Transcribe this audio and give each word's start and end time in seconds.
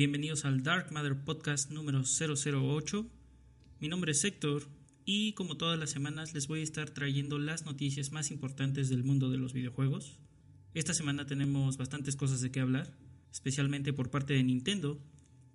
Bienvenidos 0.00 0.46
al 0.46 0.62
Dark 0.62 0.90
Matter 0.92 1.14
Podcast 1.14 1.70
número 1.70 2.04
008. 2.04 3.06
Mi 3.80 3.88
nombre 3.88 4.12
es 4.12 4.24
Héctor 4.24 4.62
y 5.04 5.34
como 5.34 5.58
todas 5.58 5.78
las 5.78 5.90
semanas 5.90 6.32
les 6.32 6.48
voy 6.48 6.60
a 6.60 6.62
estar 6.62 6.88
trayendo 6.88 7.38
las 7.38 7.66
noticias 7.66 8.10
más 8.10 8.30
importantes 8.30 8.88
del 8.88 9.04
mundo 9.04 9.28
de 9.28 9.36
los 9.36 9.52
videojuegos. 9.52 10.18
Esta 10.72 10.94
semana 10.94 11.26
tenemos 11.26 11.76
bastantes 11.76 12.16
cosas 12.16 12.40
de 12.40 12.50
qué 12.50 12.60
hablar, 12.60 12.96
especialmente 13.30 13.92
por 13.92 14.10
parte 14.10 14.32
de 14.32 14.42
Nintendo, 14.42 14.98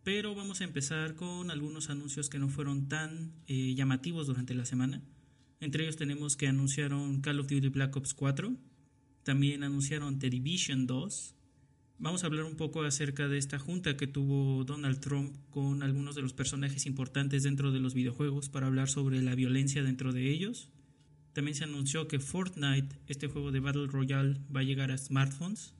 pero 0.03 0.36
vamos 0.36 0.62
a 0.62 0.66
empezar 0.66 1.16
con 1.16 1.50
algunos 1.50 1.89
anuncios 1.89 2.30
que 2.30 2.38
no 2.38 2.48
fueron 2.48 2.88
tan 2.88 3.34
eh, 3.48 3.73
llamativos 3.73 4.27
durante 4.27 4.53
la 4.53 4.66
semana. 4.66 5.02
Entre 5.59 5.86
ellos 5.86 5.95
tenemos 5.95 6.38
que 6.38 6.48
anunciaron 6.48 7.20
Call 7.22 7.39
of 7.39 7.48
Duty 7.48 7.70
Black 7.70 7.95
Ops 7.95 8.14
4, 8.14 8.55
también 9.23 9.64
anunciaron 9.64 10.19
The 10.19 10.30
Division 10.30 10.86
2, 10.86 11.36
Vamos 11.97 12.23
a 12.23 12.27
hablar 12.27 12.43
un 12.43 12.57
poco 12.57 12.83
acerca 12.83 13.29
de 13.29 13.38
esta 13.38 13.57
junta 13.57 13.95
que 13.95 14.05
tuvo 14.05 14.65
Donald 14.65 14.99
Trump 14.99 15.33
con 15.49 15.81
algunos 15.81 16.13
de 16.13 16.21
los 16.21 16.33
personajes 16.33 16.85
importantes 16.88 17.43
dentro 17.43 17.71
de 17.71 17.79
los 17.79 17.93
videojuegos 17.93 18.49
para 18.49 18.67
hablar 18.67 18.89
sobre 18.89 19.21
la 19.21 19.33
violencia 19.33 19.81
dentro 19.81 20.11
de 20.11 20.29
ellos. 20.29 20.69
También 21.31 21.55
se 21.55 21.63
anunció 21.63 22.09
que 22.09 22.19
Fortnite, 22.19 22.97
este 23.07 23.27
juego 23.27 23.53
de 23.53 23.61
Battle 23.61 23.88
Royale, 23.88 24.41
va 24.53 24.59
a 24.59 24.63
llegar 24.63 24.91
a 24.91 24.97
smartphones. 24.97 25.73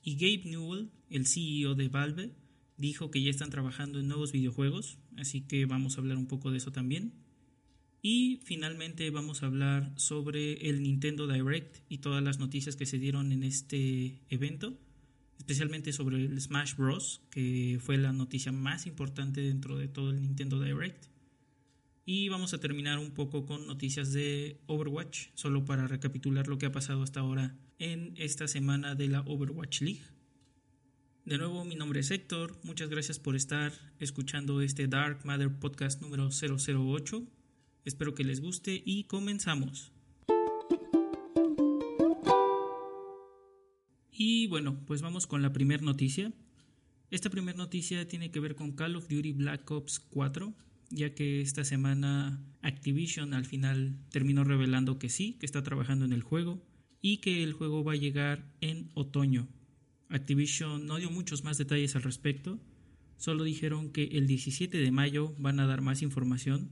Y 0.00 0.14
Gabe 0.14 0.48
Newell, 0.48 0.92
el 1.10 1.26
CEO 1.26 1.74
de 1.74 1.88
Valve, 1.88 2.30
dijo 2.76 3.10
que 3.10 3.20
ya 3.20 3.30
están 3.30 3.50
trabajando 3.50 3.98
en 3.98 4.06
nuevos 4.06 4.30
videojuegos, 4.30 4.98
así 5.16 5.40
que 5.40 5.66
vamos 5.66 5.96
a 5.96 6.00
hablar 6.00 6.18
un 6.18 6.28
poco 6.28 6.52
de 6.52 6.58
eso 6.58 6.70
también. 6.70 7.14
Y 8.00 8.38
finalmente 8.44 9.10
vamos 9.10 9.42
a 9.42 9.46
hablar 9.46 9.92
sobre 9.96 10.68
el 10.68 10.84
Nintendo 10.84 11.26
Direct 11.26 11.78
y 11.88 11.98
todas 11.98 12.22
las 12.22 12.38
noticias 12.38 12.76
que 12.76 12.86
se 12.86 13.00
dieron 13.00 13.32
en 13.32 13.42
este 13.42 14.20
evento 14.30 14.78
especialmente 15.38 15.92
sobre 15.92 16.24
el 16.24 16.40
Smash 16.40 16.74
Bros, 16.76 17.22
que 17.30 17.78
fue 17.80 17.96
la 17.96 18.12
noticia 18.12 18.52
más 18.52 18.86
importante 18.86 19.40
dentro 19.40 19.78
de 19.78 19.88
todo 19.88 20.10
el 20.10 20.20
Nintendo 20.20 20.60
Direct. 20.60 21.06
Y 22.04 22.28
vamos 22.28 22.54
a 22.54 22.58
terminar 22.58 22.98
un 22.98 23.12
poco 23.12 23.46
con 23.46 23.66
noticias 23.66 24.12
de 24.12 24.60
Overwatch, 24.66 25.28
solo 25.34 25.64
para 25.64 25.86
recapitular 25.86 26.48
lo 26.48 26.58
que 26.58 26.66
ha 26.66 26.72
pasado 26.72 27.02
hasta 27.02 27.20
ahora 27.20 27.56
en 27.78 28.14
esta 28.16 28.48
semana 28.48 28.94
de 28.94 29.08
la 29.08 29.20
Overwatch 29.20 29.82
League. 29.82 30.02
De 31.24 31.36
nuevo, 31.36 31.64
mi 31.66 31.74
nombre 31.74 32.00
es 32.00 32.10
Héctor, 32.10 32.58
muchas 32.62 32.88
gracias 32.88 33.18
por 33.18 33.36
estar 33.36 33.72
escuchando 33.98 34.62
este 34.62 34.88
Dark 34.88 35.26
Matter 35.26 35.52
Podcast 35.58 36.00
número 36.00 36.30
008. 36.30 37.26
Espero 37.84 38.14
que 38.14 38.24
les 38.24 38.40
guste 38.40 38.82
y 38.84 39.04
comenzamos. 39.04 39.92
Y 44.48 44.50
bueno, 44.50 44.80
pues 44.86 45.02
vamos 45.02 45.26
con 45.26 45.42
la 45.42 45.52
primera 45.52 45.84
noticia. 45.84 46.32
Esta 47.10 47.28
primera 47.28 47.58
noticia 47.58 48.08
tiene 48.08 48.30
que 48.30 48.40
ver 48.40 48.54
con 48.54 48.72
Call 48.72 48.96
of 48.96 49.06
Duty 49.06 49.32
Black 49.32 49.70
Ops 49.70 50.00
4, 50.00 50.54
ya 50.88 51.14
que 51.14 51.42
esta 51.42 51.64
semana 51.64 52.42
Activision 52.62 53.34
al 53.34 53.44
final 53.44 53.98
terminó 54.08 54.44
revelando 54.44 54.98
que 54.98 55.10
sí, 55.10 55.34
que 55.34 55.44
está 55.44 55.62
trabajando 55.62 56.06
en 56.06 56.14
el 56.14 56.22
juego 56.22 56.64
y 57.02 57.18
que 57.18 57.42
el 57.42 57.52
juego 57.52 57.84
va 57.84 57.92
a 57.92 57.96
llegar 57.96 58.50
en 58.62 58.90
otoño. 58.94 59.48
Activision 60.08 60.86
no 60.86 60.96
dio 60.96 61.10
muchos 61.10 61.44
más 61.44 61.58
detalles 61.58 61.94
al 61.94 62.04
respecto, 62.04 62.58
solo 63.18 63.44
dijeron 63.44 63.92
que 63.92 64.04
el 64.04 64.26
17 64.26 64.78
de 64.78 64.90
mayo 64.90 65.34
van 65.36 65.60
a 65.60 65.66
dar 65.66 65.82
más 65.82 66.00
información 66.00 66.70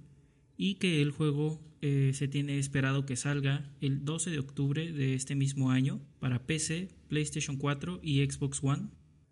y 0.57 0.77
que 0.77 1.03
el 1.03 1.11
juego 1.11 1.61
eh, 1.83 2.13
se 2.15 2.27
tiene 2.27 2.59
esperado 2.59 3.05
que 3.05 3.17
salga 3.17 3.71
el 3.83 4.07
12 4.07 4.31
de 4.31 4.39
octubre 4.39 4.93
de 4.93 5.13
este 5.13 5.35
mismo 5.35 5.71
año 5.71 6.01
para 6.21 6.47
PC, 6.47 6.96
PlayStation 7.09 7.57
4 7.57 8.01
y 8.03 8.25
Xbox 8.25 8.61
One. 8.63 8.89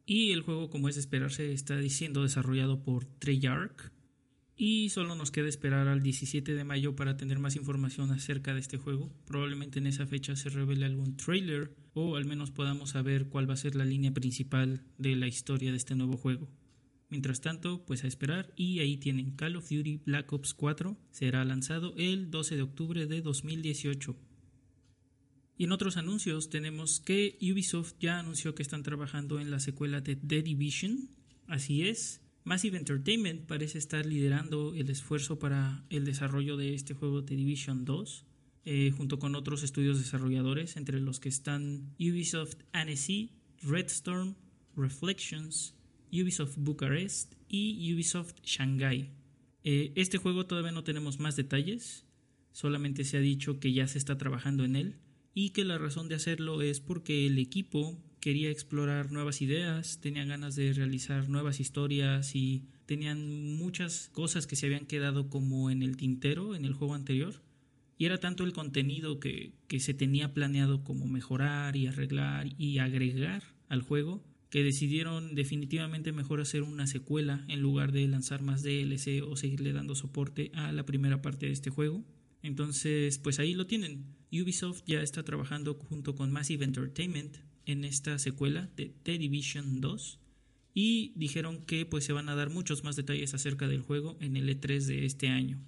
Y 0.06 0.32
el 0.32 0.42
juego, 0.42 0.70
como 0.70 0.88
es 0.88 0.96
de 0.96 1.00
esperarse, 1.00 1.52
está 1.52 1.80
siendo 1.88 2.22
desarrollado 2.22 2.82
por 2.82 3.04
Treyarch. 3.04 3.92
Y 4.56 4.90
solo 4.90 5.16
nos 5.16 5.30
queda 5.30 5.48
esperar 5.48 5.88
al 5.88 6.02
17 6.02 6.54
de 6.54 6.64
mayo 6.64 6.94
para 6.94 7.16
tener 7.16 7.40
más 7.40 7.56
información 7.56 8.12
acerca 8.12 8.54
de 8.54 8.60
este 8.60 8.76
juego. 8.76 9.12
Probablemente 9.26 9.80
en 9.80 9.88
esa 9.88 10.06
fecha 10.06 10.36
se 10.36 10.48
revele 10.48 10.86
algún 10.86 11.16
trailer 11.16 11.74
o 11.92 12.16
al 12.16 12.24
menos 12.24 12.52
podamos 12.52 12.90
saber 12.90 13.28
cuál 13.28 13.48
va 13.48 13.54
a 13.54 13.58
ser 13.58 13.74
la 13.74 13.84
línea 13.84 14.12
principal 14.12 14.84
de 14.98 15.16
la 15.16 15.26
historia 15.26 15.72
de 15.72 15.76
este 15.76 15.96
nuevo 15.96 16.16
juego. 16.16 16.48
Mientras 17.08 17.40
tanto, 17.40 17.84
pues 17.84 18.04
a 18.04 18.08
esperar 18.08 18.52
y 18.56 18.80
ahí 18.80 18.96
tienen 18.96 19.32
Call 19.32 19.56
of 19.56 19.68
Duty 19.68 20.02
Black 20.04 20.32
Ops 20.32 20.54
4, 20.54 20.96
será 21.10 21.44
lanzado 21.44 21.94
el 21.96 22.30
12 22.30 22.56
de 22.56 22.62
octubre 22.62 23.06
de 23.06 23.22
2018. 23.22 24.16
Y 25.56 25.64
en 25.64 25.72
otros 25.72 25.96
anuncios 25.96 26.50
tenemos 26.50 27.00
que 27.00 27.38
Ubisoft 27.40 27.94
ya 28.00 28.18
anunció 28.18 28.54
que 28.54 28.62
están 28.62 28.82
trabajando 28.82 29.38
en 29.38 29.50
la 29.50 29.60
secuela 29.60 30.00
de 30.00 30.16
The 30.16 30.42
Division, 30.42 31.10
así 31.46 31.86
es. 31.86 32.20
Massive 32.42 32.76
Entertainment 32.76 33.46
parece 33.46 33.78
estar 33.78 34.04
liderando 34.04 34.74
el 34.74 34.90
esfuerzo 34.90 35.38
para 35.38 35.84
el 35.90 36.04
desarrollo 36.04 36.56
de 36.56 36.74
este 36.74 36.92
juego 36.92 37.24
The 37.24 37.36
Division 37.36 37.84
2, 37.84 38.26
eh, 38.64 38.92
junto 38.96 39.18
con 39.18 39.36
otros 39.36 39.62
estudios 39.62 39.98
desarrolladores, 39.98 40.76
entre 40.76 40.98
los 41.00 41.20
que 41.20 41.28
están 41.28 41.94
Ubisoft 42.00 42.56
Annecy, 42.72 43.30
Redstorm, 43.62 44.34
Reflections, 44.76 45.76
Ubisoft 46.12 46.56
Bucarest 46.58 47.34
y 47.48 47.94
Ubisoft 47.94 48.34
Shanghai. 48.42 49.10
Eh, 49.62 49.92
este 49.94 50.18
juego 50.18 50.46
todavía 50.46 50.72
no 50.72 50.84
tenemos 50.84 51.20
más 51.20 51.36
detalles, 51.36 52.04
solamente 52.50 53.04
se 53.04 53.18
ha 53.18 53.20
dicho 53.20 53.60
que 53.60 53.72
ya 53.72 53.86
se 53.86 53.98
está 53.98 54.18
trabajando 54.18 54.64
en 54.64 54.76
él 54.76 54.96
y 55.34 55.50
que 55.50 55.64
la 55.64 55.78
razón 55.78 56.08
de 56.08 56.14
hacerlo 56.14 56.62
es 56.62 56.80
porque 56.80 57.26
el 57.26 57.38
equipo 57.38 57.98
quería 58.20 58.50
explorar 58.50 59.12
nuevas 59.12 59.42
ideas, 59.42 60.00
tenía 60.00 60.24
ganas 60.24 60.56
de 60.56 60.72
realizar 60.72 61.28
nuevas 61.28 61.60
historias 61.60 62.34
y 62.34 62.62
tenían 62.86 63.56
muchas 63.56 64.08
cosas 64.12 64.46
que 64.46 64.56
se 64.56 64.66
habían 64.66 64.86
quedado 64.86 65.28
como 65.28 65.70
en 65.70 65.82
el 65.82 65.96
tintero 65.96 66.54
en 66.54 66.64
el 66.64 66.72
juego 66.72 66.94
anterior. 66.94 67.42
Y 67.98 68.06
era 68.06 68.18
tanto 68.18 68.44
el 68.44 68.52
contenido 68.52 69.20
que, 69.20 69.52
que 69.68 69.78
se 69.78 69.94
tenía 69.94 70.32
planeado 70.32 70.82
como 70.84 71.06
mejorar 71.06 71.76
y 71.76 71.86
arreglar 71.86 72.48
y 72.58 72.78
agregar 72.78 73.42
al 73.68 73.82
juego 73.82 74.24
que 74.54 74.62
decidieron 74.62 75.34
definitivamente 75.34 76.12
mejor 76.12 76.40
hacer 76.40 76.62
una 76.62 76.86
secuela 76.86 77.44
en 77.48 77.60
lugar 77.60 77.90
de 77.90 78.06
lanzar 78.06 78.40
más 78.40 78.62
DLC 78.62 79.20
o 79.22 79.36
seguirle 79.36 79.72
dando 79.72 79.96
soporte 79.96 80.52
a 80.54 80.70
la 80.70 80.86
primera 80.86 81.20
parte 81.22 81.46
de 81.46 81.52
este 81.52 81.70
juego. 81.70 82.04
Entonces, 82.40 83.18
pues 83.18 83.40
ahí 83.40 83.54
lo 83.54 83.66
tienen. 83.66 84.04
Ubisoft 84.40 84.82
ya 84.86 85.00
está 85.00 85.22
trabajando 85.22 85.74
junto 85.74 86.14
con 86.14 86.32
Massive 86.32 86.64
Entertainment 86.64 87.36
en 87.66 87.84
esta 87.84 88.18
secuela 88.18 88.70
de 88.76 88.94
The 89.02 89.18
Division 89.18 89.80
2 89.80 90.20
y 90.74 91.12
dijeron 91.16 91.64
que 91.64 91.86
pues 91.86 92.04
se 92.04 92.12
van 92.12 92.28
a 92.28 92.34
dar 92.34 92.50
muchos 92.50 92.84
más 92.84 92.96
detalles 92.96 93.32
acerca 93.34 93.68
del 93.68 93.82
juego 93.82 94.16
en 94.20 94.36
el 94.36 94.48
E3 94.48 94.86
de 94.86 95.06
este 95.06 95.28
año. 95.28 95.62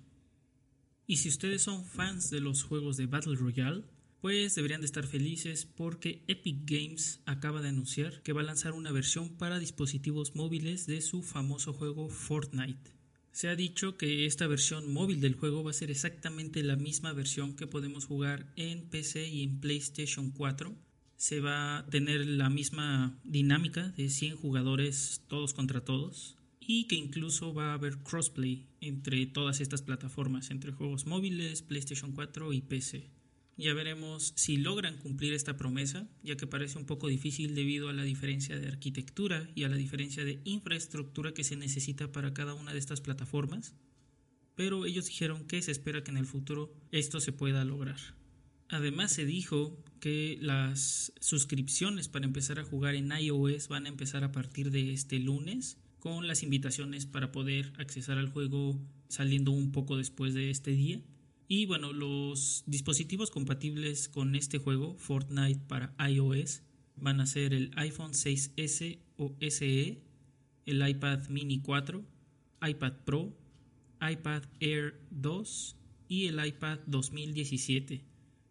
Y 1.07 1.19
si 1.19 1.29
ustedes 1.29 1.63
son 1.63 1.85
fans 1.85 2.31
de 2.31 2.41
los 2.41 2.65
juegos 2.65 2.97
de 2.97 3.07
Battle 3.07 3.37
Royale, 3.37 3.85
pues 4.21 4.57
deberían 4.57 4.81
de 4.81 4.87
estar 4.87 5.07
felices 5.07 5.67
porque 5.67 6.25
Epic 6.27 6.63
Games 6.65 7.21
acaba 7.27 7.63
de 7.63 7.69
anunciar 7.69 8.23
que 8.23 8.33
va 8.33 8.41
a 8.41 8.45
lanzar 8.45 8.73
una 8.73 8.91
versión 8.91 9.37
para 9.37 9.61
dispositivos 9.61 10.35
móviles 10.35 10.87
de 10.87 11.01
su 11.01 11.23
famoso 11.23 11.73
juego 11.73 12.09
Fortnite. 12.09 12.96
Se 13.37 13.49
ha 13.49 13.55
dicho 13.55 13.99
que 13.99 14.25
esta 14.25 14.47
versión 14.47 14.91
móvil 14.91 15.21
del 15.21 15.35
juego 15.35 15.63
va 15.63 15.71
a 15.71 15.75
ser 15.75 15.91
exactamente 15.91 16.63
la 16.63 16.75
misma 16.75 17.13
versión 17.13 17.55
que 17.55 17.67
podemos 17.67 18.07
jugar 18.07 18.51
en 18.57 18.89
PC 18.89 19.29
y 19.29 19.43
en 19.43 19.61
PlayStation 19.61 20.31
4. 20.31 20.75
Se 21.17 21.41
va 21.41 21.77
a 21.77 21.87
tener 21.91 22.25
la 22.25 22.49
misma 22.49 23.21
dinámica 23.25 23.89
de 23.91 24.09
100 24.09 24.37
jugadores 24.37 25.21
todos 25.29 25.53
contra 25.53 25.85
todos 25.85 26.39
y 26.61 26.85
que 26.85 26.95
incluso 26.95 27.53
va 27.53 27.73
a 27.73 27.75
haber 27.75 27.99
crossplay 27.99 28.71
entre 28.81 29.27
todas 29.27 29.61
estas 29.61 29.83
plataformas, 29.83 30.51
entre 30.51 30.73
juegos 30.73 31.05
móviles, 31.05 31.61
PlayStation 31.61 32.13
4 32.13 32.55
y 32.55 32.63
PC. 32.63 33.11
Ya 33.59 33.73
veremos 33.73 34.35
si 34.37 34.59
logran 34.59 34.99
cumplir 34.99 35.33
esta 35.33 35.57
promesa, 35.57 36.07
ya 36.23 36.37
que 36.37 36.47
parece 36.47 36.79
un 36.79 36.85
poco 36.85 37.09
difícil 37.09 37.55
debido 37.55 37.89
a 37.89 37.95
la 37.95 38.03
diferencia 38.03 38.59
de 38.59 38.69
arquitectura 38.69 39.49
y 39.55 39.65
a 39.65 39.69
la 39.69 39.77
diferencia 39.77 40.25
de 40.25 40.41
infraestructura 40.45 41.33
que 41.33 41.45
se 41.45 41.57
necesita 41.57 42.13
para 42.13 42.35
cada 42.35 42.53
una 42.53 42.73
de 42.73 42.79
estas 42.79 43.01
plataformas. 43.01 43.75
Pero 44.55 44.85
ellos 44.85 45.07
dijeron 45.07 45.47
que 45.47 45.63
se 45.63 45.71
espera 45.71 46.05
que 46.05 46.11
en 46.11 46.19
el 46.19 46.27
futuro 46.27 46.75
esto 46.93 47.19
se 47.19 47.33
pueda 47.33 47.65
lograr. 47.65 47.99
Además 48.69 49.13
se 49.13 49.25
dijo 49.25 49.83
que 50.01 50.39
las 50.41 51.13
suscripciones 51.21 52.09
para 52.09 52.27
empezar 52.27 52.59
a 52.59 52.65
jugar 52.65 52.95
en 52.95 53.13
iOS 53.13 53.69
van 53.69 53.87
a 53.87 53.89
empezar 53.89 54.25
a 54.25 54.33
partir 54.33 54.71
de 54.71 54.93
este 54.93 55.19
lunes 55.19 55.79
con 55.99 56.27
las 56.27 56.43
invitaciones 56.43 57.07
para 57.07 57.33
poder 57.33 57.73
accesar 57.79 58.19
al 58.19 58.29
juego 58.29 58.79
saliendo 59.09 59.53
un 59.53 59.73
poco 59.73 59.97
después 59.97 60.35
de 60.35 60.51
este 60.51 60.73
día. 60.73 61.01
Y 61.49 61.67
bueno, 61.67 61.93
los 61.93 62.65
dispositivos 62.67 63.31
compatibles 63.31 64.09
con 64.09 64.35
este 64.35 64.59
juego, 64.59 64.97
Fortnite 64.99 65.61
para 65.69 65.95
iOS, 66.09 66.63
van 66.97 67.21
a 67.21 67.27
ser 67.27 67.55
el 67.55 67.71
iPhone 67.77 68.13
6S 68.13 68.99
o 69.17 69.37
SE, 69.41 70.03
el 70.65 70.89
iPad 70.89 71.29
mini 71.29 71.61
4, 71.61 72.05
iPad 72.69 72.93
Pro, 73.05 73.37
iPad 74.01 74.43
Air 74.61 75.01
2 75.11 75.77
y 76.09 76.27
el 76.27 76.45
iPad 76.45 76.81
2017. 76.87 78.05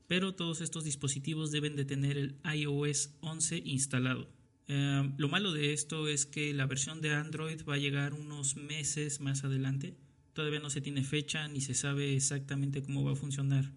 Pero 0.07 0.36
todos 0.36 0.62
estos 0.62 0.83
dispositivos 0.83 1.51
deben 1.51 1.75
de 1.75 1.86
tener 1.86 2.18
el 2.18 2.36
iOS 2.45 3.15
11 3.21 3.62
instalado. 3.65 4.30
Eh, 4.68 5.12
lo 5.18 5.30
malo 5.30 5.51
de 5.51 5.74
esto 5.74 6.07
es 6.07 6.25
que 6.25 6.53
la 6.53 6.65
versión 6.65 7.01
de 7.01 7.13
Android 7.13 7.62
va 7.68 7.75
a 7.75 7.80
llegar 7.80 8.13
unos 8.13 8.56
meses 8.56 9.19
más 9.19 9.44
adelante. 9.44 9.95
Todavía 10.36 10.60
no 10.60 10.70
se 10.70 10.82
tiene 10.82 11.02
fecha 11.02 11.48
ni 11.48 11.62
se 11.62 11.74
sabe 11.74 12.14
exactamente 12.14 12.84
cómo 12.84 13.06
va 13.06 13.14
a 13.14 13.16
funcionar 13.16 13.72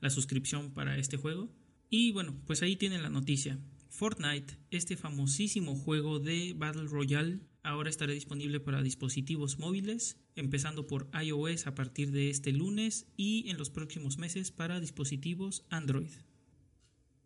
la 0.00 0.10
suscripción 0.10 0.70
para 0.72 0.96
este 0.96 1.16
juego. 1.16 1.50
Y 1.90 2.12
bueno, 2.12 2.40
pues 2.46 2.62
ahí 2.62 2.76
tienen 2.76 3.02
la 3.02 3.10
noticia. 3.10 3.58
Fortnite, 3.88 4.54
este 4.70 4.96
famosísimo 4.96 5.74
juego 5.74 6.20
de 6.20 6.54
Battle 6.56 6.84
Royale, 6.84 7.40
ahora 7.64 7.90
estará 7.90 8.12
disponible 8.12 8.60
para 8.60 8.80
dispositivos 8.80 9.58
móviles, 9.58 10.16
empezando 10.36 10.86
por 10.86 11.10
iOS 11.20 11.66
a 11.66 11.74
partir 11.74 12.12
de 12.12 12.30
este 12.30 12.52
lunes 12.52 13.08
y 13.16 13.50
en 13.50 13.58
los 13.58 13.70
próximos 13.70 14.16
meses 14.16 14.52
para 14.52 14.78
dispositivos 14.78 15.64
Android. 15.68 16.12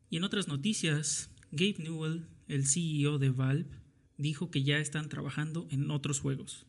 Y 0.09 0.17
en 0.17 0.25
otras 0.25 0.49
noticias, 0.49 1.31
Gabe 1.51 1.77
Newell, 1.81 2.27
el 2.47 2.67
CEO 2.67 3.19
de 3.19 3.29
Valve, 3.29 3.69
dijo 4.17 4.51
que 4.51 4.63
ya 4.63 4.79
están 4.79 5.11
trabajando 5.11 5.69
en 5.71 5.91
otros 5.91 6.21
juegos. 6.21 6.68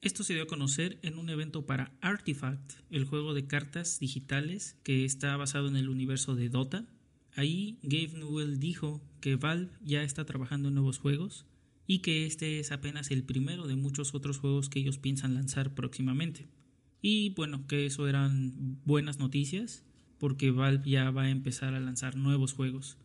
Esto 0.00 0.22
se 0.22 0.34
dio 0.34 0.44
a 0.44 0.46
conocer 0.46 0.98
en 1.02 1.18
un 1.18 1.28
evento 1.28 1.66
para 1.66 1.92
Artifact, 2.00 2.72
el 2.90 3.04
juego 3.04 3.34
de 3.34 3.46
cartas 3.46 3.98
digitales 3.98 4.76
que 4.84 5.04
está 5.04 5.36
basado 5.36 5.68
en 5.68 5.76
el 5.76 5.88
universo 5.88 6.34
de 6.34 6.48
Dota, 6.48 6.86
Ahí 7.38 7.78
Gabe 7.84 8.18
Newell 8.18 8.58
dijo 8.58 9.00
que 9.20 9.36
Valve 9.36 9.70
ya 9.80 10.02
está 10.02 10.24
trabajando 10.24 10.70
en 10.70 10.74
nuevos 10.74 10.98
juegos 10.98 11.46
y 11.86 12.00
que 12.00 12.26
este 12.26 12.58
es 12.58 12.72
apenas 12.72 13.12
el 13.12 13.22
primero 13.22 13.68
de 13.68 13.76
muchos 13.76 14.12
otros 14.12 14.38
juegos 14.38 14.68
que 14.68 14.80
ellos 14.80 14.98
piensan 14.98 15.34
lanzar 15.34 15.72
próximamente. 15.72 16.48
Y 17.00 17.30
bueno, 17.30 17.64
que 17.68 17.86
eso 17.86 18.08
eran 18.08 18.80
buenas 18.84 19.20
noticias 19.20 19.84
porque 20.18 20.50
Valve 20.50 20.90
ya 20.90 21.12
va 21.12 21.26
a 21.26 21.30
empezar 21.30 21.74
a 21.74 21.80
lanzar 21.80 22.16
nuevos 22.16 22.54
juegos. 22.54 22.98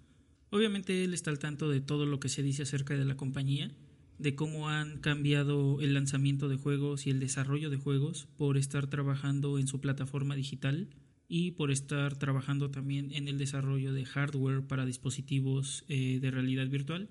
Obviamente 0.49 1.03
él 1.03 1.13
está 1.13 1.29
al 1.29 1.37
tanto 1.37 1.69
de 1.69 1.79
todo 1.79 2.07
lo 2.07 2.19
que 2.19 2.29
se 2.29 2.41
dice 2.41 2.63
acerca 2.63 2.97
de 2.97 3.05
la 3.05 3.15
compañía, 3.15 3.71
de 4.19 4.35
cómo 4.35 4.69
han 4.69 4.99
cambiado 4.99 5.81
el 5.81 5.93
lanzamiento 5.93 6.47
de 6.49 6.57
juegos 6.57 7.07
y 7.07 7.09
el 7.09 7.19
desarrollo 7.19 7.69
de 7.69 7.77
juegos 7.77 8.27
por 8.37 8.57
estar 8.57 8.87
trabajando 8.87 9.59
en 9.59 9.67
su 9.67 9.81
plataforma 9.81 10.35
digital 10.35 10.89
y 11.27 11.51
por 11.51 11.71
estar 11.71 12.15
trabajando 12.17 12.69
también 12.69 13.11
en 13.11 13.27
el 13.27 13.37
desarrollo 13.37 13.93
de 13.93 14.05
hardware 14.05 14.65
para 14.67 14.85
dispositivos 14.85 15.83
eh, 15.87 16.19
de 16.21 16.31
realidad 16.31 16.67
virtual. 16.67 17.09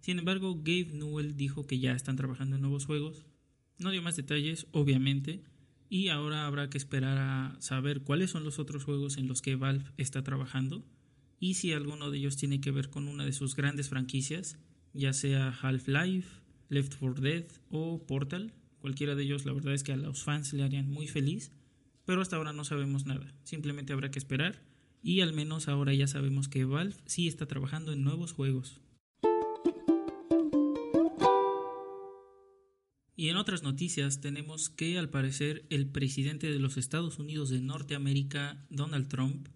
Sin 0.00 0.18
embargo, 0.18 0.56
Gabe 0.56 0.92
Newell 0.94 1.36
dijo 1.36 1.66
que 1.66 1.78
ya 1.78 1.92
están 1.92 2.16
trabajando 2.16 2.56
en 2.56 2.62
nuevos 2.62 2.86
juegos. 2.86 3.26
No 3.78 3.90
dio 3.90 4.02
más 4.02 4.16
detalles, 4.16 4.66
obviamente, 4.72 5.42
y 5.88 6.08
ahora 6.08 6.46
habrá 6.46 6.70
que 6.70 6.78
esperar 6.78 7.18
a 7.18 7.56
saber 7.60 8.00
cuáles 8.00 8.30
son 8.30 8.44
los 8.44 8.58
otros 8.58 8.84
juegos 8.84 9.18
en 9.18 9.28
los 9.28 9.42
que 9.42 9.56
Valve 9.56 9.84
está 9.96 10.22
trabajando 10.22 10.84
y 11.40 11.54
si 11.54 11.72
alguno 11.72 12.10
de 12.10 12.18
ellos 12.18 12.36
tiene 12.36 12.60
que 12.60 12.70
ver 12.70 12.90
con 12.90 13.08
una 13.08 13.24
de 13.24 13.32
sus 13.32 13.56
grandes 13.56 13.88
franquicias, 13.88 14.58
ya 14.92 15.12
sea 15.12 15.48
Half-Life, 15.48 16.28
Left 16.68 16.94
4 16.98 17.22
Dead 17.22 17.44
o 17.70 18.04
Portal. 18.06 18.52
Cualquiera 18.80 19.14
de 19.14 19.22
ellos 19.24 19.44
la 19.44 19.52
verdad 19.52 19.74
es 19.74 19.82
que 19.82 19.92
a 19.92 19.96
los 19.96 20.22
fans 20.22 20.52
le 20.52 20.62
harían 20.62 20.90
muy 20.90 21.06
feliz 21.06 21.52
pero 22.10 22.22
hasta 22.22 22.34
ahora 22.34 22.52
no 22.52 22.64
sabemos 22.64 23.06
nada. 23.06 23.32
Simplemente 23.44 23.92
habrá 23.92 24.10
que 24.10 24.18
esperar 24.18 24.64
y 25.00 25.20
al 25.20 25.32
menos 25.32 25.68
ahora 25.68 25.94
ya 25.94 26.08
sabemos 26.08 26.48
que 26.48 26.64
Valve 26.64 26.96
sí 27.06 27.28
está 27.28 27.46
trabajando 27.46 27.92
en 27.92 28.02
nuevos 28.02 28.32
juegos. 28.32 28.80
Y 33.14 33.28
en 33.28 33.36
otras 33.36 33.62
noticias 33.62 34.20
tenemos 34.20 34.70
que 34.70 34.98
al 34.98 35.08
parecer 35.08 35.64
el 35.70 35.86
presidente 35.86 36.50
de 36.50 36.58
los 36.58 36.76
Estados 36.76 37.20
Unidos 37.20 37.48
de 37.48 37.60
Norteamérica, 37.60 38.66
Donald 38.70 39.06
Trump, 39.06 39.46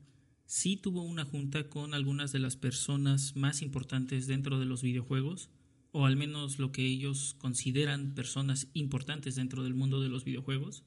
sí 0.46 0.76
tuvo 0.76 1.02
una 1.02 1.24
junta 1.24 1.68
con 1.68 1.94
algunas 1.94 2.32
de 2.32 2.38
las 2.38 2.56
personas 2.56 3.36
más 3.36 3.62
importantes 3.62 4.26
dentro 4.26 4.58
de 4.58 4.66
los 4.66 4.82
videojuegos, 4.82 5.50
o 5.92 6.06
al 6.06 6.16
menos 6.16 6.58
lo 6.58 6.72
que 6.72 6.84
ellos 6.84 7.34
consideran 7.38 8.14
personas 8.14 8.68
importantes 8.74 9.36
dentro 9.36 9.62
del 9.62 9.74
mundo 9.74 10.00
de 10.00 10.08
los 10.08 10.24
videojuegos. 10.24 10.84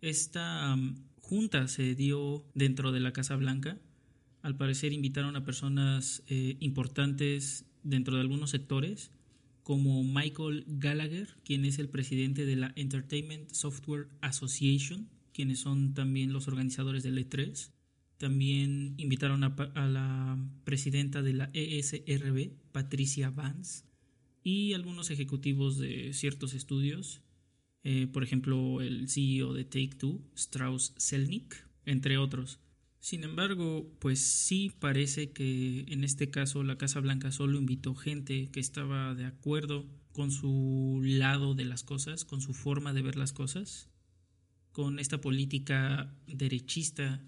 Esta 0.00 0.76
junta 1.20 1.66
se 1.68 1.94
dio 1.94 2.44
dentro 2.54 2.92
de 2.92 3.00
la 3.00 3.12
Casa 3.12 3.36
Blanca. 3.36 3.80
Al 4.42 4.56
parecer 4.56 4.92
invitaron 4.92 5.34
a 5.36 5.44
personas 5.44 6.22
eh, 6.28 6.56
importantes 6.60 7.64
dentro 7.82 8.14
de 8.14 8.20
algunos 8.20 8.50
sectores, 8.50 9.10
como 9.62 10.02
Michael 10.02 10.64
Gallagher, 10.66 11.36
quien 11.44 11.64
es 11.64 11.78
el 11.78 11.88
presidente 11.88 12.46
de 12.46 12.56
la 12.56 12.72
Entertainment 12.76 13.50
Software 13.50 14.08
Association, 14.20 15.08
quienes 15.32 15.60
son 15.60 15.94
también 15.94 16.32
los 16.32 16.48
organizadores 16.48 17.02
del 17.02 17.18
E3. 17.18 17.70
También 18.18 18.94
invitaron 18.98 19.44
a, 19.44 19.88
la 19.88 20.38
presidenta 20.64 21.22
de 21.22 21.32
la 21.32 21.50
ESRB, 21.54 22.50
Patricia 22.72 23.30
Vance, 23.30 23.84
y 24.44 24.74
algunos 24.74 25.10
ejecutivos 25.10 25.78
de 25.78 26.12
ciertos 26.12 26.54
estudios 26.54 27.22
eh, 27.84 28.06
por 28.06 28.22
ejemplo 28.22 28.80
el 28.80 29.08
CEO 29.08 29.54
de 29.54 29.64
Take 29.64 29.96
Two, 29.98 30.20
Strauss 30.34 30.94
Zelnick, 30.98 31.66
entre 31.86 32.18
otros. 32.18 32.60
Sin 33.00 33.24
embargo, 33.24 33.90
pues 34.00 34.20
sí 34.20 34.72
parece 34.78 35.30
que 35.30 35.86
en 35.88 36.04
este 36.04 36.30
caso 36.30 36.62
la 36.64 36.76
Casa 36.76 37.00
Blanca 37.00 37.30
solo 37.30 37.58
invitó 37.58 37.94
gente 37.94 38.50
que 38.50 38.60
estaba 38.60 39.14
de 39.14 39.24
acuerdo 39.24 39.86
con 40.12 40.32
su 40.32 41.00
lado 41.02 41.54
de 41.54 41.64
las 41.64 41.84
cosas, 41.84 42.24
con 42.24 42.40
su 42.40 42.52
forma 42.52 42.92
de 42.92 43.02
ver 43.02 43.16
las 43.16 43.32
cosas, 43.32 43.88
con 44.72 44.98
esta 44.98 45.20
política 45.20 46.14
derechista 46.26 47.22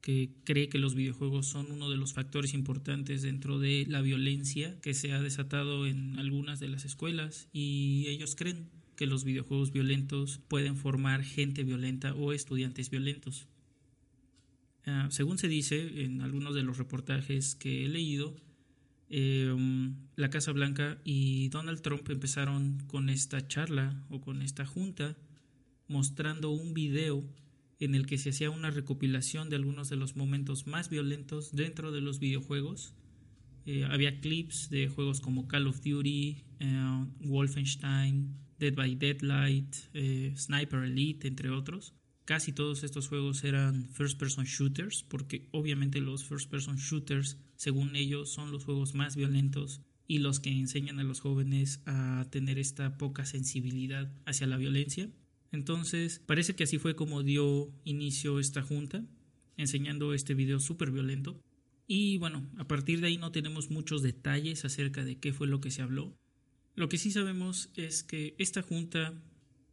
que 0.00 0.30
cree 0.44 0.68
que 0.68 0.78
los 0.78 0.94
videojuegos 0.94 1.46
son 1.46 1.70
uno 1.70 1.90
de 1.90 1.96
los 1.96 2.14
factores 2.14 2.54
importantes 2.54 3.22
dentro 3.22 3.58
de 3.58 3.84
la 3.88 4.00
violencia 4.00 4.78
que 4.80 4.94
se 4.94 5.12
ha 5.12 5.20
desatado 5.20 5.86
en 5.86 6.18
algunas 6.18 6.58
de 6.60 6.68
las 6.68 6.84
escuelas 6.84 7.48
y 7.52 8.06
ellos 8.08 8.34
creen 8.34 8.70
que 8.96 9.06
los 9.06 9.24
videojuegos 9.24 9.72
violentos 9.72 10.40
pueden 10.48 10.76
formar 10.76 11.22
gente 11.22 11.64
violenta 11.64 12.14
o 12.14 12.32
estudiantes 12.32 12.90
violentos. 12.90 13.48
Ah, 14.86 15.08
según 15.10 15.38
se 15.38 15.48
dice 15.48 16.04
en 16.04 16.22
algunos 16.22 16.54
de 16.54 16.62
los 16.62 16.78
reportajes 16.78 17.54
que 17.54 17.84
he 17.84 17.88
leído, 17.88 18.34
em, 19.08 19.96
la 20.16 20.30
Casa 20.30 20.52
Blanca 20.52 21.00
y 21.04 21.48
Donald 21.48 21.82
Trump 21.82 22.08
empezaron 22.10 22.78
con 22.86 23.10
esta 23.10 23.46
charla 23.46 24.04
o 24.08 24.20
con 24.20 24.42
esta 24.42 24.64
junta 24.64 25.16
mostrando 25.88 26.50
un 26.50 26.72
video 26.72 27.24
en 27.80 27.94
el 27.94 28.06
que 28.06 28.18
se 28.18 28.30
hacía 28.30 28.50
una 28.50 28.70
recopilación 28.70 29.48
de 29.48 29.56
algunos 29.56 29.88
de 29.88 29.96
los 29.96 30.14
momentos 30.14 30.66
más 30.66 30.90
violentos 30.90 31.52
dentro 31.52 31.90
de 31.92 32.02
los 32.02 32.20
videojuegos. 32.20 32.94
Eh, 33.64 33.84
había 33.84 34.20
clips 34.20 34.68
de 34.70 34.88
juegos 34.88 35.20
como 35.20 35.48
Call 35.48 35.66
of 35.66 35.80
Duty, 35.82 36.44
eh, 36.60 37.06
Wolfenstein, 37.20 38.36
Dead 38.58 38.74
by 38.74 38.94
Deadlight, 38.94 39.74
eh, 39.94 40.34
Sniper 40.36 40.84
Elite, 40.84 41.26
entre 41.26 41.50
otros. 41.50 41.94
Casi 42.26 42.52
todos 42.52 42.84
estos 42.84 43.08
juegos 43.08 43.42
eran 43.44 43.88
first 43.88 44.18
person 44.18 44.44
shooters, 44.44 45.02
porque 45.02 45.48
obviamente 45.50 46.00
los 46.00 46.24
first 46.24 46.50
person 46.50 46.76
shooters, 46.76 47.38
según 47.56 47.96
ellos, 47.96 48.30
son 48.30 48.52
los 48.52 48.64
juegos 48.64 48.94
más 48.94 49.16
violentos 49.16 49.80
y 50.06 50.18
los 50.18 50.38
que 50.38 50.50
enseñan 50.50 50.98
a 50.98 51.04
los 51.04 51.20
jóvenes 51.20 51.80
a 51.86 52.26
tener 52.30 52.58
esta 52.58 52.98
poca 52.98 53.24
sensibilidad 53.24 54.12
hacia 54.26 54.46
la 54.46 54.58
violencia. 54.58 55.08
Entonces, 55.52 56.20
parece 56.24 56.54
que 56.54 56.64
así 56.64 56.78
fue 56.78 56.94
como 56.94 57.22
dio 57.22 57.72
inicio 57.84 58.38
esta 58.38 58.62
junta, 58.62 59.04
enseñando 59.56 60.14
este 60.14 60.34
video 60.34 60.60
súper 60.60 60.90
violento. 60.90 61.40
Y 61.86 62.18
bueno, 62.18 62.48
a 62.56 62.68
partir 62.68 63.00
de 63.00 63.08
ahí 63.08 63.18
no 63.18 63.32
tenemos 63.32 63.70
muchos 63.70 64.02
detalles 64.02 64.64
acerca 64.64 65.04
de 65.04 65.18
qué 65.18 65.32
fue 65.32 65.48
lo 65.48 65.60
que 65.60 65.70
se 65.70 65.82
habló. 65.82 66.16
Lo 66.76 66.88
que 66.88 66.98
sí 66.98 67.10
sabemos 67.10 67.70
es 67.74 68.04
que 68.04 68.34
esta 68.38 68.62
junta, 68.62 69.12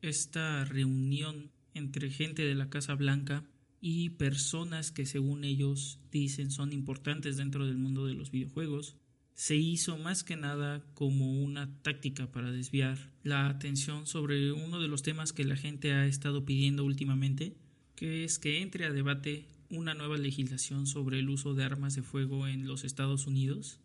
esta 0.02 0.66
reunión 0.66 1.52
entre 1.74 2.10
gente 2.10 2.44
de 2.44 2.56
la 2.56 2.70
Casa 2.70 2.96
Blanca 2.96 3.46
y 3.80 4.10
personas 4.10 4.92
que 4.92 5.06
según 5.06 5.44
ellos 5.44 6.00
dicen 6.12 6.50
son 6.50 6.74
importantes 6.74 7.38
dentro 7.38 7.68
del 7.68 7.78
mundo 7.78 8.08
de 8.08 8.16
los 8.16 8.32
videojuegos, 8.32 8.98
se 9.38 9.56
hizo 9.56 10.00
más 10.00 10.24
que 10.24 10.36
nada 10.36 10.84
como 10.96 11.32
una 11.44 11.72
táctica 11.84 12.32
para 12.32 12.52
desviar 12.52 12.98
la 13.22 13.50
atención 13.50 14.08
sobre 14.08 14.52
uno 14.52 14.80
de 14.80 14.88
los 14.88 15.04
temas 15.04 15.32
que 15.32 15.44
la 15.44 15.56
gente 15.56 15.94
ha 15.94 16.08
estado 16.08 16.44
pidiendo 16.44 16.84
últimamente, 16.84 17.56
que 17.96 18.24
es 18.24 18.40
que 18.40 18.64
entre 18.64 18.86
a 18.86 18.92
debate 18.92 19.46
una 19.70 19.94
nueva 19.94 20.18
legislación 20.18 20.88
sobre 20.88 21.20
el 21.20 21.30
uso 21.30 21.54
de 21.54 21.64
armas 21.64 21.94
de 21.94 22.02
fuego 22.02 22.48
en 22.48 22.68
los 22.68 22.84
Estados 22.84 23.28
Unidos. 23.28 23.80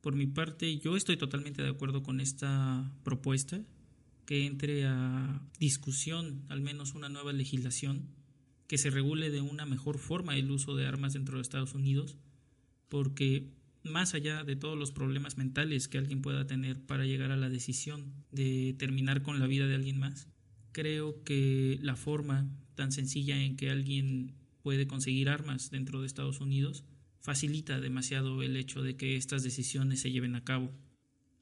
Por 0.00 0.16
mi 0.16 0.26
parte, 0.26 0.78
yo 0.78 0.96
estoy 0.96 1.16
totalmente 1.16 1.62
de 1.62 1.68
acuerdo 1.68 2.02
con 2.02 2.20
esta 2.20 2.92
propuesta, 3.04 3.60
que 4.26 4.46
entre 4.46 4.84
a 4.84 5.48
discusión 5.60 6.44
al 6.48 6.60
menos 6.60 6.94
una 6.94 7.08
nueva 7.08 7.32
legislación 7.32 8.08
que 8.66 8.78
se 8.78 8.90
regule 8.90 9.30
de 9.30 9.42
una 9.42 9.64
mejor 9.64 9.98
forma 9.98 10.36
el 10.36 10.50
uso 10.50 10.74
de 10.74 10.88
armas 10.88 11.12
dentro 11.12 11.36
de 11.36 11.42
Estados 11.42 11.74
Unidos, 11.74 12.16
porque 12.88 13.57
más 13.84 14.14
allá 14.14 14.44
de 14.44 14.56
todos 14.56 14.78
los 14.78 14.92
problemas 14.92 15.36
mentales 15.38 15.88
que 15.88 15.98
alguien 15.98 16.22
pueda 16.22 16.46
tener 16.46 16.80
para 16.80 17.04
llegar 17.04 17.30
a 17.30 17.36
la 17.36 17.48
decisión 17.48 18.12
de 18.32 18.74
terminar 18.78 19.22
con 19.22 19.38
la 19.38 19.46
vida 19.46 19.66
de 19.66 19.74
alguien 19.74 19.98
más, 19.98 20.28
creo 20.72 21.22
que 21.24 21.78
la 21.82 21.96
forma 21.96 22.48
tan 22.74 22.92
sencilla 22.92 23.42
en 23.42 23.56
que 23.56 23.70
alguien 23.70 24.34
puede 24.62 24.86
conseguir 24.86 25.28
armas 25.28 25.70
dentro 25.70 26.00
de 26.00 26.06
Estados 26.06 26.40
Unidos 26.40 26.84
facilita 27.20 27.80
demasiado 27.80 28.42
el 28.42 28.56
hecho 28.56 28.82
de 28.82 28.96
que 28.96 29.16
estas 29.16 29.42
decisiones 29.42 30.00
se 30.00 30.10
lleven 30.10 30.34
a 30.34 30.44
cabo. 30.44 30.72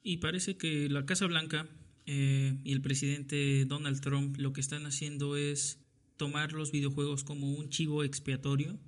Y 0.02 0.19
parece 0.19 0.57
que 0.57 0.88
la 0.88 1.05
Casa 1.05 1.26
Blanca 1.26 1.69
eh, 2.07 2.59
y 2.64 2.73
el 2.73 2.81
presidente 2.81 3.64
Donald 3.66 4.00
Trump 4.00 4.37
lo 4.38 4.52
que 4.52 4.61
están 4.61 4.87
haciendo 4.87 5.37
es 5.37 5.78
tomar 6.16 6.52
los 6.52 6.73
videojuegos 6.73 7.25
como 7.25 7.52
un 7.52 7.69
chivo 7.69 8.05
expiatorio, 8.05 8.78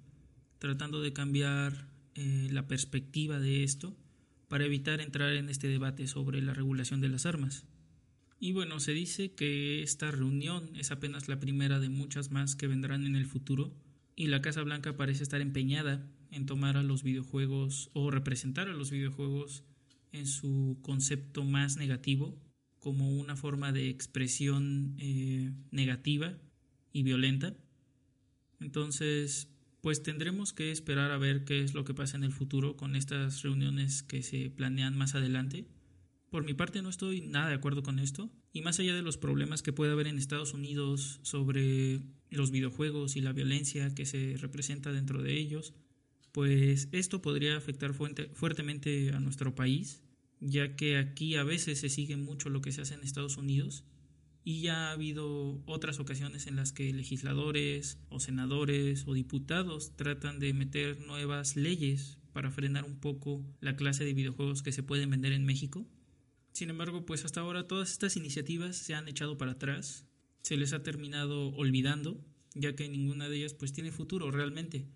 tratando 0.59 1.01
de 1.03 1.13
cambiar 1.13 1.89
eh, 2.21 2.49
la 2.51 2.67
perspectiva 2.67 3.39
de 3.39 3.63
esto 3.63 3.97
para 4.49 4.65
evitar 4.65 5.01
entrar 5.01 5.37
en 5.37 5.49
este 5.49 5.69
debate 5.69 6.09
sobre 6.09 6.43
la 6.43 6.53
regulación 6.53 7.01
de 7.01 7.09
las 7.09 7.27
armas. 7.27 7.65
Y 8.41 8.51
bueno, 8.51 8.81
se 8.81 8.91
dice 8.91 9.35
que 9.37 9.85
esta 9.85 10.11
reunión 10.11 10.75
es 10.75 10.91
apenas 10.91 11.29
la 11.29 11.39
primera 11.39 11.79
de 11.79 11.91
muchas 11.91 12.33
más 12.33 12.57
que 12.57 12.67
vendrán 12.67 13.07
en 13.07 13.15
el 13.15 13.25
futuro 13.25 13.73
y 14.17 14.27
la 14.27 14.43
Casa 14.43 14.63
Blanca 14.63 14.97
parece 14.97 15.23
estar 15.23 15.41
empeñada 15.41 16.11
en 16.33 16.45
tomar 16.45 16.77
a 16.77 16.83
los 16.83 17.05
videojuegos 17.05 17.89
o 17.93 18.11
representar 18.11 18.69
a 18.69 18.75
los 18.75 18.91
videojuegos 18.91 19.63
en 20.11 20.27
su 20.27 20.77
concepto 20.83 21.45
más 21.45 21.77
negativo 21.77 22.37
como 22.81 23.11
una 23.13 23.37
forma 23.37 23.71
de 23.71 23.91
expresión 23.91 24.97
eh, 24.99 25.53
negativa 25.71 26.37
y 26.93 27.05
violenta. 27.05 27.57
Entonces, 28.59 29.53
pues 29.81 30.03
tendremos 30.03 30.53
que 30.53 30.73
esperar 30.73 31.11
a 31.11 31.19
ver 31.19 31.45
qué 31.45 31.63
es 31.63 31.75
lo 31.75 31.85
que 31.85 31.95
pasa 31.95 32.17
en 32.17 32.25
el 32.25 32.33
futuro 32.33 32.77
con 32.77 32.97
estas 32.97 33.43
reuniones 33.43 34.03
que 34.03 34.23
se 34.23 34.51
planean 34.51 34.97
más 34.97 35.15
adelante. 35.15 35.67
Por 36.31 36.45
mi 36.45 36.55
parte 36.55 36.83
no 36.83 36.91
estoy 36.91 37.21
nada 37.23 37.49
de 37.49 37.55
acuerdo 37.55 37.83
con 37.83 37.99
esto, 37.99 38.31
y 38.53 38.63
más 38.63 38.79
allá 38.81 38.95
de 38.95 39.03
los 39.03 39.17
problemas 39.17 39.63
que 39.63 39.73
puede 39.73 39.93
haber 39.93 40.09
en 40.09 40.19
Estados 40.19 40.53
Unidos 40.53 41.21
sobre 41.23 42.03
los 42.31 42.51
videojuegos 42.51 43.17
y 43.17 43.21
la 43.21 43.33
violencia 43.33 43.95
que 43.95 44.05
se 44.05 44.37
representa 44.37 44.93
dentro 44.93 45.23
de 45.23 45.39
ellos, 45.39 45.75
pues 46.33 46.89
esto 46.93 47.23
podría 47.23 47.57
afectar 47.57 47.95
fuertemente 47.95 49.11
a 49.13 49.21
nuestro 49.21 49.55
país, 49.55 50.03
ya 50.41 50.77
que 50.77 50.99
aquí 50.99 51.37
a 51.37 51.45
veces 51.45 51.81
se 51.81 51.89
sigue 51.89 52.17
mucho 52.17 52.51
lo 52.51 52.61
que 52.61 52.73
se 52.73 52.83
hace 52.83 52.95
en 52.95 53.03
Estados 53.03 53.37
Unidos 53.37 53.85
y 54.45 54.63
ya 54.63 54.89
ha 54.89 54.93
habido 54.93 55.63
otras 55.67 56.01
ocasiones 56.01 56.47
en 56.47 56.57
las 56.57 56.73
que 56.73 56.93
legisladores 56.93 57.99
o 58.09 58.21
senadores 58.21 59.05
o 59.07 59.15
diputados 59.15 59.95
tratan 59.97 60.39
de 60.39 60.55
meter 60.55 61.01
nuevas 61.01 61.57
leyes 61.57 62.19
para 62.33 62.51
frenar 62.51 62.85
un 62.85 62.99
poco 62.99 63.45
la 63.61 63.77
clase 63.77 64.05
de 64.05 64.15
videojuegos 64.15 64.63
que 64.63 64.73
se 64.73 64.83
pueden 64.83 65.11
vender 65.11 65.33
en 65.33 65.45
México. 65.45 65.87
Sin 66.53 66.71
embargo, 66.71 67.05
pues 67.05 67.25
hasta 67.25 67.41
ahora 67.41 67.67
todas 67.67 67.91
estas 67.91 68.17
iniciativas 68.17 68.77
se 68.77 68.95
han 68.95 69.09
echado 69.09 69.39
para 69.39 69.53
atrás, 69.53 70.07
se 70.43 70.57
les 70.57 70.73
ha 70.73 70.83
terminado 70.83 71.49
olvidando, 71.51 72.25
ya 72.55 72.75
que 72.75 72.89
ninguna 72.89 73.29
de 73.29 73.39
ellas 73.39 73.55
pues 73.55 73.73
tiene 73.73 73.93
futuro 73.93 74.31
realmente. 74.31 74.87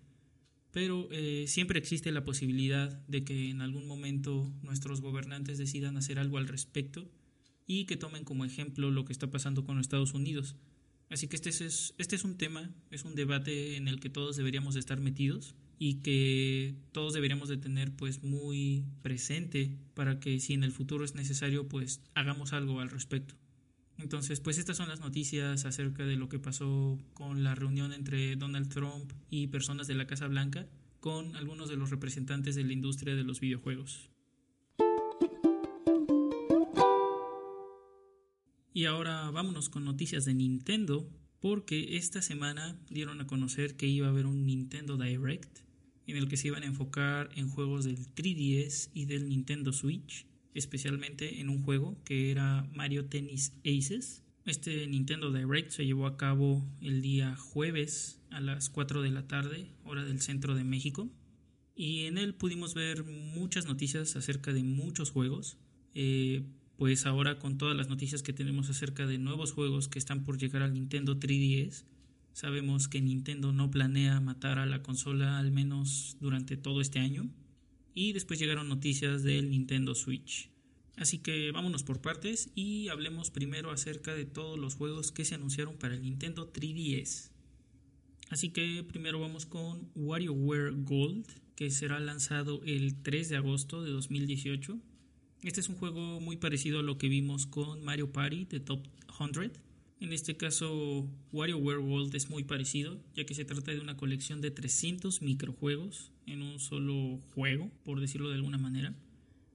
Pero 0.71 1.07
eh, 1.11 1.45
siempre 1.47 1.79
existe 1.79 2.11
la 2.11 2.23
posibilidad 2.23 2.89
de 3.07 3.23
que 3.23 3.49
en 3.49 3.61
algún 3.61 3.85
momento 3.85 4.51
nuestros 4.63 5.01
gobernantes 5.01 5.59
decidan 5.59 5.97
hacer 5.97 6.17
algo 6.17 6.37
al 6.37 6.47
respecto 6.47 7.11
y 7.65 7.85
que 7.85 7.97
tomen 7.97 8.23
como 8.23 8.45
ejemplo 8.45 8.91
lo 8.91 9.05
que 9.05 9.13
está 9.13 9.29
pasando 9.31 9.63
con 9.63 9.79
Estados 9.79 10.13
Unidos. 10.13 10.55
Así 11.09 11.27
que 11.27 11.35
este 11.35 11.49
es, 11.49 11.93
este 11.97 12.15
es 12.15 12.23
un 12.23 12.37
tema, 12.37 12.71
es 12.89 13.05
un 13.05 13.15
debate 13.15 13.75
en 13.77 13.87
el 13.87 13.99
que 13.99 14.09
todos 14.09 14.35
deberíamos 14.35 14.73
de 14.73 14.79
estar 14.79 14.99
metidos 14.99 15.55
y 15.77 15.95
que 15.95 16.75
todos 16.91 17.13
deberíamos 17.13 17.49
de 17.49 17.57
tener 17.57 17.95
pues 17.95 18.23
muy 18.23 18.85
presente 19.01 19.77
para 19.93 20.19
que 20.19 20.39
si 20.39 20.53
en 20.53 20.63
el 20.63 20.71
futuro 20.71 21.05
es 21.05 21.13
necesario 21.13 21.67
pues 21.67 22.01
hagamos 22.15 22.53
algo 22.53 22.79
al 22.79 22.89
respecto. 22.89 23.35
Entonces 23.97 24.39
pues 24.39 24.57
estas 24.57 24.77
son 24.77 24.89
las 24.89 25.01
noticias 25.01 25.65
acerca 25.65 26.05
de 26.05 26.15
lo 26.15 26.29
que 26.29 26.39
pasó 26.39 26.97
con 27.13 27.43
la 27.43 27.53
reunión 27.53 27.93
entre 27.93 28.35
Donald 28.35 28.69
Trump 28.69 29.11
y 29.29 29.47
personas 29.47 29.87
de 29.87 29.95
la 29.95 30.07
Casa 30.07 30.27
Blanca 30.27 30.67
con 30.99 31.35
algunos 31.35 31.69
de 31.69 31.75
los 31.75 31.89
representantes 31.89 32.55
de 32.55 32.63
la 32.63 32.73
industria 32.73 33.13
de 33.13 33.23
los 33.23 33.39
videojuegos. 33.39 34.09
Y 38.73 38.85
ahora 38.85 39.29
vámonos 39.29 39.69
con 39.69 39.85
noticias 39.85 40.25
de 40.25 40.33
Nintendo, 40.33 41.07
porque 41.39 41.97
esta 41.97 42.21
semana 42.21 42.75
dieron 42.89 43.21
a 43.21 43.27
conocer 43.27 43.75
que 43.75 43.87
iba 43.87 44.07
a 44.07 44.09
haber 44.09 44.25
un 44.25 44.45
Nintendo 44.45 44.97
Direct 44.97 45.59
en 46.07 46.17
el 46.17 46.27
que 46.27 46.37
se 46.37 46.47
iban 46.47 46.63
a 46.63 46.67
enfocar 46.67 47.29
en 47.35 47.49
juegos 47.49 47.85
del 47.85 47.97
3DS 47.97 48.89
y 48.93 49.05
del 49.05 49.29
Nintendo 49.29 49.71
Switch, 49.73 50.25
especialmente 50.53 51.39
en 51.39 51.49
un 51.49 51.61
juego 51.63 51.97
que 52.03 52.31
era 52.31 52.67
Mario 52.73 53.05
Tennis 53.05 53.53
Aces. 53.63 54.23
Este 54.45 54.87
Nintendo 54.87 55.31
Direct 55.31 55.71
se 55.71 55.85
llevó 55.85 56.07
a 56.07 56.17
cabo 56.17 56.65
el 56.81 57.01
día 57.01 57.35
jueves 57.35 58.19
a 58.31 58.41
las 58.41 58.69
4 58.69 59.01
de 59.01 59.11
la 59.11 59.27
tarde, 59.27 59.67
hora 59.85 60.03
del 60.03 60.19
centro 60.19 60.55
de 60.55 60.63
México, 60.63 61.09
y 61.75 62.05
en 62.05 62.17
él 62.17 62.35
pudimos 62.35 62.73
ver 62.73 63.03
muchas 63.03 63.65
noticias 63.65 64.15
acerca 64.15 64.51
de 64.51 64.63
muchos 64.63 65.11
juegos. 65.11 65.57
Eh, 65.93 66.43
pues 66.77 67.05
ahora 67.05 67.39
con 67.39 67.57
todas 67.57 67.77
las 67.77 67.89
noticias 67.89 68.23
que 68.23 68.33
tenemos 68.33 68.69
acerca 68.69 69.05
de 69.05 69.17
nuevos 69.17 69.51
juegos 69.51 69.87
que 69.87 69.99
están 69.99 70.23
por 70.23 70.37
llegar 70.37 70.63
al 70.63 70.73
Nintendo 70.73 71.19
3DS, 71.19 71.83
sabemos 72.33 72.87
que 72.87 73.01
Nintendo 73.01 73.51
no 73.53 73.69
planea 73.69 74.19
matar 74.19 74.59
a 74.59 74.65
la 74.65 74.81
consola 74.81 75.37
al 75.37 75.51
menos 75.51 76.17
durante 76.19 76.57
todo 76.57 76.81
este 76.81 76.99
año. 76.99 77.29
Y 77.95 78.13
después 78.13 78.39
llegaron 78.39 78.69
noticias 78.69 79.21
del 79.21 79.51
Nintendo 79.51 79.93
Switch. 79.93 80.49
Así 80.97 81.19
que 81.19 81.51
vámonos 81.51 81.83
por 81.83 82.01
partes 82.01 82.49
y 82.55 82.87
hablemos 82.89 83.29
primero 83.29 83.71
acerca 83.71 84.15
de 84.15 84.25
todos 84.25 84.59
los 84.59 84.75
juegos 84.75 85.11
que 85.11 85.25
se 85.25 85.35
anunciaron 85.35 85.77
para 85.77 85.93
el 85.93 86.01
Nintendo 86.01 86.51
3DS. 86.51 87.29
Así 88.29 88.49
que 88.49 88.83
primero 88.83 89.19
vamos 89.19 89.45
con 89.45 89.91
WarioWare 89.95 90.71
Gold, 90.83 91.27
que 91.55 91.69
será 91.69 91.99
lanzado 91.99 92.61
el 92.65 92.95
3 93.03 93.29
de 93.29 93.37
agosto 93.37 93.83
de 93.83 93.91
2018 93.91 94.79
este 95.43 95.59
es 95.59 95.69
un 95.69 95.75
juego 95.75 96.19
muy 96.21 96.37
parecido 96.37 96.79
a 96.79 96.83
lo 96.83 96.97
que 96.97 97.09
vimos 97.09 97.45
con 97.45 97.83
Mario 97.83 98.11
Party 98.11 98.45
de 98.45 98.59
Top 98.61 98.87
100. 99.17 99.51
En 99.99 100.11
este 100.11 100.35
caso, 100.35 101.07
WarioWare 101.31 101.79
World 101.79 102.15
es 102.15 102.29
muy 102.29 102.43
parecido, 102.43 102.99
ya 103.15 103.25
que 103.25 103.33
se 103.33 103.45
trata 103.45 103.71
de 103.71 103.79
una 103.79 103.95
colección 103.95 104.41
de 104.41 104.51
300 104.51 105.21
microjuegos 105.21 106.11
en 106.25 106.41
un 106.41 106.59
solo 106.59 107.19
juego, 107.33 107.71
por 107.83 107.99
decirlo 107.99 108.29
de 108.29 108.35
alguna 108.35 108.57
manera. 108.57 108.95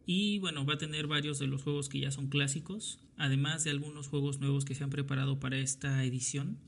Y 0.07 0.38
bueno, 0.38 0.64
va 0.64 0.75
a 0.75 0.78
tener 0.78 1.07
varios 1.07 1.38
de 1.38 1.47
los 1.47 1.62
juegos 1.62 1.90
que 1.90 2.00
ya 2.00 2.11
son 2.11 2.28
clásicos, 2.28 2.99
además 3.16 3.64
de 3.64 3.71
algunos 3.71 4.09
juegos 4.09 4.40
nuevos 4.40 4.64
que 4.64 4.75
se 4.75 4.85
han 4.85 4.90
preparado 4.90 5.38
para 5.38 5.59
esta 5.59 6.02
edición. 6.04 6.59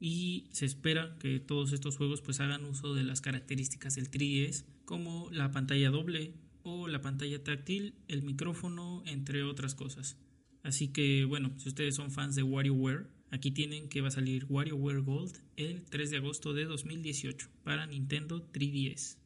Y 0.00 0.46
se 0.52 0.64
espera 0.64 1.16
que 1.18 1.40
todos 1.40 1.72
estos 1.72 1.96
juegos 1.96 2.22
pues 2.22 2.38
hagan 2.38 2.64
uso 2.64 2.94
de 2.94 3.02
las 3.02 3.20
características 3.20 3.96
del 3.96 4.10
3DS, 4.10 4.64
como 4.84 5.28
la 5.32 5.50
pantalla 5.50 5.90
doble, 5.90 6.34
la 6.64 7.00
pantalla 7.00 7.42
táctil, 7.42 7.94
el 8.08 8.22
micrófono, 8.22 9.02
entre 9.06 9.42
otras 9.42 9.74
cosas. 9.74 10.16
Así 10.62 10.88
que 10.88 11.24
bueno, 11.24 11.52
si 11.58 11.68
ustedes 11.68 11.94
son 11.94 12.10
fans 12.10 12.34
de 12.34 12.42
WarioWare, 12.42 13.06
aquí 13.30 13.50
tienen 13.50 13.88
que 13.88 14.00
va 14.00 14.08
a 14.08 14.12
salir 14.12 14.46
WarioWare 14.48 15.00
Gold 15.00 15.32
el 15.56 15.84
3 15.84 16.10
de 16.10 16.16
agosto 16.18 16.52
de 16.52 16.64
2018 16.64 17.48
para 17.64 17.86
Nintendo 17.86 18.46
3DS. 18.52 19.16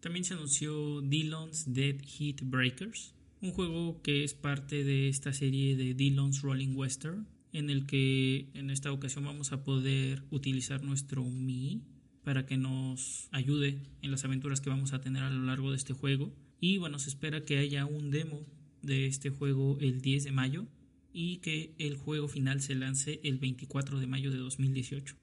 También 0.00 0.24
se 0.24 0.34
anunció 0.34 1.00
Dillon's 1.00 1.72
Dead 1.72 1.96
Heat 2.00 2.42
Breakers, 2.42 3.14
un 3.40 3.52
juego 3.52 4.00
que 4.02 4.24
es 4.24 4.34
parte 4.34 4.84
de 4.84 5.08
esta 5.08 5.32
serie 5.32 5.76
de 5.76 5.94
Dillon's 5.94 6.42
Rolling 6.42 6.74
Western, 6.74 7.26
en 7.52 7.70
el 7.70 7.86
que 7.86 8.50
en 8.54 8.70
esta 8.70 8.92
ocasión 8.92 9.24
vamos 9.24 9.52
a 9.52 9.64
poder 9.64 10.22
utilizar 10.30 10.82
nuestro 10.84 11.24
Mi 11.24 11.82
para 12.24 12.44
que 12.44 12.58
nos 12.58 13.28
ayude 13.32 13.80
en 14.02 14.10
las 14.10 14.24
aventuras 14.24 14.60
que 14.60 14.68
vamos 14.68 14.92
a 14.92 15.00
tener 15.00 15.22
a 15.22 15.30
lo 15.30 15.44
largo 15.44 15.70
de 15.70 15.76
este 15.76 15.94
juego. 15.94 16.30
Y 16.60 16.78
bueno, 16.78 16.98
se 16.98 17.08
espera 17.08 17.44
que 17.44 17.58
haya 17.58 17.86
un 17.86 18.10
demo 18.10 18.44
de 18.82 19.06
este 19.06 19.30
juego 19.30 19.78
el 19.80 20.00
10 20.00 20.24
de 20.24 20.32
mayo 20.32 20.66
y 21.12 21.38
que 21.38 21.74
el 21.78 21.96
juego 21.96 22.28
final 22.28 22.60
se 22.60 22.74
lance 22.74 23.20
el 23.22 23.38
24 23.38 23.98
de 23.98 24.06
mayo 24.06 24.30
de 24.30 24.38
2018. 24.38 25.16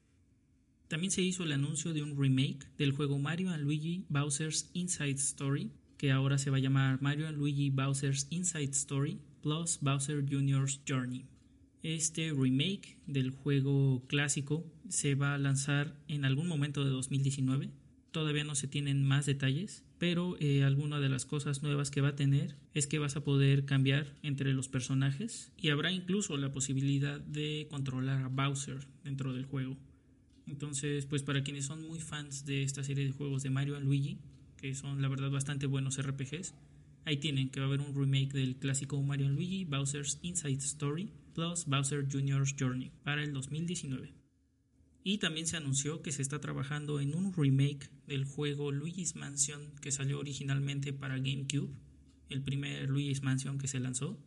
También 0.88 1.12
se 1.12 1.22
hizo 1.22 1.44
el 1.44 1.52
anuncio 1.52 1.94
de 1.94 2.04
un 2.04 2.18
remake 2.18 2.68
del 2.78 2.92
juego 2.92 3.18
Mario 3.18 3.56
Luigi 3.58 4.06
Bowser's 4.10 4.70
Inside 4.74 5.12
Story, 5.16 5.72
que 5.98 6.12
ahora 6.12 6.38
se 6.38 6.50
va 6.50 6.58
a 6.58 6.62
llamar 6.62 7.02
Mario 7.02 7.32
Luigi 7.32 7.70
Bowser's 7.70 8.28
Inside 8.30 8.72
Story 8.72 9.20
plus 9.42 9.80
Bowser 9.82 10.24
Jr.'s 10.30 10.82
Journey. 10.88 11.26
Este 11.82 12.32
remake 12.32 12.98
del 13.08 13.32
juego 13.32 14.06
clásico 14.08 14.66
se 14.90 15.16
va 15.16 15.36
a 15.36 15.38
lanzar 15.38 16.00
en 16.08 16.26
algún 16.26 16.48
momento 16.48 16.84
de 16.84 16.90
2019 16.92 17.72
todavía 18.16 18.46
no 18.46 18.56
se 18.56 18.70
tienen 18.70 19.04
más 19.04 19.26
detalles, 19.26 19.84
pero 19.98 20.36
eh, 20.40 20.64
alguna 20.64 21.00
de 21.00 21.10
las 21.10 21.26
cosas 21.26 21.64
nuevas 21.64 21.90
que 21.90 22.02
va 22.02 22.10
a 22.10 22.16
tener 22.16 22.56
es 22.74 22.88
que 22.88 23.00
vas 23.00 23.16
a 23.16 23.24
poder 23.24 23.66
cambiar 23.66 24.14
entre 24.24 24.54
los 24.54 24.68
personajes 24.68 25.52
y 25.58 25.70
habrá 25.70 25.92
incluso 25.92 26.38
la 26.38 26.52
posibilidad 26.52 27.20
de 27.22 27.68
controlar 27.70 28.24
a 28.24 28.28
Bowser 28.28 28.88
dentro 29.04 29.34
del 29.34 29.46
juego. 29.46 29.78
Entonces, 30.48 31.06
pues 31.06 31.24
para 31.24 31.44
quienes 31.44 31.66
son 31.66 31.88
muy 31.88 32.00
fans 32.00 32.46
de 32.46 32.64
esta 32.64 32.84
serie 32.84 33.06
de 33.06 33.12
juegos 33.12 33.44
de 33.44 33.50
Mario 33.50 33.80
y 33.80 33.84
Luigi, 33.84 34.20
que 34.58 34.76
son 34.76 35.02
la 35.02 35.08
verdad 35.08 35.32
bastante 35.32 35.66
buenos 35.66 36.02
RPGs, 36.02 36.54
ahí 37.06 37.18
tienen 37.18 37.50
que 37.50 37.60
va 37.60 37.68
a 37.68 37.70
haber 37.70 37.82
un 37.82 37.96
remake 37.96 38.34
del 38.34 38.58
clásico 38.58 39.02
Mario 39.02 39.30
Luigi 39.30 39.64
Bowser's 39.64 40.20
Inside 40.22 40.58
Story 40.58 41.12
plus 41.34 41.66
Bowser 41.66 42.06
Jr.'s 42.12 42.56
Journey 42.58 42.92
para 43.04 43.24
el 43.24 43.34
2019. 43.34 44.25
Y 45.08 45.20
también 45.20 45.46
se 45.46 45.56
anunció 45.56 46.02
que 46.02 46.12
se 46.12 46.24
está 46.24 46.42
trabajando 46.42 47.00
en 47.00 47.14
un 47.14 47.32
remake 47.32 47.92
del 48.08 48.26
juego 48.26 48.72
Luigi's 48.72 49.16
Mansion 49.16 49.72
que 49.80 49.92
salió 49.92 50.18
originalmente 50.18 50.94
para 50.94 51.18
GameCube, 51.20 51.70
el 52.28 52.42
primer 52.42 52.90
Luigi's 52.90 53.22
Mansion 53.22 53.60
que 53.60 53.68
se 53.68 53.80
lanzó. 53.80 54.20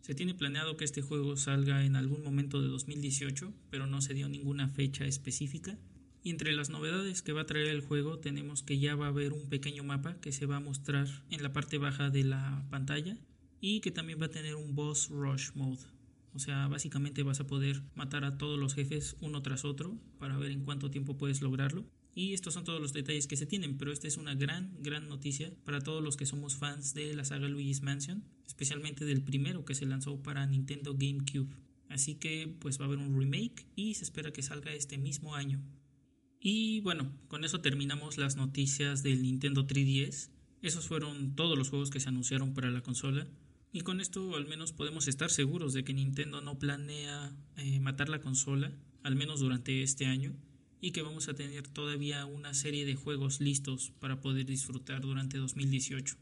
Se 0.00 0.14
tiene 0.14 0.32
planeado 0.32 0.78
que 0.78 0.86
este 0.86 1.02
juego 1.02 1.36
salga 1.36 1.84
en 1.84 1.96
algún 1.96 2.22
momento 2.22 2.62
de 2.62 2.68
2018, 2.68 3.52
pero 3.68 3.86
no 3.86 4.00
se 4.00 4.14
dio 4.14 4.30
ninguna 4.30 4.68
fecha 4.68 5.04
específica. 5.04 5.78
Y 6.22 6.30
entre 6.30 6.54
las 6.54 6.70
novedades 6.70 7.20
que 7.20 7.34
va 7.34 7.42
a 7.42 7.46
traer 7.46 7.66
el 7.66 7.82
juego 7.82 8.18
tenemos 8.18 8.62
que 8.62 8.78
ya 8.78 8.96
va 8.96 9.04
a 9.04 9.10
haber 9.10 9.34
un 9.34 9.50
pequeño 9.50 9.84
mapa 9.84 10.18
que 10.22 10.32
se 10.32 10.46
va 10.46 10.56
a 10.56 10.60
mostrar 10.60 11.08
en 11.28 11.42
la 11.42 11.52
parte 11.52 11.76
baja 11.76 12.08
de 12.08 12.24
la 12.24 12.66
pantalla 12.70 13.18
y 13.60 13.80
que 13.80 13.90
también 13.90 14.18
va 14.18 14.26
a 14.26 14.30
tener 14.30 14.54
un 14.54 14.74
boss 14.74 15.10
rush 15.10 15.50
mode. 15.54 15.95
O 16.36 16.38
sea, 16.38 16.68
básicamente 16.68 17.22
vas 17.22 17.40
a 17.40 17.46
poder 17.46 17.82
matar 17.94 18.24
a 18.24 18.36
todos 18.36 18.58
los 18.58 18.74
jefes 18.74 19.16
uno 19.20 19.40
tras 19.40 19.64
otro 19.64 19.98
para 20.18 20.36
ver 20.36 20.50
en 20.50 20.64
cuánto 20.64 20.90
tiempo 20.90 21.16
puedes 21.16 21.40
lograrlo. 21.40 21.86
Y 22.14 22.34
estos 22.34 22.52
son 22.52 22.64
todos 22.64 22.78
los 22.78 22.92
detalles 22.92 23.26
que 23.26 23.38
se 23.38 23.46
tienen, 23.46 23.78
pero 23.78 23.90
esta 23.90 24.06
es 24.06 24.18
una 24.18 24.34
gran, 24.34 24.70
gran 24.82 25.08
noticia 25.08 25.50
para 25.64 25.80
todos 25.80 26.02
los 26.02 26.18
que 26.18 26.26
somos 26.26 26.56
fans 26.56 26.92
de 26.92 27.14
la 27.14 27.24
saga 27.24 27.48
Luigi's 27.48 27.80
Mansion, 27.80 28.22
especialmente 28.46 29.06
del 29.06 29.22
primero 29.22 29.64
que 29.64 29.74
se 29.74 29.86
lanzó 29.86 30.22
para 30.22 30.46
Nintendo 30.46 30.94
GameCube. 30.94 31.56
Así 31.88 32.16
que 32.16 32.54
pues 32.60 32.78
va 32.78 32.84
a 32.84 32.88
haber 32.88 32.98
un 32.98 33.18
remake 33.18 33.66
y 33.74 33.94
se 33.94 34.04
espera 34.04 34.30
que 34.30 34.42
salga 34.42 34.74
este 34.74 34.98
mismo 34.98 35.34
año. 35.34 35.62
Y 36.38 36.80
bueno, 36.80 37.10
con 37.28 37.44
eso 37.44 37.62
terminamos 37.62 38.18
las 38.18 38.36
noticias 38.36 39.02
del 39.02 39.22
Nintendo 39.22 39.66
3DS. 39.66 40.28
Esos 40.60 40.86
fueron 40.86 41.34
todos 41.34 41.56
los 41.56 41.70
juegos 41.70 41.88
que 41.88 42.00
se 42.00 42.10
anunciaron 42.10 42.52
para 42.52 42.70
la 42.70 42.82
consola. 42.82 43.26
Y 43.76 43.82
con 43.82 44.00
esto 44.00 44.36
al 44.36 44.46
menos 44.46 44.72
podemos 44.72 45.06
estar 45.06 45.30
seguros 45.30 45.74
de 45.74 45.84
que 45.84 45.92
Nintendo 45.92 46.40
no 46.40 46.58
planea 46.58 47.36
eh, 47.58 47.78
matar 47.78 48.08
la 48.08 48.22
consola, 48.22 48.72
al 49.02 49.16
menos 49.16 49.40
durante 49.40 49.82
este 49.82 50.06
año 50.06 50.34
y 50.80 50.92
que 50.92 51.02
vamos 51.02 51.28
a 51.28 51.34
tener 51.34 51.68
todavía 51.68 52.24
una 52.24 52.54
serie 52.54 52.86
de 52.86 52.94
juegos 52.94 53.38
listos 53.38 53.92
para 54.00 54.22
poder 54.22 54.46
disfrutar 54.46 55.02
durante 55.02 55.36
2018. 55.36 56.16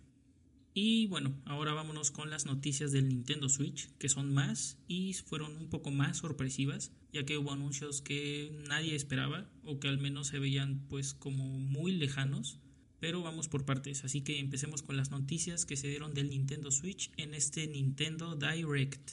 Y 0.75 1.06
bueno, 1.06 1.32
ahora 1.44 1.75
vámonos 1.75 2.11
con 2.11 2.28
las 2.28 2.44
noticias 2.44 2.90
del 2.90 3.08
Nintendo 3.08 3.49
Switch, 3.49 3.88
que 3.99 4.08
son 4.08 4.34
más 4.34 4.76
y 4.88 5.12
fueron 5.12 5.56
un 5.56 5.70
poco 5.70 5.92
más 5.92 6.16
sorpresivas, 6.16 6.90
ya 7.12 7.25
que 7.25 7.38
hubo 7.38 7.52
anuncios 7.52 8.02
que 8.02 8.50
nadie 8.68 8.96
esperaba 8.96 9.49
o 9.62 9.78
que 9.78 9.87
al 9.87 9.99
menos 9.99 10.26
se 10.26 10.40
veían 10.40 10.84
pues 10.88 11.14
como 11.14 11.61
muy 11.61 11.92
lejanos, 11.92 12.58
pero 13.04 13.20
vamos 13.20 13.49
por 13.49 13.66
partes, 13.66 14.02
así 14.02 14.23
que 14.23 14.40
empecemos 14.40 14.80
con 14.82 14.96
las 14.96 15.11
noticias 15.11 15.66
que 15.66 15.76
se 15.76 15.88
dieron 15.88 16.14
del 16.14 16.30
Nintendo 16.30 16.70
Switch 16.70 17.12
en 17.18 17.34
este 17.34 17.66
Nintendo 17.66 18.34
Direct. 18.34 19.11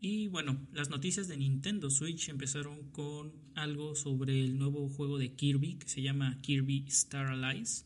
Y 0.00 0.28
bueno, 0.28 0.66
las 0.72 0.88
noticias 0.88 1.28
de 1.28 1.36
Nintendo 1.36 1.90
Switch 1.90 2.30
empezaron 2.30 2.84
con 2.90 3.34
algo 3.54 3.94
sobre 3.96 4.42
el 4.42 4.56
nuevo 4.56 4.88
juego 4.88 5.18
de 5.18 5.34
Kirby 5.34 5.74
que 5.74 5.90
se 5.90 6.00
llama 6.00 6.40
Kirby 6.40 6.86
Star 6.88 7.26
Allies. 7.26 7.84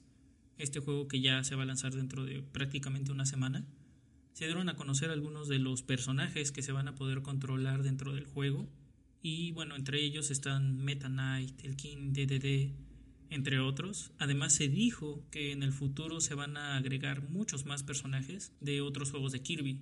Este 0.58 0.78
juego 0.78 1.08
que 1.08 1.20
ya 1.20 1.42
se 1.42 1.56
va 1.56 1.64
a 1.64 1.66
lanzar 1.66 1.92
dentro 1.92 2.24
de 2.24 2.40
prácticamente 2.40 3.10
una 3.10 3.26
semana. 3.26 3.66
Se 4.34 4.44
dieron 4.44 4.68
a 4.68 4.76
conocer 4.76 5.10
algunos 5.10 5.48
de 5.48 5.58
los 5.58 5.82
personajes 5.82 6.52
que 6.52 6.62
se 6.62 6.70
van 6.70 6.86
a 6.86 6.94
poder 6.94 7.22
controlar 7.22 7.82
dentro 7.82 8.12
del 8.12 8.26
juego. 8.26 8.68
Y 9.22 9.50
bueno, 9.50 9.74
entre 9.74 10.00
ellos 10.00 10.30
están 10.30 10.76
Meta 10.76 11.08
Knight, 11.08 11.64
el 11.64 11.74
King 11.74 12.12
DDD, 12.12 12.70
entre 13.32 13.60
otros. 13.60 14.12
Además 14.18 14.52
se 14.52 14.68
dijo 14.68 15.24
que 15.30 15.52
en 15.52 15.62
el 15.62 15.72
futuro 15.72 16.20
se 16.20 16.34
van 16.34 16.56
a 16.56 16.76
agregar 16.76 17.28
muchos 17.30 17.64
más 17.64 17.82
personajes 17.82 18.52
de 18.60 18.82
otros 18.82 19.10
juegos 19.10 19.32
de 19.32 19.40
Kirby 19.40 19.80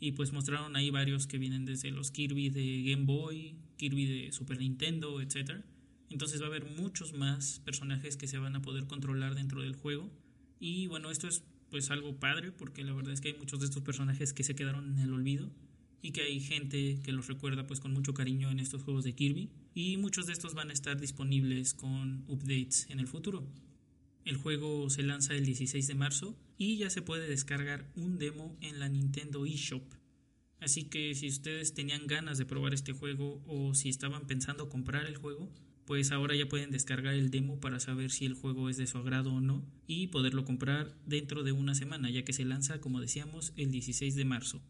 y 0.00 0.12
pues 0.12 0.32
mostraron 0.32 0.76
ahí 0.76 0.90
varios 0.90 1.26
que 1.26 1.38
vienen 1.38 1.66
desde 1.66 1.90
los 1.90 2.10
Kirby 2.10 2.48
de 2.48 2.82
Game 2.82 3.04
Boy, 3.04 3.56
Kirby 3.76 4.06
de 4.06 4.32
Super 4.32 4.58
Nintendo, 4.58 5.20
etc. 5.20 5.62
Entonces 6.10 6.40
va 6.40 6.46
a 6.46 6.48
haber 6.48 6.64
muchos 6.64 7.12
más 7.12 7.60
personajes 7.64 8.16
que 8.16 8.28
se 8.28 8.38
van 8.38 8.56
a 8.56 8.62
poder 8.62 8.86
controlar 8.86 9.34
dentro 9.34 9.60
del 9.60 9.76
juego. 9.76 10.10
Y 10.58 10.86
bueno, 10.86 11.10
esto 11.10 11.28
es 11.28 11.44
pues 11.70 11.90
algo 11.90 12.16
padre 12.16 12.50
porque 12.50 12.82
la 12.82 12.94
verdad 12.94 13.12
es 13.12 13.20
que 13.20 13.28
hay 13.28 13.38
muchos 13.38 13.60
de 13.60 13.66
estos 13.66 13.82
personajes 13.82 14.32
que 14.32 14.42
se 14.42 14.54
quedaron 14.54 14.92
en 14.92 14.98
el 15.00 15.12
olvido 15.12 15.50
y 16.00 16.12
que 16.12 16.22
hay 16.22 16.40
gente 16.40 16.98
que 17.02 17.12
los 17.12 17.26
recuerda 17.26 17.66
pues 17.66 17.80
con 17.80 17.92
mucho 17.92 18.14
cariño 18.14 18.50
en 18.50 18.60
estos 18.60 18.82
juegos 18.82 19.04
de 19.04 19.14
Kirby 19.14 19.50
y 19.76 19.98
muchos 19.98 20.24
de 20.24 20.32
estos 20.32 20.54
van 20.54 20.70
a 20.70 20.72
estar 20.72 20.98
disponibles 20.98 21.74
con 21.74 22.24
updates 22.28 22.86
en 22.88 22.98
el 22.98 23.06
futuro. 23.06 23.46
El 24.24 24.38
juego 24.38 24.88
se 24.88 25.02
lanza 25.02 25.34
el 25.34 25.44
16 25.44 25.86
de 25.86 25.94
marzo 25.94 26.34
y 26.56 26.78
ya 26.78 26.88
se 26.88 27.02
puede 27.02 27.28
descargar 27.28 27.86
un 27.94 28.16
demo 28.16 28.56
en 28.62 28.80
la 28.80 28.88
Nintendo 28.88 29.44
eShop. 29.44 29.84
Así 30.60 30.84
que 30.84 31.14
si 31.14 31.28
ustedes 31.28 31.74
tenían 31.74 32.06
ganas 32.06 32.38
de 32.38 32.46
probar 32.46 32.72
este 32.72 32.94
juego 32.94 33.42
o 33.46 33.74
si 33.74 33.90
estaban 33.90 34.26
pensando 34.26 34.70
comprar 34.70 35.04
el 35.04 35.18
juego, 35.18 35.52
pues 35.84 36.10
ahora 36.10 36.34
ya 36.34 36.48
pueden 36.48 36.70
descargar 36.70 37.12
el 37.12 37.30
demo 37.30 37.60
para 37.60 37.78
saber 37.78 38.10
si 38.10 38.24
el 38.24 38.32
juego 38.32 38.70
es 38.70 38.78
de 38.78 38.86
su 38.86 38.96
agrado 38.96 39.34
o 39.34 39.42
no 39.42 39.62
y 39.86 40.06
poderlo 40.06 40.46
comprar 40.46 40.96
dentro 41.04 41.42
de 41.42 41.52
una 41.52 41.74
semana, 41.74 42.08
ya 42.08 42.24
que 42.24 42.32
se 42.32 42.46
lanza, 42.46 42.80
como 42.80 42.98
decíamos, 42.98 43.52
el 43.56 43.70
16 43.72 44.14
de 44.14 44.24
marzo. 44.24 44.62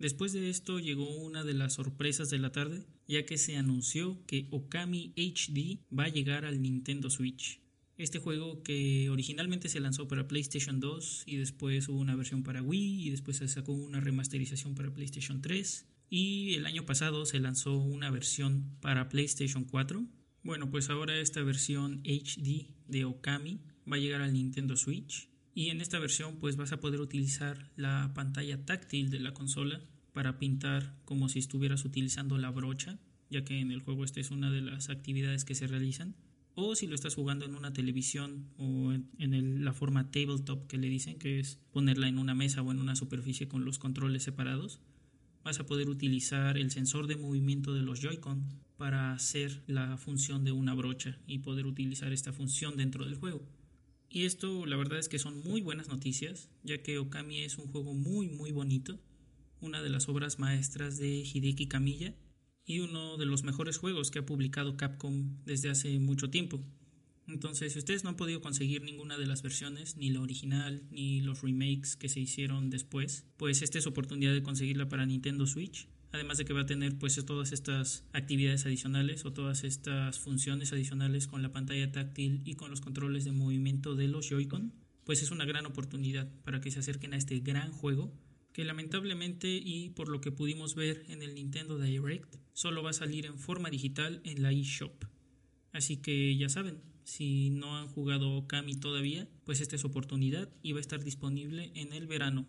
Después 0.00 0.32
de 0.32 0.48
esto 0.48 0.78
llegó 0.78 1.14
una 1.18 1.44
de 1.44 1.52
las 1.52 1.74
sorpresas 1.74 2.30
de 2.30 2.38
la 2.38 2.52
tarde, 2.52 2.86
ya 3.06 3.26
que 3.26 3.36
se 3.36 3.58
anunció 3.58 4.24
que 4.26 4.46
Okami 4.50 5.12
HD 5.14 5.78
va 5.94 6.04
a 6.04 6.08
llegar 6.08 6.46
al 6.46 6.62
Nintendo 6.62 7.10
Switch. 7.10 7.60
Este 7.98 8.18
juego 8.18 8.62
que 8.62 9.10
originalmente 9.10 9.68
se 9.68 9.78
lanzó 9.78 10.08
para 10.08 10.26
PlayStation 10.26 10.80
2 10.80 11.24
y 11.26 11.36
después 11.36 11.86
hubo 11.90 11.98
una 11.98 12.16
versión 12.16 12.42
para 12.42 12.62
Wii 12.62 13.08
y 13.08 13.10
después 13.10 13.36
se 13.36 13.48
sacó 13.48 13.72
una 13.72 14.00
remasterización 14.00 14.74
para 14.74 14.90
PlayStation 14.90 15.42
3 15.42 15.86
y 16.08 16.54
el 16.54 16.64
año 16.64 16.86
pasado 16.86 17.26
se 17.26 17.38
lanzó 17.38 17.76
una 17.76 18.10
versión 18.10 18.78
para 18.80 19.10
PlayStation 19.10 19.64
4. 19.64 20.02
Bueno, 20.42 20.70
pues 20.70 20.88
ahora 20.88 21.20
esta 21.20 21.42
versión 21.42 22.00
HD 22.04 22.70
de 22.88 23.04
Okami 23.04 23.60
va 23.86 23.96
a 23.96 24.00
llegar 24.00 24.22
al 24.22 24.32
Nintendo 24.32 24.78
Switch 24.78 25.28
y 25.54 25.70
en 25.70 25.80
esta 25.80 25.98
versión 25.98 26.36
pues 26.36 26.56
vas 26.56 26.72
a 26.72 26.80
poder 26.80 27.00
utilizar 27.00 27.70
la 27.76 28.12
pantalla 28.14 28.64
táctil 28.64 29.10
de 29.10 29.20
la 29.20 29.34
consola 29.34 29.80
para 30.12 30.38
pintar 30.38 30.94
como 31.04 31.28
si 31.28 31.38
estuvieras 31.38 31.84
utilizando 31.84 32.38
la 32.38 32.50
brocha, 32.50 32.98
ya 33.30 33.44
que 33.44 33.60
en 33.60 33.70
el 33.70 33.80
juego 33.80 34.04
esta 34.04 34.20
es 34.20 34.30
una 34.30 34.50
de 34.50 34.60
las 34.60 34.90
actividades 34.90 35.44
que 35.44 35.54
se 35.54 35.66
realizan 35.66 36.14
o 36.54 36.74
si 36.74 36.86
lo 36.86 36.94
estás 36.94 37.14
jugando 37.14 37.44
en 37.44 37.54
una 37.54 37.72
televisión 37.72 38.48
o 38.58 38.92
en, 38.92 39.64
la 39.64 39.72
forma 39.72 40.10
tabletop 40.10 40.66
que 40.66 40.78
le 40.78 40.88
dicen, 40.88 41.18
que 41.18 41.40
es 41.40 41.58
ponerla 41.72 42.08
en 42.08 42.18
una 42.18 42.34
mesa 42.34 42.62
o 42.62 42.70
en 42.70 42.78
una 42.78 42.96
superficie 42.96 43.48
con 43.48 43.64
los 43.64 43.78
controles 43.78 44.24
separados, 44.24 44.80
vas 45.44 45.60
a 45.60 45.66
poder 45.66 45.88
utilizar 45.88 46.58
el 46.58 46.70
sensor 46.70 47.06
de 47.06 47.16
movimiento 47.16 47.72
de 47.72 47.82
los 47.82 48.00
Joy-Con 48.00 48.44
para 48.76 49.12
hacer 49.12 49.62
la 49.66 49.96
función 49.96 50.44
de 50.44 50.52
una 50.52 50.74
brocha 50.74 51.18
y 51.26 51.38
poder 51.38 51.66
utilizar 51.66 52.12
esta 52.12 52.32
función 52.32 52.76
dentro 52.76 53.04
del 53.04 53.14
juego. 53.14 53.46
Y 54.12 54.24
esto 54.24 54.66
la 54.66 54.76
verdad 54.76 54.98
es 54.98 55.08
que 55.08 55.20
son 55.20 55.40
muy 55.44 55.60
buenas 55.60 55.88
noticias, 55.88 56.50
ya 56.64 56.82
que 56.82 56.98
Okami 56.98 57.42
es 57.42 57.58
un 57.58 57.68
juego 57.68 57.94
muy 57.94 58.28
muy 58.28 58.50
bonito, 58.50 58.98
una 59.60 59.82
de 59.82 59.88
las 59.88 60.08
obras 60.08 60.40
maestras 60.40 60.98
de 60.98 61.22
Hideki 61.22 61.68
Kamiya 61.68 62.16
y 62.64 62.80
uno 62.80 63.16
de 63.18 63.26
los 63.26 63.44
mejores 63.44 63.78
juegos 63.78 64.10
que 64.10 64.18
ha 64.18 64.26
publicado 64.26 64.76
Capcom 64.76 65.36
desde 65.44 65.70
hace 65.70 66.00
mucho 66.00 66.28
tiempo. 66.28 66.60
Entonces, 67.28 67.72
si 67.72 67.78
ustedes 67.78 68.02
no 68.02 68.10
han 68.10 68.16
podido 68.16 68.40
conseguir 68.40 68.82
ninguna 68.82 69.16
de 69.16 69.26
las 69.26 69.42
versiones, 69.42 69.96
ni 69.96 70.10
la 70.10 70.20
original, 70.20 70.82
ni 70.90 71.20
los 71.20 71.42
remakes 71.42 71.94
que 71.94 72.08
se 72.08 72.18
hicieron 72.18 72.70
después, 72.70 73.26
pues 73.36 73.62
esta 73.62 73.78
es 73.78 73.86
oportunidad 73.86 74.32
de 74.32 74.42
conseguirla 74.42 74.88
para 74.88 75.06
Nintendo 75.06 75.46
Switch. 75.46 75.86
Además 76.12 76.38
de 76.38 76.44
que 76.44 76.52
va 76.52 76.62
a 76.62 76.66
tener 76.66 76.98
pues 76.98 77.24
todas 77.24 77.52
estas 77.52 78.04
actividades 78.12 78.66
adicionales 78.66 79.24
o 79.24 79.32
todas 79.32 79.64
estas 79.64 80.18
funciones 80.18 80.72
adicionales 80.72 81.26
con 81.26 81.42
la 81.42 81.52
pantalla 81.52 81.92
táctil 81.92 82.42
y 82.44 82.54
con 82.54 82.70
los 82.70 82.80
controles 82.80 83.24
de 83.24 83.32
movimiento 83.32 83.94
de 83.94 84.08
los 84.08 84.28
Joy-Con, 84.28 84.72
pues 85.04 85.22
es 85.22 85.30
una 85.30 85.44
gran 85.44 85.66
oportunidad 85.66 86.28
para 86.42 86.60
que 86.60 86.70
se 86.70 86.80
acerquen 86.80 87.14
a 87.14 87.16
este 87.16 87.38
gran 87.40 87.70
juego 87.70 88.12
que 88.52 88.64
lamentablemente 88.64 89.48
y 89.48 89.90
por 89.90 90.08
lo 90.08 90.20
que 90.20 90.32
pudimos 90.32 90.74
ver 90.74 91.04
en 91.08 91.22
el 91.22 91.34
Nintendo 91.34 91.78
Direct, 91.78 92.36
solo 92.52 92.82
va 92.82 92.90
a 92.90 92.94
salir 92.94 93.26
en 93.26 93.38
forma 93.38 93.70
digital 93.70 94.20
en 94.24 94.42
la 94.42 94.52
eShop. 94.52 95.04
Así 95.72 95.98
que 95.98 96.36
ya 96.36 96.48
saben, 96.48 96.80
si 97.04 97.50
no 97.50 97.76
han 97.76 97.88
jugado 97.88 98.32
Okami 98.36 98.76
todavía, 98.76 99.28
pues 99.44 99.60
esta 99.60 99.76
es 99.76 99.84
oportunidad 99.84 100.48
y 100.62 100.72
va 100.72 100.78
a 100.78 100.80
estar 100.80 101.02
disponible 101.02 101.70
en 101.74 101.92
el 101.92 102.06
verano. 102.06 102.48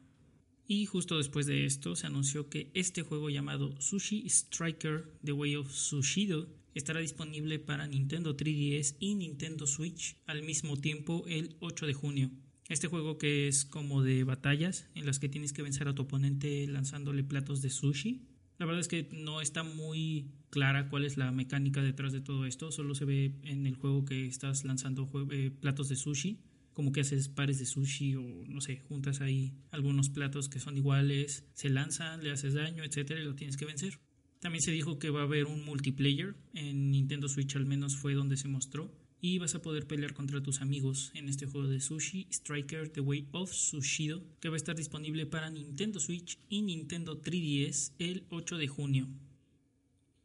Y 0.67 0.85
justo 0.85 1.17
después 1.17 1.45
de 1.45 1.65
esto 1.65 1.95
se 1.95 2.07
anunció 2.07 2.49
que 2.49 2.71
este 2.73 3.01
juego 3.03 3.29
llamado 3.29 3.79
Sushi 3.79 4.25
Striker 4.27 5.11
The 5.23 5.33
Way 5.33 5.55
of 5.57 5.71
Sushido 5.71 6.47
estará 6.73 6.99
disponible 6.99 7.59
para 7.59 7.87
Nintendo 7.87 8.37
3DS 8.37 8.95
y 8.99 9.15
Nintendo 9.15 9.67
Switch 9.67 10.17
al 10.25 10.43
mismo 10.43 10.77
tiempo 10.77 11.25
el 11.27 11.55
8 11.59 11.87
de 11.87 11.93
junio. 11.93 12.31
Este 12.69 12.87
juego 12.87 13.17
que 13.17 13.47
es 13.47 13.65
como 13.65 14.01
de 14.01 14.23
batallas 14.23 14.87
en 14.95 15.05
las 15.05 15.19
que 15.19 15.27
tienes 15.27 15.51
que 15.51 15.61
vencer 15.61 15.89
a 15.89 15.95
tu 15.95 16.03
oponente 16.03 16.65
lanzándole 16.67 17.23
platos 17.23 17.61
de 17.61 17.69
sushi. 17.69 18.21
La 18.59 18.65
verdad 18.65 18.79
es 18.79 18.87
que 18.87 19.09
no 19.11 19.41
está 19.41 19.63
muy 19.63 20.31
clara 20.51 20.87
cuál 20.89 21.03
es 21.03 21.17
la 21.17 21.31
mecánica 21.31 21.81
detrás 21.81 22.13
de 22.13 22.21
todo 22.21 22.45
esto, 22.45 22.71
solo 22.71 22.93
se 22.95 23.05
ve 23.05 23.33
en 23.43 23.65
el 23.65 23.75
juego 23.75 24.05
que 24.05 24.25
estás 24.25 24.63
lanzando 24.63 25.09
eh, 25.31 25.51
platos 25.59 25.89
de 25.89 25.95
sushi, 25.95 26.39
como 26.73 26.91
que 26.91 27.01
haces 27.01 27.29
pares 27.29 27.59
de 27.59 27.65
sushi 27.65 28.15
o 28.15 28.45
no 28.47 28.61
sé, 28.61 28.79
juntas 28.79 29.21
ahí 29.21 29.53
algunos 29.71 30.09
platos 30.09 30.49
que 30.49 30.59
son 30.59 30.77
iguales, 30.77 31.45
se 31.53 31.69
lanzan, 31.69 32.23
le 32.23 32.31
haces 32.31 32.53
daño, 32.53 32.83
etcétera, 32.83 33.21
y 33.21 33.25
lo 33.25 33.35
tienes 33.35 33.57
que 33.57 33.65
vencer. 33.65 33.99
También 34.39 34.61
se 34.61 34.71
dijo 34.71 34.97
que 34.97 35.09
va 35.09 35.21
a 35.21 35.23
haber 35.23 35.45
un 35.45 35.63
multiplayer, 35.63 36.35
en 36.53 36.91
Nintendo 36.91 37.29
Switch 37.29 37.55
al 37.55 37.65
menos 37.65 37.95
fue 37.95 38.13
donde 38.13 38.37
se 38.37 38.47
mostró, 38.47 38.91
y 39.21 39.37
vas 39.37 39.53
a 39.53 39.61
poder 39.61 39.85
pelear 39.85 40.13
contra 40.13 40.41
tus 40.41 40.61
amigos 40.61 41.11
en 41.13 41.29
este 41.29 41.45
juego 41.45 41.67
de 41.67 41.79
sushi 41.79 42.27
Striker 42.31 42.89
The 42.89 43.01
Way 43.01 43.27
of 43.31 43.53
Sushido 43.53 44.23
que 44.39 44.49
va 44.49 44.55
a 44.55 44.57
estar 44.57 44.75
disponible 44.75 45.27
para 45.27 45.51
Nintendo 45.51 45.99
Switch 45.99 46.39
y 46.49 46.63
Nintendo 46.63 47.21
3DS 47.21 47.93
el 47.99 48.25
8 48.29 48.57
de 48.57 48.67
junio. 48.67 49.07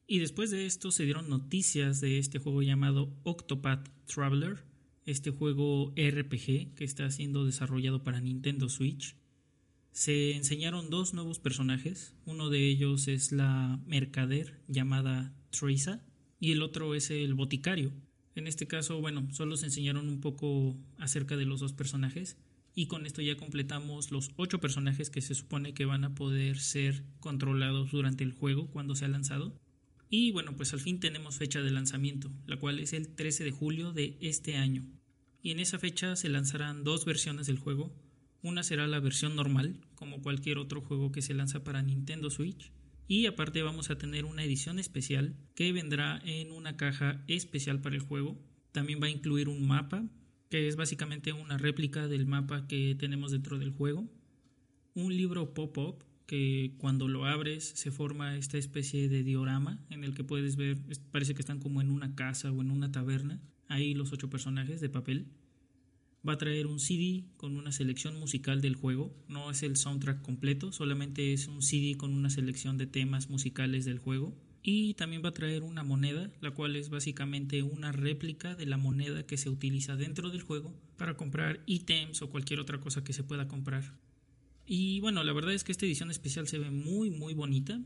Y 0.06 0.20
después 0.20 0.50
de 0.50 0.64
esto 0.66 0.90
se 0.90 1.04
dieron 1.04 1.28
noticias 1.28 2.00
de 2.00 2.18
este 2.18 2.38
juego 2.38 2.62
llamado 2.62 3.12
Octopath 3.24 3.90
Traveler, 4.06 4.64
este 5.06 5.30
juego 5.30 5.92
RPG 5.96 6.74
que 6.74 6.84
está 6.84 7.10
siendo 7.10 7.44
desarrollado 7.44 8.02
para 8.04 8.20
Nintendo 8.20 8.68
Switch. 8.68 9.16
Se 9.92 10.32
enseñaron 10.36 10.90
dos 10.90 11.14
nuevos 11.14 11.38
personajes, 11.38 12.14
uno 12.26 12.50
de 12.50 12.68
ellos 12.68 13.08
es 13.08 13.32
la 13.32 13.80
mercader 13.86 14.60
llamada 14.68 15.34
Teresa 15.50 16.04
y 16.38 16.52
el 16.52 16.60
otro 16.60 16.94
es 16.94 17.10
el 17.10 17.32
boticario 17.32 17.92
en 18.36 18.46
este 18.46 18.66
caso, 18.66 19.00
bueno, 19.00 19.26
solo 19.32 19.56
se 19.56 19.64
enseñaron 19.64 20.08
un 20.10 20.20
poco 20.20 20.76
acerca 20.98 21.36
de 21.36 21.46
los 21.46 21.60
dos 21.60 21.72
personajes 21.72 22.36
y 22.74 22.86
con 22.86 23.06
esto 23.06 23.22
ya 23.22 23.34
completamos 23.38 24.10
los 24.10 24.30
ocho 24.36 24.60
personajes 24.60 25.08
que 25.08 25.22
se 25.22 25.34
supone 25.34 25.72
que 25.72 25.86
van 25.86 26.04
a 26.04 26.14
poder 26.14 26.58
ser 26.58 27.02
controlados 27.18 27.90
durante 27.90 28.24
el 28.24 28.32
juego 28.32 28.68
cuando 28.68 28.94
se 28.94 29.06
ha 29.06 29.08
lanzado. 29.08 29.58
Y 30.08 30.30
bueno, 30.32 30.56
pues 30.56 30.72
al 30.72 30.80
fin 30.80 31.00
tenemos 31.00 31.36
fecha 31.36 31.62
de 31.62 31.70
lanzamiento, 31.70 32.30
la 32.46 32.58
cual 32.58 32.78
es 32.78 32.92
el 32.92 33.14
13 33.14 33.44
de 33.44 33.50
julio 33.50 33.92
de 33.92 34.16
este 34.20 34.56
año. 34.56 34.84
Y 35.42 35.50
en 35.50 35.60
esa 35.60 35.78
fecha 35.78 36.16
se 36.16 36.28
lanzarán 36.28 36.84
dos 36.84 37.04
versiones 37.04 37.46
del 37.46 37.58
juego. 37.58 37.92
Una 38.42 38.62
será 38.62 38.86
la 38.86 39.00
versión 39.00 39.34
normal, 39.34 39.80
como 39.94 40.22
cualquier 40.22 40.58
otro 40.58 40.80
juego 40.80 41.10
que 41.10 41.22
se 41.22 41.34
lanza 41.34 41.64
para 41.64 41.82
Nintendo 41.82 42.30
Switch, 42.30 42.70
y 43.08 43.26
aparte 43.26 43.62
vamos 43.62 43.90
a 43.90 43.98
tener 43.98 44.24
una 44.24 44.42
edición 44.42 44.78
especial 44.78 45.36
que 45.54 45.72
vendrá 45.72 46.20
en 46.24 46.50
una 46.50 46.76
caja 46.76 47.22
especial 47.28 47.80
para 47.80 47.94
el 47.94 48.02
juego. 48.02 48.36
También 48.72 49.00
va 49.00 49.06
a 49.06 49.10
incluir 49.10 49.48
un 49.48 49.66
mapa, 49.66 50.04
que 50.50 50.66
es 50.66 50.76
básicamente 50.76 51.32
una 51.32 51.56
réplica 51.56 52.08
del 52.08 52.26
mapa 52.26 52.66
que 52.66 52.96
tenemos 52.98 53.30
dentro 53.30 53.58
del 53.58 53.70
juego. 53.70 54.08
Un 54.94 55.16
libro 55.16 55.54
pop-up 55.54 56.04
que 56.26 56.74
cuando 56.78 57.08
lo 57.08 57.24
abres 57.24 57.64
se 57.64 57.90
forma 57.90 58.36
esta 58.36 58.58
especie 58.58 59.08
de 59.08 59.22
diorama 59.22 59.84
en 59.90 60.04
el 60.04 60.14
que 60.14 60.24
puedes 60.24 60.56
ver, 60.56 60.78
parece 61.10 61.34
que 61.34 61.40
están 61.40 61.60
como 61.60 61.80
en 61.80 61.90
una 61.90 62.14
casa 62.14 62.50
o 62.52 62.60
en 62.60 62.70
una 62.70 62.92
taberna, 62.92 63.40
ahí 63.68 63.94
los 63.94 64.12
ocho 64.12 64.28
personajes 64.28 64.80
de 64.80 64.88
papel 64.88 65.28
va 66.26 66.34
a 66.34 66.38
traer 66.38 66.66
un 66.66 66.80
CD 66.80 67.24
con 67.36 67.56
una 67.56 67.72
selección 67.72 68.18
musical 68.18 68.60
del 68.60 68.74
juego. 68.74 69.14
No 69.28 69.50
es 69.50 69.62
el 69.62 69.76
soundtrack 69.76 70.22
completo, 70.22 70.72
solamente 70.72 71.32
es 71.32 71.46
un 71.46 71.62
CD 71.62 71.96
con 71.96 72.12
una 72.12 72.30
selección 72.30 72.78
de 72.78 72.86
temas 72.86 73.30
musicales 73.30 73.84
del 73.84 73.98
juego. 73.98 74.34
Y 74.62 74.94
también 74.94 75.22
va 75.24 75.28
a 75.28 75.34
traer 75.34 75.62
una 75.62 75.84
moneda, 75.84 76.32
la 76.40 76.50
cual 76.50 76.74
es 76.74 76.88
básicamente 76.88 77.62
una 77.62 77.92
réplica 77.92 78.56
de 78.56 78.66
la 78.66 78.76
moneda 78.76 79.24
que 79.24 79.36
se 79.36 79.48
utiliza 79.48 79.94
dentro 79.94 80.30
del 80.30 80.42
juego 80.42 80.74
para 80.96 81.16
comprar 81.16 81.62
ítems 81.66 82.20
o 82.22 82.30
cualquier 82.30 82.58
otra 82.58 82.80
cosa 82.80 83.04
que 83.04 83.12
se 83.12 83.22
pueda 83.22 83.46
comprar. 83.46 83.84
Y 84.66 85.00
bueno, 85.00 85.22
la 85.22 85.32
verdad 85.32 85.54
es 85.54 85.62
que 85.62 85.72
esta 85.72 85.86
edición 85.86 86.10
especial 86.10 86.48
se 86.48 86.58
ve 86.58 86.70
muy 86.70 87.10
muy 87.10 87.34
bonita. 87.34 87.80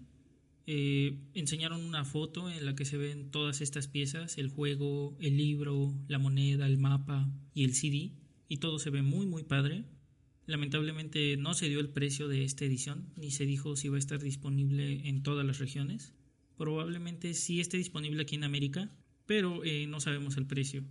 Eh, 0.67 1.19
enseñaron 1.35 1.83
una 1.83 2.05
foto 2.05 2.51
en 2.51 2.65
la 2.65 2.75
que 2.75 2.85
se 2.85 2.97
ven 2.97 3.31
todas 3.31 3.61
estas 3.61 3.89
piezas, 3.89 4.39
el 4.39 4.49
juego, 4.49 5.17
el 5.21 5.37
libro, 5.37 5.93
la 6.09 6.19
moneda, 6.19 6.67
el 6.67 6.79
mapa 6.79 7.29
y 7.55 7.65
el 7.65 7.75
CD 7.75 8.13
y 8.49 8.59
todo 8.59 8.79
se 8.79 8.91
ve 8.91 9.03
muy 9.03 9.27
muy 9.27 9.43
padre. 9.45 9.85
Lamentablemente 10.47 11.37
no 11.37 11.55
se 11.55 11.69
dio 11.69 11.81
el 11.81 11.91
precio 11.91 12.29
de 12.29 12.45
esta 12.45 12.65
edición, 12.65 13.13
ni 13.17 13.31
se 13.31 13.47
dijo 13.47 13.77
si 13.77 13.89
va 13.89 13.97
a 13.97 14.01
estar 14.01 14.21
disponible 14.21 15.09
en 15.09 15.23
todas 15.23 15.47
las 15.47 15.59
regiones. 15.59 16.15
Probablemente 16.57 17.35
sí 17.35 17.61
esté 17.61 17.77
disponible 17.77 18.23
aquí 18.23 18.35
en 18.35 18.45
América, 18.45 18.91
pero 19.27 19.65
eh, 19.65 19.87
no 19.87 20.01
sabemos 20.01 20.37
el 20.37 20.47
precio. 20.47 20.85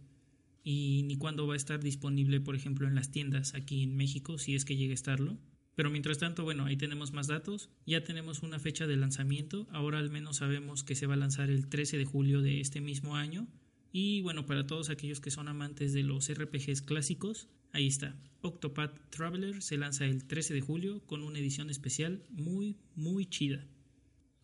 Y 0.63 1.03
ni 1.05 1.17
cuándo 1.17 1.47
va 1.47 1.55
a 1.55 1.57
estar 1.57 1.81
disponible, 1.81 2.39
por 2.39 2.55
ejemplo, 2.55 2.87
en 2.87 2.95
las 2.95 3.11
tiendas 3.11 3.53
aquí 3.53 3.83
en 3.83 3.95
México, 3.95 4.37
si 4.37 4.55
es 4.55 4.65
que 4.65 4.77
llegue 4.77 4.91
a 4.91 4.95
estarlo. 4.95 5.37
Pero 5.79 5.91
mientras 5.91 6.17
tanto, 6.17 6.43
bueno, 6.43 6.65
ahí 6.65 6.75
tenemos 6.75 7.13
más 7.13 7.27
datos. 7.27 7.69
Ya 7.85 8.03
tenemos 8.03 8.43
una 8.43 8.59
fecha 8.59 8.85
de 8.85 8.97
lanzamiento. 8.97 9.65
Ahora 9.71 9.99
al 9.99 10.09
menos 10.09 10.35
sabemos 10.35 10.83
que 10.83 10.93
se 10.93 11.07
va 11.07 11.13
a 11.13 11.15
lanzar 11.15 11.49
el 11.49 11.69
13 11.69 11.97
de 11.97 12.03
julio 12.03 12.41
de 12.41 12.59
este 12.59 12.81
mismo 12.81 13.15
año 13.15 13.47
y 13.93 14.19
bueno, 14.19 14.45
para 14.45 14.67
todos 14.67 14.89
aquellos 14.89 15.21
que 15.21 15.31
son 15.31 15.47
amantes 15.47 15.93
de 15.93 16.03
los 16.03 16.29
RPGs 16.29 16.81
clásicos, 16.81 17.47
ahí 17.71 17.87
está. 17.87 18.19
Octopath 18.41 19.09
Traveler 19.09 19.61
se 19.61 19.77
lanza 19.77 20.03
el 20.03 20.25
13 20.25 20.53
de 20.53 20.59
julio 20.59 20.99
con 21.05 21.23
una 21.23 21.39
edición 21.39 21.69
especial 21.69 22.25
muy, 22.29 22.75
muy 22.95 23.25
chida. 23.25 23.65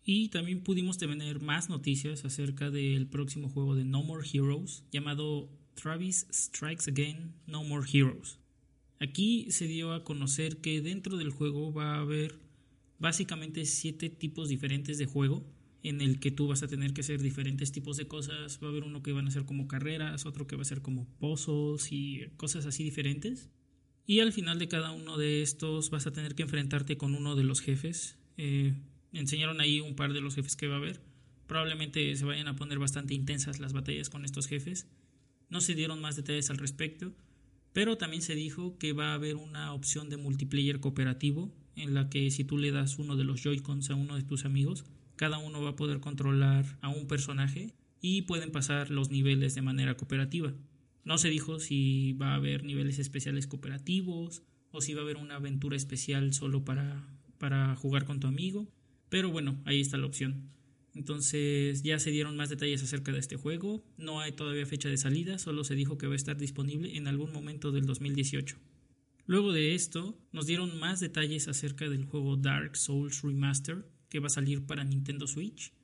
Y 0.04 0.30
también 0.30 0.62
pudimos 0.62 0.96
tener 0.96 1.42
más 1.42 1.68
noticias 1.68 2.24
acerca 2.24 2.70
del 2.70 3.08
próximo 3.08 3.50
juego 3.50 3.74
de 3.74 3.84
No 3.84 4.02
More 4.02 4.26
Heroes 4.26 4.84
llamado 4.90 5.50
Travis 5.74 6.28
Strikes 6.32 6.90
Again 6.90 7.34
No 7.46 7.62
More 7.62 7.86
Heroes. 7.92 8.38
Aquí 8.98 9.50
se 9.50 9.66
dio 9.66 9.92
a 9.92 10.04
conocer 10.04 10.58
que 10.58 10.80
dentro 10.80 11.16
del 11.16 11.30
juego 11.30 11.72
va 11.72 11.96
a 11.96 12.00
haber 12.00 12.38
básicamente 12.98 13.66
siete 13.66 14.08
tipos 14.08 14.48
diferentes 14.48 14.98
de 14.98 15.06
juego 15.06 15.44
en 15.82 16.00
el 16.00 16.18
que 16.18 16.30
tú 16.30 16.48
vas 16.48 16.62
a 16.62 16.68
tener 16.68 16.94
que 16.94 17.02
hacer 17.02 17.20
diferentes 17.22 17.72
tipos 17.72 17.96
de 17.96 18.08
cosas. 18.08 18.58
Va 18.62 18.68
a 18.68 18.70
haber 18.70 18.84
uno 18.84 19.02
que 19.02 19.12
van 19.12 19.28
a 19.28 19.30
ser 19.30 19.44
como 19.44 19.68
carreras, 19.68 20.26
otro 20.26 20.46
que 20.46 20.56
va 20.56 20.62
a 20.62 20.64
ser 20.64 20.82
como 20.82 21.06
puzzles 21.18 21.92
y 21.92 22.24
cosas 22.36 22.66
así 22.66 22.82
diferentes. 22.82 23.50
Y 24.06 24.20
al 24.20 24.32
final 24.32 24.58
de 24.58 24.68
cada 24.68 24.92
uno 24.92 25.16
de 25.16 25.42
estos 25.42 25.90
vas 25.90 26.06
a 26.06 26.12
tener 26.12 26.34
que 26.34 26.42
enfrentarte 26.42 26.96
con 26.96 27.14
uno 27.14 27.36
de 27.36 27.44
los 27.44 27.60
jefes. 27.60 28.18
Eh, 28.36 28.74
enseñaron 29.12 29.60
ahí 29.60 29.80
un 29.80 29.94
par 29.94 30.12
de 30.12 30.20
los 30.20 30.34
jefes 30.34 30.56
que 30.56 30.68
va 30.68 30.74
a 30.74 30.78
haber. 30.78 31.00
Probablemente 31.46 32.14
se 32.16 32.24
vayan 32.24 32.48
a 32.48 32.56
poner 32.56 32.78
bastante 32.78 33.14
intensas 33.14 33.60
las 33.60 33.72
batallas 33.72 34.10
con 34.10 34.24
estos 34.24 34.46
jefes. 34.46 34.88
No 35.50 35.60
se 35.60 35.74
dieron 35.74 36.00
más 36.00 36.16
detalles 36.16 36.50
al 36.50 36.58
respecto, 36.58 37.14
pero 37.76 37.98
también 37.98 38.22
se 38.22 38.34
dijo 38.34 38.78
que 38.78 38.94
va 38.94 39.10
a 39.10 39.14
haber 39.16 39.36
una 39.36 39.74
opción 39.74 40.08
de 40.08 40.16
multiplayer 40.16 40.80
cooperativo 40.80 41.52
en 41.74 41.92
la 41.92 42.08
que 42.08 42.30
si 42.30 42.42
tú 42.42 42.56
le 42.56 42.70
das 42.70 42.98
uno 42.98 43.16
de 43.16 43.24
los 43.24 43.42
Joy-Cons 43.42 43.90
a 43.90 43.94
uno 43.94 44.16
de 44.16 44.22
tus 44.22 44.46
amigos, 44.46 44.86
cada 45.14 45.36
uno 45.36 45.60
va 45.60 45.68
a 45.72 45.76
poder 45.76 46.00
controlar 46.00 46.64
a 46.80 46.88
un 46.88 47.06
personaje 47.06 47.74
y 48.00 48.22
pueden 48.22 48.50
pasar 48.50 48.90
los 48.90 49.10
niveles 49.10 49.54
de 49.54 49.60
manera 49.60 49.94
cooperativa. 49.94 50.54
No 51.04 51.18
se 51.18 51.28
dijo 51.28 51.60
si 51.60 52.14
va 52.14 52.30
a 52.30 52.36
haber 52.36 52.64
niveles 52.64 52.98
especiales 52.98 53.46
cooperativos 53.46 54.42
o 54.70 54.80
si 54.80 54.94
va 54.94 55.02
a 55.02 55.04
haber 55.04 55.18
una 55.18 55.36
aventura 55.36 55.76
especial 55.76 56.32
solo 56.32 56.64
para, 56.64 57.06
para 57.36 57.76
jugar 57.76 58.06
con 58.06 58.20
tu 58.20 58.26
amigo, 58.26 58.72
pero 59.10 59.30
bueno, 59.30 59.60
ahí 59.66 59.82
está 59.82 59.98
la 59.98 60.06
opción. 60.06 60.48
Entonces 60.96 61.82
ya 61.82 61.98
se 61.98 62.10
dieron 62.10 62.36
más 62.36 62.48
detalles 62.48 62.82
acerca 62.82 63.12
de 63.12 63.18
este 63.18 63.36
juego, 63.36 63.84
no 63.98 64.20
hay 64.20 64.32
todavía 64.32 64.64
fecha 64.64 64.88
de 64.88 64.96
salida, 64.96 65.38
solo 65.38 65.62
se 65.62 65.74
dijo 65.74 65.98
que 65.98 66.06
va 66.06 66.14
a 66.14 66.16
estar 66.16 66.38
disponible 66.38 66.96
en 66.96 67.06
algún 67.06 67.32
momento 67.32 67.70
del 67.70 67.84
2018. 67.84 68.56
Luego 69.26 69.52
de 69.52 69.74
esto, 69.74 70.18
nos 70.32 70.46
dieron 70.46 70.78
más 70.78 71.00
detalles 71.00 71.48
acerca 71.48 71.90
del 71.90 72.06
juego 72.06 72.38
Dark 72.38 72.78
Souls 72.78 73.20
Remaster, 73.20 73.84
que 74.08 74.20
va 74.20 74.28
a 74.28 74.30
salir 74.30 74.64
para 74.64 74.84
Nintendo 74.84 75.26
Switch. 75.26 75.74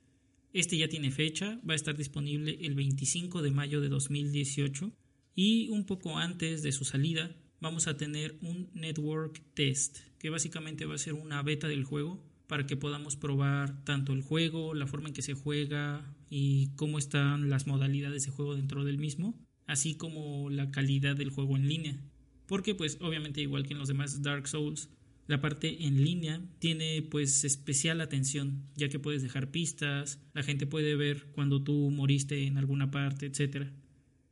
Este 0.51 0.77
ya 0.77 0.87
tiene 0.87 1.11
fecha, 1.11 1.61
va 1.67 1.73
a 1.73 1.75
estar 1.75 1.95
disponible 1.95 2.57
el 2.61 2.73
25 2.73 3.43
de 3.43 3.51
mayo 3.51 3.81
de 3.81 3.89
2018 3.89 4.91
y 5.35 5.69
un 5.69 5.85
poco 5.85 6.17
antes 6.17 6.63
de 6.63 6.71
su 6.71 6.85
salida 6.85 7.35
vamos 7.61 7.85
a 7.85 7.97
tener 7.97 8.35
un 8.41 8.71
network 8.73 9.43
test, 9.53 9.99
que 10.17 10.31
básicamente 10.31 10.85
va 10.85 10.95
a 10.95 10.97
ser 10.97 11.13
una 11.13 11.43
beta 11.43 11.67
del 11.67 11.83
juego 11.83 12.32
para 12.53 12.67
que 12.67 12.77
podamos 12.77 13.15
probar 13.15 13.83
tanto 13.83 14.13
el 14.13 14.21
juego, 14.21 14.75
la 14.75 14.85
forma 14.85 15.07
en 15.07 15.15
que 15.15 15.23
se 15.23 15.33
juega 15.33 16.15
y 16.29 16.67
cómo 16.75 16.99
están 16.99 17.49
las 17.49 17.65
modalidades 17.65 18.25
de 18.25 18.31
juego 18.31 18.53
dentro 18.53 18.83
del 18.83 18.99
mismo, 18.99 19.33
así 19.65 19.95
como 19.95 20.51
la 20.51 20.69
calidad 20.69 21.15
del 21.15 21.31
juego 21.31 21.57
en 21.57 21.67
línea. 21.67 21.99
Porque 22.45 22.75
pues 22.75 22.99
obviamente 23.01 23.41
igual 23.41 23.65
que 23.65 23.73
en 23.73 23.79
los 23.79 23.87
demás 23.87 24.21
Dark 24.21 24.47
Souls, 24.47 24.91
la 25.25 25.41
parte 25.41 25.87
en 25.87 26.03
línea 26.03 26.45
tiene 26.59 27.01
pues 27.01 27.43
especial 27.43 28.01
atención, 28.01 28.67
ya 28.75 28.87
que 28.87 28.99
puedes 28.99 29.23
dejar 29.23 29.49
pistas, 29.49 30.19
la 30.35 30.43
gente 30.43 30.67
puede 30.67 30.95
ver 30.95 31.31
cuando 31.31 31.63
tú 31.63 31.89
moriste 31.89 32.45
en 32.45 32.59
alguna 32.59 32.91
parte, 32.91 33.25
etc. 33.25 33.69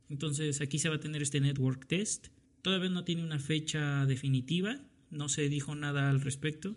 Entonces 0.08 0.60
aquí 0.60 0.78
se 0.78 0.90
va 0.90 0.94
a 0.94 1.00
tener 1.00 1.22
este 1.22 1.40
network 1.40 1.88
test. 1.88 2.28
Todavía 2.62 2.88
no 2.88 3.02
tiene 3.02 3.24
una 3.24 3.40
fecha 3.40 4.06
definitiva, 4.06 4.80
no 5.10 5.28
se 5.28 5.48
dijo 5.48 5.74
nada 5.74 6.08
al 6.08 6.20
respecto, 6.20 6.76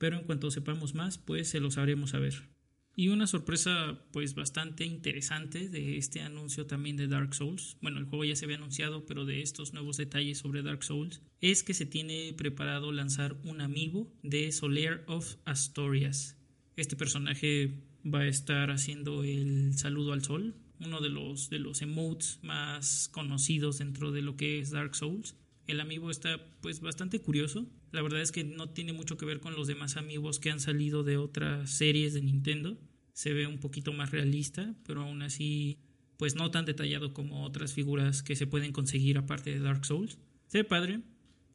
pero 0.00 0.16
en 0.16 0.24
cuanto 0.24 0.50
sepamos 0.50 0.94
más, 0.94 1.18
pues 1.18 1.50
se 1.50 1.60
lo 1.60 1.70
sabremos 1.70 2.14
a 2.14 2.18
ver. 2.18 2.48
Y 2.96 3.08
una 3.08 3.26
sorpresa 3.26 4.02
pues 4.12 4.34
bastante 4.34 4.86
interesante 4.86 5.68
de 5.68 5.98
este 5.98 6.22
anuncio 6.22 6.64
también 6.66 6.96
de 6.96 7.06
Dark 7.06 7.34
Souls, 7.34 7.76
bueno 7.82 7.98
el 7.98 8.06
juego 8.06 8.24
ya 8.24 8.34
se 8.34 8.46
había 8.46 8.56
anunciado 8.56 9.04
pero 9.04 9.26
de 9.26 9.42
estos 9.42 9.74
nuevos 9.74 9.98
detalles 9.98 10.38
sobre 10.38 10.62
Dark 10.62 10.82
Souls, 10.84 11.20
es 11.42 11.62
que 11.62 11.74
se 11.74 11.84
tiene 11.84 12.32
preparado 12.32 12.92
lanzar 12.92 13.36
un 13.44 13.60
amigo 13.60 14.10
de 14.22 14.50
Soler 14.52 15.04
of 15.06 15.36
Asturias. 15.44 16.38
Este 16.76 16.96
personaje 16.96 17.84
va 18.02 18.20
a 18.20 18.26
estar 18.26 18.70
haciendo 18.70 19.22
el 19.22 19.76
saludo 19.76 20.14
al 20.14 20.24
sol, 20.24 20.54
uno 20.80 21.02
de 21.02 21.10
los, 21.10 21.50
de 21.50 21.58
los 21.58 21.82
emotes 21.82 22.38
más 22.42 23.08
conocidos 23.08 23.78
dentro 23.78 24.12
de 24.12 24.22
lo 24.22 24.38
que 24.38 24.60
es 24.60 24.70
Dark 24.70 24.96
Souls. 24.96 25.36
El 25.70 25.80
amiibo 25.80 26.10
está 26.10 26.40
pues 26.60 26.80
bastante 26.80 27.20
curioso. 27.20 27.64
La 27.92 28.02
verdad 28.02 28.20
es 28.20 28.32
que 28.32 28.42
no 28.42 28.70
tiene 28.70 28.92
mucho 28.92 29.16
que 29.16 29.24
ver 29.24 29.38
con 29.38 29.54
los 29.54 29.68
demás 29.68 29.96
amigos 29.96 30.40
que 30.40 30.50
han 30.50 30.58
salido 30.58 31.04
de 31.04 31.16
otras 31.16 31.70
series 31.70 32.12
de 32.12 32.22
Nintendo. 32.22 32.76
Se 33.12 33.32
ve 33.32 33.46
un 33.46 33.58
poquito 33.58 33.92
más 33.92 34.10
realista, 34.10 34.74
pero 34.84 35.02
aún 35.02 35.22
así 35.22 35.78
pues 36.16 36.34
no 36.34 36.50
tan 36.50 36.64
detallado 36.64 37.14
como 37.14 37.44
otras 37.44 37.72
figuras 37.72 38.24
que 38.24 38.34
se 38.34 38.48
pueden 38.48 38.72
conseguir 38.72 39.16
aparte 39.16 39.50
de 39.50 39.60
Dark 39.60 39.86
Souls. 39.86 40.18
Se 40.48 40.58
ve 40.58 40.64
padre. 40.64 41.02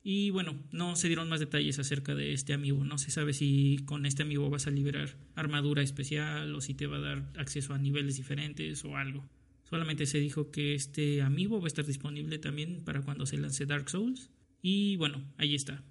Y 0.01 0.29
bueno, 0.29 0.55
no 0.71 0.95
se 0.95 1.07
dieron 1.07 1.27
más 1.27 1.41
detalles 1.41 1.77
acerca 1.77 2.15
de 2.15 2.31
este 2.31 2.53
amiibo. 2.53 2.85
No 2.85 2.97
se 2.97 3.11
sabe 3.11 3.33
si 3.33 3.79
con 3.85 4.05
este 4.05 4.23
amiibo 4.23 4.49
vas 4.49 4.65
a 4.65 4.71
liberar 4.71 5.09
armadura 5.35 5.81
especial 5.81 6.55
o 6.55 6.61
si 6.61 6.73
te 6.73 6.87
va 6.87 6.97
a 6.97 7.01
dar 7.01 7.31
acceso 7.37 7.73
a 7.73 7.79
niveles 7.79 8.15
diferentes 8.15 8.85
o 8.85 8.95
algo. 8.95 9.27
Solamente 9.69 10.05
se 10.05 10.19
dijo 10.19 10.51
que 10.51 10.75
este 10.75 11.21
amiibo 11.21 11.59
va 11.59 11.65
a 11.65 11.67
estar 11.67 11.85
disponible 11.85 12.37
también 12.37 12.83
para 12.83 13.01
cuando 13.01 13.25
se 13.25 13.37
lance 13.37 13.65
Dark 13.65 13.89
Souls. 13.89 14.29
Y 14.61 14.95
bueno, 14.97 15.23
ahí 15.37 15.55
está. 15.55 15.83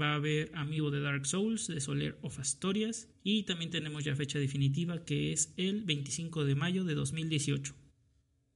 Va 0.00 0.12
a 0.12 0.16
haber 0.16 0.50
amiibo 0.54 0.90
de 0.90 1.00
Dark 1.00 1.26
Souls, 1.26 1.66
de 1.66 1.80
Soler 1.80 2.18
of 2.22 2.38
Astorias. 2.38 3.08
Y 3.22 3.42
también 3.44 3.70
tenemos 3.70 4.04
ya 4.04 4.16
fecha 4.16 4.38
definitiva 4.38 5.04
que 5.04 5.32
es 5.32 5.52
el 5.56 5.84
25 5.84 6.44
de 6.44 6.54
mayo 6.54 6.84
de 6.84 6.94
2018. 6.94 7.74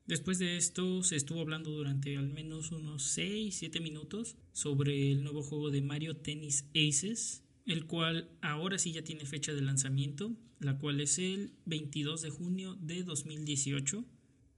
Después 0.06 0.38
de 0.38 0.56
esto 0.56 1.02
se 1.04 1.16
estuvo 1.16 1.40
hablando 1.40 1.70
durante 1.70 2.16
al 2.16 2.28
menos 2.28 2.72
unos 2.72 3.16
6-7 3.16 3.80
minutos 3.80 4.36
sobre 4.52 5.12
el 5.12 5.22
nuevo 5.22 5.42
juego 5.42 5.70
de 5.70 5.80
Mario 5.80 6.16
Tennis 6.16 6.64
Aces, 6.74 7.44
el 7.66 7.86
cual 7.86 8.28
ahora 8.40 8.78
sí 8.78 8.92
ya 8.92 9.04
tiene 9.04 9.26
fecha 9.26 9.52
de 9.52 9.62
lanzamiento, 9.62 10.36
la 10.58 10.78
cual 10.78 11.00
es 11.00 11.18
el 11.18 11.52
22 11.66 12.22
de 12.22 12.30
junio 12.30 12.74
de 12.80 13.04
2018. 13.04 14.04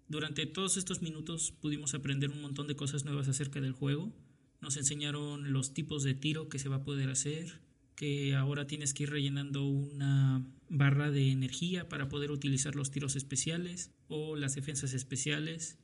Durante 0.08 0.46
todos 0.46 0.76
estos 0.76 1.00
minutos 1.00 1.52
pudimos 1.52 1.94
aprender 1.94 2.30
un 2.30 2.42
montón 2.42 2.66
de 2.66 2.76
cosas 2.76 3.04
nuevas 3.04 3.28
acerca 3.28 3.60
del 3.60 3.72
juego. 3.72 4.12
Nos 4.60 4.76
enseñaron 4.76 5.52
los 5.52 5.72
tipos 5.72 6.02
de 6.02 6.14
tiro 6.14 6.48
que 6.48 6.58
se 6.58 6.68
va 6.68 6.76
a 6.76 6.84
poder 6.84 7.08
hacer, 7.10 7.60
que 7.96 8.34
ahora 8.34 8.66
tienes 8.66 8.92
que 8.92 9.04
ir 9.04 9.10
rellenando 9.10 9.64
una 9.64 10.46
barra 10.68 11.10
de 11.10 11.30
energía 11.30 11.88
para 11.88 12.08
poder 12.08 12.30
utilizar 12.30 12.74
los 12.74 12.90
tiros 12.90 13.16
especiales 13.16 13.92
o 14.08 14.36
las 14.36 14.54
defensas 14.54 14.92
especiales. 14.92 15.78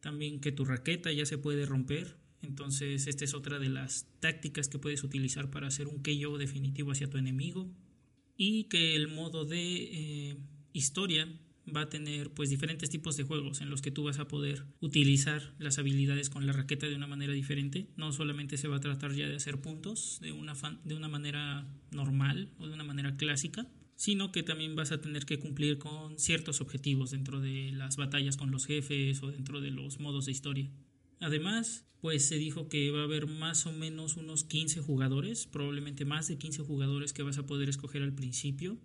También 0.00 0.40
que 0.40 0.52
tu 0.52 0.64
raqueta 0.64 1.12
ya 1.12 1.26
se 1.26 1.38
puede 1.38 1.66
romper. 1.66 2.16
Entonces 2.40 3.06
esta 3.06 3.24
es 3.24 3.34
otra 3.34 3.58
de 3.58 3.68
las 3.68 4.06
tácticas 4.20 4.68
que 4.68 4.78
puedes 4.78 5.02
utilizar 5.04 5.50
para 5.50 5.66
hacer 5.66 5.88
un 5.88 6.02
KO 6.02 6.38
definitivo 6.38 6.92
hacia 6.92 7.10
tu 7.10 7.18
enemigo. 7.18 7.70
Y 8.36 8.64
que 8.64 8.94
el 8.94 9.08
modo 9.08 9.44
de 9.44 10.30
eh, 10.30 10.36
historia 10.72 11.28
va 11.74 11.82
a 11.82 11.88
tener 11.88 12.30
pues 12.30 12.50
diferentes 12.50 12.90
tipos 12.90 13.16
de 13.16 13.24
juegos 13.24 13.60
en 13.60 13.70
los 13.70 13.82
que 13.82 13.90
tú 13.90 14.04
vas 14.04 14.18
a 14.18 14.28
poder 14.28 14.64
utilizar 14.80 15.54
las 15.58 15.78
habilidades 15.78 16.30
con 16.30 16.46
la 16.46 16.52
raqueta 16.52 16.86
de 16.86 16.96
una 16.96 17.06
manera 17.06 17.32
diferente. 17.32 17.88
No 17.96 18.12
solamente 18.12 18.56
se 18.56 18.68
va 18.68 18.76
a 18.76 18.80
tratar 18.80 19.12
ya 19.12 19.28
de 19.28 19.36
hacer 19.36 19.60
puntos 19.60 20.18
de 20.20 20.32
una, 20.32 20.54
de 20.84 20.94
una 20.94 21.08
manera 21.08 21.66
normal 21.90 22.50
o 22.58 22.66
de 22.66 22.74
una 22.74 22.84
manera 22.84 23.16
clásica, 23.16 23.66
sino 23.96 24.30
que 24.30 24.42
también 24.42 24.76
vas 24.76 24.92
a 24.92 25.00
tener 25.00 25.26
que 25.26 25.38
cumplir 25.38 25.78
con 25.78 26.18
ciertos 26.18 26.60
objetivos 26.60 27.10
dentro 27.10 27.40
de 27.40 27.72
las 27.72 27.96
batallas 27.96 28.36
con 28.36 28.50
los 28.50 28.66
jefes 28.66 29.22
o 29.22 29.30
dentro 29.30 29.60
de 29.60 29.70
los 29.70 29.98
modos 29.98 30.26
de 30.26 30.32
historia. 30.32 30.70
Además, 31.20 31.84
pues 32.00 32.26
se 32.26 32.36
dijo 32.36 32.68
que 32.68 32.90
va 32.90 33.00
a 33.00 33.04
haber 33.04 33.26
más 33.26 33.66
o 33.66 33.72
menos 33.72 34.16
unos 34.16 34.44
15 34.44 34.82
jugadores, 34.82 35.46
probablemente 35.46 36.04
más 36.04 36.28
de 36.28 36.38
15 36.38 36.62
jugadores 36.62 37.12
que 37.12 37.24
vas 37.24 37.38
a 37.38 37.46
poder 37.46 37.68
escoger 37.68 38.02
al 38.02 38.14
principio 38.14 38.78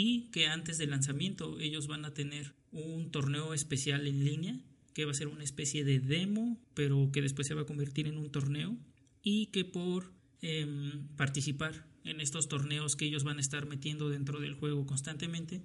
y 0.00 0.30
que 0.30 0.46
antes 0.46 0.78
del 0.78 0.90
lanzamiento 0.90 1.58
ellos 1.58 1.88
van 1.88 2.04
a 2.04 2.14
tener 2.14 2.54
un 2.70 3.10
torneo 3.10 3.52
especial 3.52 4.06
en 4.06 4.24
línea 4.24 4.60
que 4.94 5.04
va 5.04 5.10
a 5.10 5.14
ser 5.14 5.26
una 5.26 5.42
especie 5.42 5.82
de 5.82 5.98
demo 5.98 6.56
pero 6.74 7.10
que 7.12 7.20
después 7.20 7.48
se 7.48 7.54
va 7.54 7.62
a 7.62 7.66
convertir 7.66 8.06
en 8.06 8.16
un 8.16 8.30
torneo 8.30 8.78
y 9.24 9.46
que 9.46 9.64
por 9.64 10.12
em, 10.40 11.08
participar 11.16 11.88
en 12.04 12.20
estos 12.20 12.46
torneos 12.46 12.94
que 12.94 13.06
ellos 13.06 13.24
van 13.24 13.38
a 13.38 13.40
estar 13.40 13.66
metiendo 13.66 14.08
dentro 14.08 14.38
del 14.38 14.54
juego 14.54 14.86
constantemente 14.86 15.64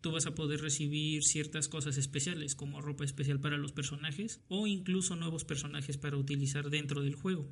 tú 0.00 0.12
vas 0.12 0.26
a 0.26 0.36
poder 0.36 0.60
recibir 0.60 1.24
ciertas 1.24 1.66
cosas 1.66 1.96
especiales 1.96 2.54
como 2.54 2.80
ropa 2.80 3.04
especial 3.04 3.40
para 3.40 3.58
los 3.58 3.72
personajes 3.72 4.40
o 4.46 4.68
incluso 4.68 5.16
nuevos 5.16 5.44
personajes 5.44 5.98
para 5.98 6.16
utilizar 6.16 6.70
dentro 6.70 7.02
del 7.02 7.16
juego. 7.16 7.50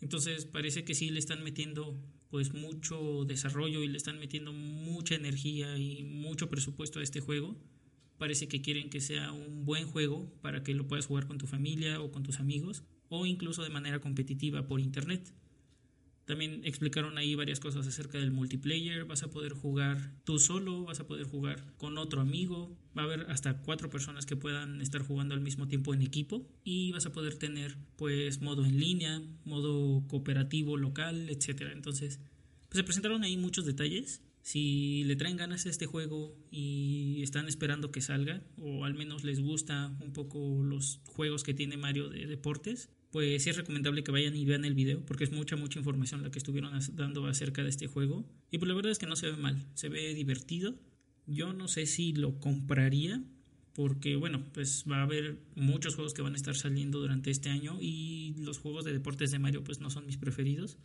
Entonces 0.00 0.46
parece 0.46 0.84
que 0.84 0.94
sí 0.94 1.10
le 1.10 1.18
están 1.18 1.42
metiendo 1.42 2.00
pues 2.30 2.52
mucho 2.52 3.24
desarrollo 3.24 3.82
y 3.82 3.88
le 3.88 3.96
están 3.96 4.18
metiendo 4.18 4.52
mucha 4.52 5.14
energía 5.14 5.78
y 5.78 6.04
mucho 6.04 6.48
presupuesto 6.48 7.00
a 7.00 7.02
este 7.02 7.20
juego. 7.20 7.56
Parece 8.18 8.48
que 8.48 8.60
quieren 8.60 8.90
que 8.90 9.00
sea 9.00 9.32
un 9.32 9.64
buen 9.64 9.86
juego 9.86 10.30
para 10.42 10.62
que 10.62 10.74
lo 10.74 10.86
puedas 10.86 11.06
jugar 11.06 11.26
con 11.26 11.38
tu 11.38 11.46
familia 11.46 12.00
o 12.00 12.10
con 12.10 12.22
tus 12.22 12.40
amigos 12.40 12.84
o 13.08 13.26
incluso 13.26 13.62
de 13.62 13.70
manera 13.70 14.00
competitiva 14.00 14.66
por 14.66 14.80
internet. 14.80 15.32
También 16.28 16.60
explicaron 16.64 17.16
ahí 17.16 17.34
varias 17.34 17.58
cosas 17.58 17.86
acerca 17.86 18.18
del 18.18 18.32
multiplayer. 18.32 19.06
Vas 19.06 19.22
a 19.22 19.30
poder 19.30 19.54
jugar 19.54 20.12
tú 20.24 20.38
solo, 20.38 20.84
vas 20.84 21.00
a 21.00 21.06
poder 21.06 21.24
jugar 21.24 21.64
con 21.78 21.96
otro 21.96 22.20
amigo. 22.20 22.76
Va 22.96 23.00
a 23.00 23.04
haber 23.06 23.30
hasta 23.30 23.62
cuatro 23.62 23.88
personas 23.88 24.26
que 24.26 24.36
puedan 24.36 24.82
estar 24.82 25.00
jugando 25.00 25.34
al 25.34 25.40
mismo 25.40 25.68
tiempo 25.68 25.94
en 25.94 26.02
equipo. 26.02 26.46
Y 26.64 26.92
vas 26.92 27.06
a 27.06 27.12
poder 27.12 27.36
tener 27.38 27.78
pues 27.96 28.42
modo 28.42 28.66
en 28.66 28.78
línea, 28.78 29.22
modo 29.46 30.06
cooperativo 30.06 30.76
local, 30.76 31.30
etc. 31.30 31.62
Entonces, 31.72 32.20
pues 32.68 32.76
se 32.76 32.84
presentaron 32.84 33.24
ahí 33.24 33.38
muchos 33.38 33.64
detalles. 33.64 34.20
Si 34.42 35.04
le 35.04 35.16
traen 35.16 35.38
ganas 35.38 35.64
a 35.64 35.70
este 35.70 35.86
juego 35.86 36.36
y 36.50 37.22
están 37.22 37.48
esperando 37.48 37.90
que 37.90 38.02
salga, 38.02 38.42
o 38.60 38.84
al 38.84 38.92
menos 38.92 39.24
les 39.24 39.40
gusta 39.40 39.96
un 40.04 40.12
poco 40.12 40.62
los 40.62 41.00
juegos 41.06 41.42
que 41.42 41.54
tiene 41.54 41.78
Mario 41.78 42.10
de 42.10 42.26
deportes, 42.26 42.90
pues 43.10 43.46
es 43.46 43.56
recomendable 43.56 44.04
que 44.04 44.12
vayan 44.12 44.36
y 44.36 44.44
vean 44.44 44.64
el 44.64 44.74
video 44.74 45.04
porque 45.04 45.24
es 45.24 45.32
mucha, 45.32 45.56
mucha 45.56 45.78
información 45.78 46.22
la 46.22 46.30
que 46.30 46.38
estuvieron 46.38 46.78
dando 46.92 47.26
acerca 47.26 47.62
de 47.62 47.70
este 47.70 47.86
juego. 47.86 48.28
Y 48.50 48.58
pues 48.58 48.68
la 48.68 48.74
verdad 48.74 48.92
es 48.92 48.98
que 48.98 49.06
no 49.06 49.16
se 49.16 49.30
ve 49.30 49.36
mal, 49.36 49.64
se 49.74 49.88
ve 49.88 50.14
divertido. 50.14 50.74
Yo 51.26 51.52
no 51.52 51.68
sé 51.68 51.86
si 51.86 52.12
lo 52.12 52.38
compraría 52.40 53.22
porque 53.74 54.16
bueno, 54.16 54.44
pues 54.52 54.84
va 54.90 54.96
a 54.96 55.02
haber 55.02 55.38
muchos 55.54 55.94
juegos 55.94 56.12
que 56.12 56.22
van 56.22 56.32
a 56.34 56.36
estar 56.36 56.56
saliendo 56.56 56.98
durante 56.98 57.30
este 57.30 57.48
año 57.48 57.78
y 57.80 58.34
los 58.38 58.58
juegos 58.58 58.84
de 58.84 58.92
deportes 58.92 59.30
de 59.30 59.38
Mario 59.38 59.64
pues 59.64 59.80
no 59.80 59.88
son 59.88 60.06
mis 60.06 60.16
preferidos. 60.16 60.78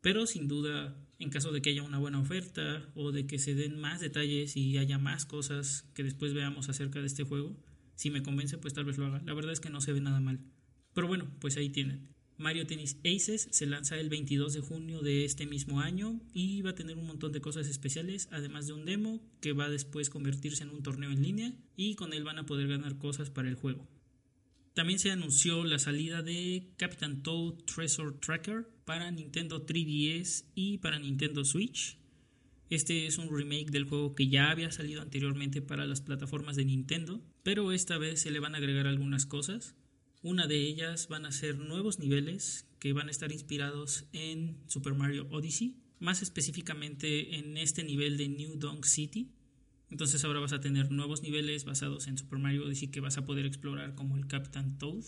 Pero 0.00 0.26
sin 0.26 0.46
duda, 0.46 0.96
en 1.18 1.30
caso 1.30 1.50
de 1.50 1.60
que 1.60 1.70
haya 1.70 1.82
una 1.82 1.98
buena 1.98 2.20
oferta 2.20 2.88
o 2.94 3.10
de 3.10 3.26
que 3.26 3.38
se 3.38 3.54
den 3.54 3.80
más 3.80 4.00
detalles 4.00 4.56
y 4.56 4.78
haya 4.78 4.98
más 4.98 5.26
cosas 5.26 5.88
que 5.94 6.04
después 6.04 6.34
veamos 6.34 6.68
acerca 6.68 7.00
de 7.00 7.06
este 7.06 7.24
juego, 7.24 7.56
si 7.96 8.10
me 8.10 8.22
convence 8.22 8.58
pues 8.58 8.74
tal 8.74 8.84
vez 8.84 8.96
lo 8.98 9.06
haga. 9.06 9.20
La 9.24 9.34
verdad 9.34 9.52
es 9.52 9.60
que 9.60 9.70
no 9.70 9.80
se 9.80 9.92
ve 9.92 10.00
nada 10.00 10.20
mal. 10.20 10.38
Pero 10.98 11.06
bueno, 11.06 11.30
pues 11.38 11.56
ahí 11.56 11.70
tienen. 11.70 12.08
Mario 12.38 12.66
Tennis 12.66 12.98
Aces 13.04 13.46
se 13.52 13.66
lanza 13.66 14.00
el 14.00 14.08
22 14.08 14.52
de 14.52 14.60
junio 14.62 15.00
de 15.00 15.24
este 15.24 15.46
mismo 15.46 15.80
año 15.80 16.20
y 16.34 16.60
va 16.62 16.70
a 16.70 16.74
tener 16.74 16.96
un 16.96 17.06
montón 17.06 17.30
de 17.30 17.40
cosas 17.40 17.68
especiales, 17.68 18.26
además 18.32 18.66
de 18.66 18.72
un 18.72 18.84
demo 18.84 19.22
que 19.40 19.52
va 19.52 19.66
a 19.66 19.70
después 19.70 20.10
convertirse 20.10 20.64
en 20.64 20.70
un 20.70 20.82
torneo 20.82 21.12
en 21.12 21.22
línea 21.22 21.54
y 21.76 21.94
con 21.94 22.12
él 22.12 22.24
van 22.24 22.40
a 22.40 22.46
poder 22.46 22.66
ganar 22.66 22.98
cosas 22.98 23.30
para 23.30 23.48
el 23.48 23.54
juego. 23.54 23.86
También 24.74 24.98
se 24.98 25.12
anunció 25.12 25.62
la 25.62 25.78
salida 25.78 26.20
de 26.20 26.72
Captain 26.78 27.22
Toad 27.22 27.54
Treasure 27.72 28.16
Tracker 28.20 28.68
para 28.84 29.08
Nintendo 29.12 29.64
3DS 29.64 30.46
y 30.56 30.78
para 30.78 30.98
Nintendo 30.98 31.44
Switch. 31.44 31.96
Este 32.70 33.06
es 33.06 33.18
un 33.18 33.32
remake 33.32 33.70
del 33.70 33.84
juego 33.84 34.16
que 34.16 34.26
ya 34.26 34.50
había 34.50 34.72
salido 34.72 35.00
anteriormente 35.00 35.62
para 35.62 35.86
las 35.86 36.00
plataformas 36.00 36.56
de 36.56 36.64
Nintendo, 36.64 37.22
pero 37.44 37.70
esta 37.70 37.98
vez 37.98 38.20
se 38.20 38.32
le 38.32 38.40
van 38.40 38.56
a 38.56 38.58
agregar 38.58 38.88
algunas 38.88 39.26
cosas. 39.26 39.76
Una 40.22 40.48
de 40.48 40.56
ellas 40.56 41.06
van 41.06 41.26
a 41.26 41.30
ser 41.30 41.58
nuevos 41.58 42.00
niveles 42.00 42.66
que 42.80 42.92
van 42.92 43.06
a 43.06 43.10
estar 43.12 43.30
inspirados 43.30 44.06
en 44.12 44.58
Super 44.66 44.94
Mario 44.94 45.28
Odyssey, 45.30 45.76
más 46.00 46.22
específicamente 46.22 47.36
en 47.38 47.56
este 47.56 47.84
nivel 47.84 48.16
de 48.16 48.28
New 48.28 48.56
Donk 48.56 48.84
City. 48.84 49.30
Entonces 49.90 50.24
ahora 50.24 50.40
vas 50.40 50.52
a 50.52 50.60
tener 50.60 50.90
nuevos 50.90 51.22
niveles 51.22 51.64
basados 51.64 52.08
en 52.08 52.18
Super 52.18 52.40
Mario 52.40 52.66
Odyssey 52.66 52.88
que 52.88 52.98
vas 52.98 53.16
a 53.16 53.24
poder 53.24 53.46
explorar 53.46 53.94
como 53.94 54.16
el 54.16 54.26
Captain 54.26 54.76
Toad. 54.76 55.04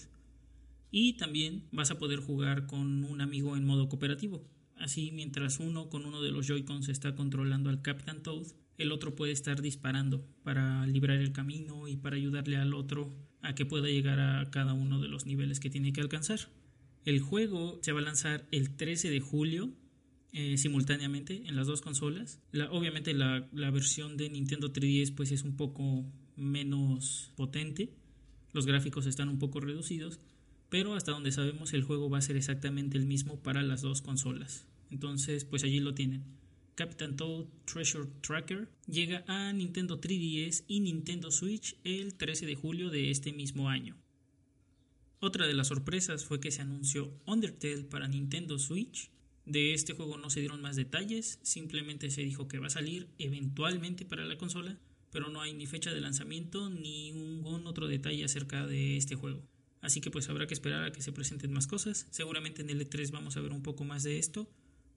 Y 0.93 1.15
también 1.15 1.67
vas 1.73 1.91
a 1.91 1.99
poder 1.99 2.21
jugar 2.21 2.67
con 2.67 3.03
un 3.03 3.21
amigo 3.21 3.57
en 3.57 3.65
modo 3.65 3.89
cooperativo. 3.89 4.49
Así, 4.77 5.11
mientras 5.11 5.59
uno 5.59 5.91
con 5.91 6.07
uno 6.07 6.23
de 6.23 6.31
los 6.31 6.47
Joy-Cons 6.47 6.89
está 6.89 7.17
controlando 7.17 7.69
al 7.69 7.83
Captain 7.83 8.23
Toad, 8.23 8.47
el 8.81 8.93
otro 8.93 9.15
puede 9.15 9.33
estar 9.33 9.61
disparando 9.61 10.25
para 10.43 10.87
librar 10.87 11.19
el 11.19 11.33
camino 11.33 11.87
y 11.87 11.97
para 11.97 12.17
ayudarle 12.17 12.57
al 12.57 12.75
otro 12.75 13.15
a 13.43 13.55
que 13.55 13.67
pueda 13.67 13.89
llegar 13.89 14.21
a 14.21 14.51
cada 14.51 14.73
uno 14.73 15.01
de 15.01 15.09
los 15.09 15.27
niveles 15.27 15.61
que 15.61 15.71
tiene 15.71 15.93
que 15.93 16.01
alcanzar. 16.01 16.41
El 17.05 17.21
juego 17.21 17.79
se 17.83 17.93
va 17.93 18.01
a 18.01 18.03
lanzar 18.03 18.47
el 18.51 18.77
13 18.77 19.11
de 19.11 19.21
julio 19.21 19.71
eh, 20.33 20.57
simultáneamente 20.57 21.43
en 21.47 21.57
las 21.57 21.67
dos 21.67 21.83
consolas. 21.83 22.41
La, 22.53 22.71
obviamente 22.71 23.13
la, 23.15 23.49
la 23.53 23.71
versión 23.71 24.17
de 24.17 24.31
Nintendo 24.31 24.73
3DS 24.73 25.15
pues 25.15 25.31
es 25.31 25.43
un 25.43 25.57
poco 25.57 26.07
menos 26.37 27.33
potente, 27.37 27.93
los 28.53 28.67
gráficos 28.67 29.07
están 29.07 29.29
un 29.29 29.39
poco 29.39 29.61
reducidos, 29.61 30.21
pero 30.71 30.95
hasta 30.95 31.13
donde 31.13 31.33
sabemos 31.33 31.75
el 31.75 31.83
juego 31.83 32.09
va 32.09 32.19
a 32.19 32.23
ser 32.23 32.37
exactamente 32.37 32.97
el 32.97 33.07
mismo 33.07 33.43
para 33.43 33.63
las 33.63 33.83
dos 33.83 34.03
consolas. 34.03 34.67
Entonces, 34.91 35.45
pues 35.45 35.65
allí 35.65 35.81
lo 35.81 35.95
tienen. 35.95 36.40
Captain 36.81 37.15
Toad 37.15 37.45
Treasure 37.67 38.09
Tracker 38.23 38.67
llega 38.87 39.23
a 39.27 39.53
Nintendo 39.53 40.01
3DS 40.01 40.65
y 40.67 40.81
Nintendo 40.81 41.31
Switch 41.31 41.77
el 41.85 42.15
13 42.15 42.47
de 42.47 42.55
julio 42.55 42.89
de 42.89 43.11
este 43.11 43.35
mismo 43.35 43.69
año. 43.69 43.99
Otra 45.19 45.47
de 45.47 45.53
las 45.53 45.67
sorpresas 45.67 46.25
fue 46.25 46.41
que 46.41 46.51
se 46.51 46.63
anunció 46.63 47.13
Undertale 47.27 47.85
para 47.85 48.09
Nintendo 48.09 48.59
Switch. 48.59 49.11
De 49.45 49.75
este 49.75 49.93
juego 49.93 50.17
no 50.17 50.31
se 50.31 50.41
dieron 50.41 50.63
más 50.63 50.75
detalles, 50.75 51.39
simplemente 51.43 52.09
se 52.09 52.23
dijo 52.23 52.49
que 52.49 52.59
va 52.59 52.69
a 52.69 52.71
salir 52.71 53.11
eventualmente 53.19 54.07
para 54.07 54.25
la 54.25 54.39
consola, 54.39 54.79
pero 55.13 55.29
no 55.29 55.43
hay 55.43 55.53
ni 55.53 55.67
fecha 55.67 55.93
de 55.93 56.01
lanzamiento 56.01 56.71
ni 56.71 57.13
ningún 57.13 57.67
otro 57.67 57.89
detalle 57.89 58.25
acerca 58.25 58.67
de 58.67 58.97
este 58.97 59.17
juego. 59.17 59.43
Así 59.83 60.01
que 60.01 60.11
pues 60.11 60.31
habrá 60.31 60.47
que 60.47 60.55
esperar 60.55 60.85
a 60.85 60.93
que 60.93 61.03
se 61.03 61.13
presenten 61.13 61.53
más 61.53 61.67
cosas. 61.67 62.07
Seguramente 62.11 62.63
en 62.63 62.71
el 62.71 62.89
E3 62.89 63.11
vamos 63.11 63.37
a 63.37 63.43
ver 63.43 63.53
un 63.53 63.63
poco 63.63 63.85
más 63.85 64.03
de 64.03 64.19
esto, 64.19 64.49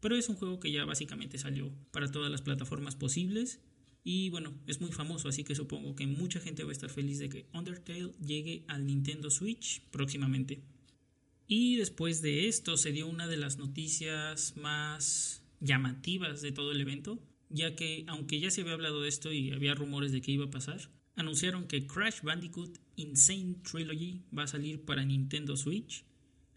pero 0.04 0.18
es 0.18 0.28
un 0.28 0.36
juego 0.36 0.60
que 0.60 0.70
ya 0.70 0.84
básicamente 0.84 1.38
salió 1.38 1.72
para 1.92 2.12
todas 2.12 2.30
las 2.30 2.42
plataformas 2.42 2.98
posibles 2.98 3.62
y 4.04 4.30
bueno, 4.32 4.54
es 4.68 4.82
muy 4.82 4.92
famoso, 4.92 5.30
así 5.30 5.46
que 5.46 5.56
supongo 5.56 5.96
que 5.96 6.06
mucha 6.08 6.42
gente 6.42 6.66
va 6.66 6.72
a 6.72 6.74
estar 6.74 6.89
feliz 6.89 7.20
de 7.20 7.30
que 7.30 7.48
Undertale 7.54 8.12
llegue 8.20 8.66
al 8.68 8.86
Nintendo 8.86 9.32
Switch 9.32 9.82
próximamente. 9.92 10.62
Y 11.48 11.78
después 11.78 12.22
de 12.22 12.50
esto 12.50 12.76
se 12.76 12.92
dio 12.92 13.08
una 13.08 13.28
de 13.28 13.38
las 13.38 13.58
noticias 13.58 14.58
más 14.58 15.42
llamativas 15.62 16.42
de 16.42 16.52
todo 16.52 16.74
el 16.74 16.82
evento, 16.82 17.24
ya 17.48 17.74
que 17.74 18.04
aunque 18.08 18.42
ya 18.42 18.52
se 18.52 18.60
había 18.60 18.74
hablado 18.74 19.04
de 19.04 19.08
esto 19.08 19.32
y 19.32 19.52
había 19.52 19.74
rumores 19.74 20.12
de 20.12 20.20
que 20.20 20.34
iba 20.34 20.48
a 20.48 20.52
pasar, 20.52 20.92
anunciaron 21.16 21.66
que 21.66 21.88
Crash 21.88 22.24
Bandicoot 22.24 22.78
Insane 22.98 23.56
Trilogy 23.63 24.26
va 24.38 24.44
a 24.44 24.48
salir 24.48 24.84
para 24.84 25.06
Nintendo 25.06 25.56
Switch. 25.56 26.04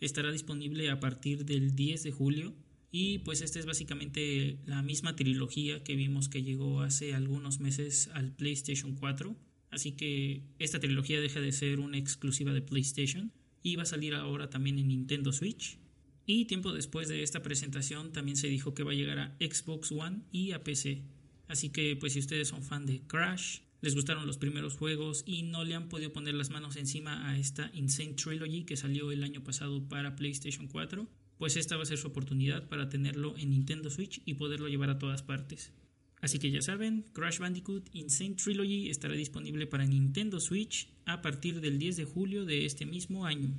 Estará 0.00 0.32
disponible 0.32 0.90
a 0.90 0.98
partir 0.98 1.44
del 1.44 1.76
10 1.76 2.02
de 2.02 2.10
julio 2.10 2.65
y 2.98 3.18
pues 3.18 3.42
esta 3.42 3.58
es 3.58 3.66
básicamente 3.66 4.56
la 4.64 4.80
misma 4.80 5.14
trilogía 5.16 5.84
que 5.84 5.96
vimos 5.96 6.30
que 6.30 6.42
llegó 6.42 6.80
hace 6.80 7.12
algunos 7.12 7.60
meses 7.60 8.08
al 8.14 8.32
PlayStation 8.32 8.94
4. 8.94 9.36
Así 9.68 9.92
que 9.92 10.44
esta 10.58 10.80
trilogía 10.80 11.20
deja 11.20 11.40
de 11.40 11.52
ser 11.52 11.78
una 11.78 11.98
exclusiva 11.98 12.54
de 12.54 12.62
PlayStation 12.62 13.34
y 13.62 13.76
va 13.76 13.82
a 13.82 13.84
salir 13.84 14.14
ahora 14.14 14.48
también 14.48 14.78
en 14.78 14.88
Nintendo 14.88 15.30
Switch. 15.30 15.76
Y 16.24 16.46
tiempo 16.46 16.72
después 16.72 17.06
de 17.08 17.22
esta 17.22 17.42
presentación 17.42 18.12
también 18.12 18.38
se 18.38 18.48
dijo 18.48 18.72
que 18.72 18.82
va 18.82 18.92
a 18.92 18.94
llegar 18.94 19.18
a 19.18 19.36
Xbox 19.40 19.92
One 19.92 20.22
y 20.32 20.52
a 20.52 20.64
PC. 20.64 21.02
Así 21.48 21.68
que 21.68 21.96
pues 21.96 22.14
si 22.14 22.20
ustedes 22.20 22.48
son 22.48 22.62
fan 22.62 22.86
de 22.86 23.02
Crash, 23.02 23.58
les 23.82 23.94
gustaron 23.94 24.26
los 24.26 24.38
primeros 24.38 24.74
juegos 24.74 25.22
y 25.26 25.42
no 25.42 25.64
le 25.64 25.74
han 25.74 25.90
podido 25.90 26.14
poner 26.14 26.32
las 26.32 26.48
manos 26.48 26.76
encima 26.76 27.28
a 27.28 27.36
esta 27.36 27.70
Insane 27.74 28.14
Trilogy 28.14 28.64
que 28.64 28.78
salió 28.78 29.12
el 29.12 29.22
año 29.22 29.44
pasado 29.44 29.86
para 29.86 30.16
PlayStation 30.16 30.66
4, 30.66 31.06
pues 31.38 31.56
esta 31.56 31.76
va 31.76 31.82
a 31.82 31.86
ser 31.86 31.98
su 31.98 32.08
oportunidad 32.08 32.68
para 32.68 32.88
tenerlo 32.88 33.36
en 33.36 33.50
Nintendo 33.50 33.90
Switch 33.90 34.22
y 34.24 34.34
poderlo 34.34 34.68
llevar 34.68 34.90
a 34.90 34.98
todas 34.98 35.22
partes. 35.22 35.72
Así 36.20 36.38
que 36.38 36.50
ya 36.50 36.62
saben, 36.62 37.04
Crash 37.12 37.38
Bandicoot 37.38 37.88
Insane 37.92 38.34
Trilogy 38.34 38.88
estará 38.88 39.14
disponible 39.14 39.66
para 39.66 39.86
Nintendo 39.86 40.40
Switch 40.40 40.88
a 41.04 41.20
partir 41.20 41.60
del 41.60 41.78
10 41.78 41.96
de 41.96 42.04
julio 42.04 42.44
de 42.44 42.64
este 42.64 42.86
mismo 42.86 43.26
año. 43.26 43.54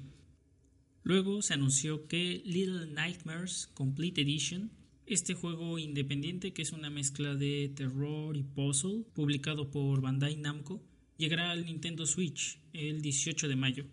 Luego 1.03 1.41
se 1.41 1.53
anunció 1.53 2.07
que 2.07 2.41
Little 2.45 2.87
Nightmares 2.87 3.69
Complete 3.73 4.21
Edition, 4.21 4.71
este 5.05 5.35
juego 5.35 5.79
independiente 5.79 6.51
que 6.51 6.63
es 6.63 6.73
una 6.73 6.89
mezcla 6.89 7.35
de 7.35 7.71
terror 7.73 8.35
y 8.35 8.43
puzzle, 8.43 9.05
publicado 9.13 9.71
por 9.71 10.01
Bandai 10.01 10.35
Namco, 10.35 10.83
llegará 11.17 11.51
al 11.51 11.65
Nintendo 11.65 12.05
Switch 12.05 12.59
el 12.73 13.01
18 13.01 13.47
de 13.47 13.55
mayo. 13.55 13.85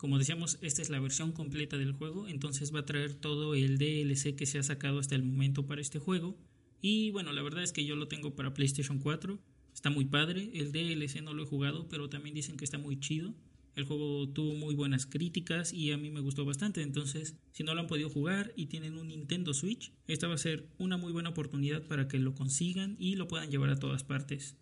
Como 0.00 0.16
decíamos, 0.16 0.56
esta 0.62 0.80
es 0.80 0.88
la 0.88 0.98
versión 0.98 1.32
completa 1.32 1.76
del 1.76 1.92
juego, 1.92 2.26
entonces 2.26 2.74
va 2.74 2.80
a 2.80 2.86
traer 2.86 3.12
todo 3.12 3.54
el 3.54 3.76
DLC 3.76 4.34
que 4.34 4.46
se 4.46 4.58
ha 4.58 4.62
sacado 4.62 4.98
hasta 4.98 5.14
el 5.14 5.22
momento 5.22 5.66
para 5.66 5.82
este 5.82 5.98
juego. 5.98 6.38
Y 6.80 7.10
bueno, 7.10 7.34
la 7.34 7.42
verdad 7.42 7.62
es 7.62 7.74
que 7.74 7.84
yo 7.84 7.96
lo 7.96 8.08
tengo 8.08 8.34
para 8.34 8.54
PlayStation 8.54 8.98
4. 8.98 9.38
Está 9.74 9.90
muy 9.90 10.06
padre, 10.06 10.52
el 10.54 10.72
DLC 10.72 11.20
no 11.20 11.34
lo 11.34 11.42
he 11.42 11.46
jugado, 11.46 11.86
pero 11.90 12.08
también 12.08 12.34
dicen 12.34 12.56
que 12.56 12.64
está 12.64 12.78
muy 12.78 12.98
chido. 12.98 13.34
El 13.74 13.84
juego 13.84 14.26
tuvo 14.30 14.54
muy 14.54 14.74
buenas 14.74 15.04
críticas 15.04 15.74
y 15.74 15.92
a 15.92 15.98
mí 15.98 16.10
me 16.10 16.20
gustó 16.20 16.46
bastante, 16.46 16.80
entonces 16.80 17.36
si 17.52 17.62
no 17.62 17.74
lo 17.74 17.82
han 17.82 17.86
podido 17.86 18.08
jugar 18.08 18.54
y 18.56 18.66
tienen 18.68 18.96
un 18.96 19.08
Nintendo 19.08 19.52
Switch, 19.52 19.92
esta 20.06 20.28
va 20.28 20.34
a 20.34 20.38
ser 20.38 20.66
una 20.78 20.96
muy 20.96 21.12
buena 21.12 21.28
oportunidad 21.28 21.82
para 21.82 22.08
que 22.08 22.18
lo 22.18 22.34
consigan 22.34 22.96
y 22.98 23.16
lo 23.16 23.28
puedan 23.28 23.50
llevar 23.50 23.68
a 23.68 23.78
todas 23.78 24.02
partes. 24.02 24.56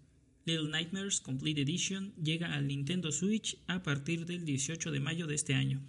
Little 0.48 0.70
Nightmares 0.70 1.20
Complete 1.20 1.60
Edition 1.60 2.14
llega 2.14 2.54
al 2.54 2.66
Nintendo 2.66 3.12
Switch 3.12 3.62
a 3.66 3.82
partir 3.82 4.24
del 4.24 4.46
18 4.46 4.90
de 4.90 4.98
mayo 4.98 5.26
de 5.26 5.34
este 5.34 5.52
año. 5.52 5.82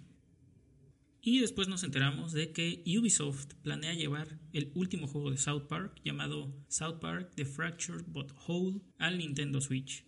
Y 1.22 1.40
después 1.40 1.68
nos 1.68 1.82
enteramos 1.82 2.32
de 2.32 2.52
que 2.52 2.84
Ubisoft 2.86 3.54
planea 3.62 3.94
llevar 3.94 4.38
el 4.52 4.70
último 4.74 5.06
juego 5.06 5.30
de 5.30 5.38
South 5.38 5.62
Park 5.66 5.98
llamado 6.04 6.54
South 6.68 6.98
Park 7.00 7.32
The 7.36 7.46
Fractured 7.46 8.04
But 8.08 8.32
Whole 8.46 8.82
al 8.98 9.16
Nintendo 9.16 9.62
Switch. 9.62 10.04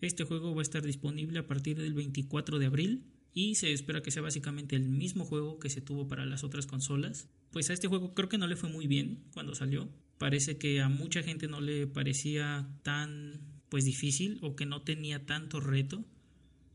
Este 0.00 0.24
juego 0.24 0.52
va 0.56 0.60
a 0.60 0.62
estar 0.62 0.82
disponible 0.82 1.38
a 1.38 1.46
partir 1.46 1.80
del 1.80 1.94
24 1.94 2.58
de 2.58 2.66
abril 2.66 3.04
y 3.32 3.54
se 3.54 3.72
espera 3.72 4.02
que 4.02 4.10
sea 4.10 4.22
básicamente 4.22 4.74
el 4.74 4.88
mismo 4.88 5.24
juego 5.24 5.60
que 5.60 5.70
se 5.70 5.80
tuvo 5.80 6.08
para 6.08 6.26
las 6.26 6.42
otras 6.42 6.66
consolas. 6.66 7.28
Pues 7.52 7.70
a 7.70 7.72
este 7.72 7.86
juego 7.86 8.12
creo 8.12 8.28
que 8.28 8.38
no 8.38 8.48
le 8.48 8.56
fue 8.56 8.70
muy 8.70 8.88
bien 8.88 9.22
cuando 9.32 9.54
salió. 9.54 9.88
Parece 10.18 10.58
que 10.58 10.80
a 10.80 10.88
mucha 10.88 11.22
gente 11.22 11.46
no 11.46 11.60
le 11.60 11.86
parecía 11.86 12.68
tan 12.82 13.53
pues 13.74 13.84
difícil 13.84 14.38
o 14.40 14.54
que 14.54 14.66
no 14.66 14.82
tenía 14.82 15.26
tanto 15.26 15.58
reto. 15.58 16.04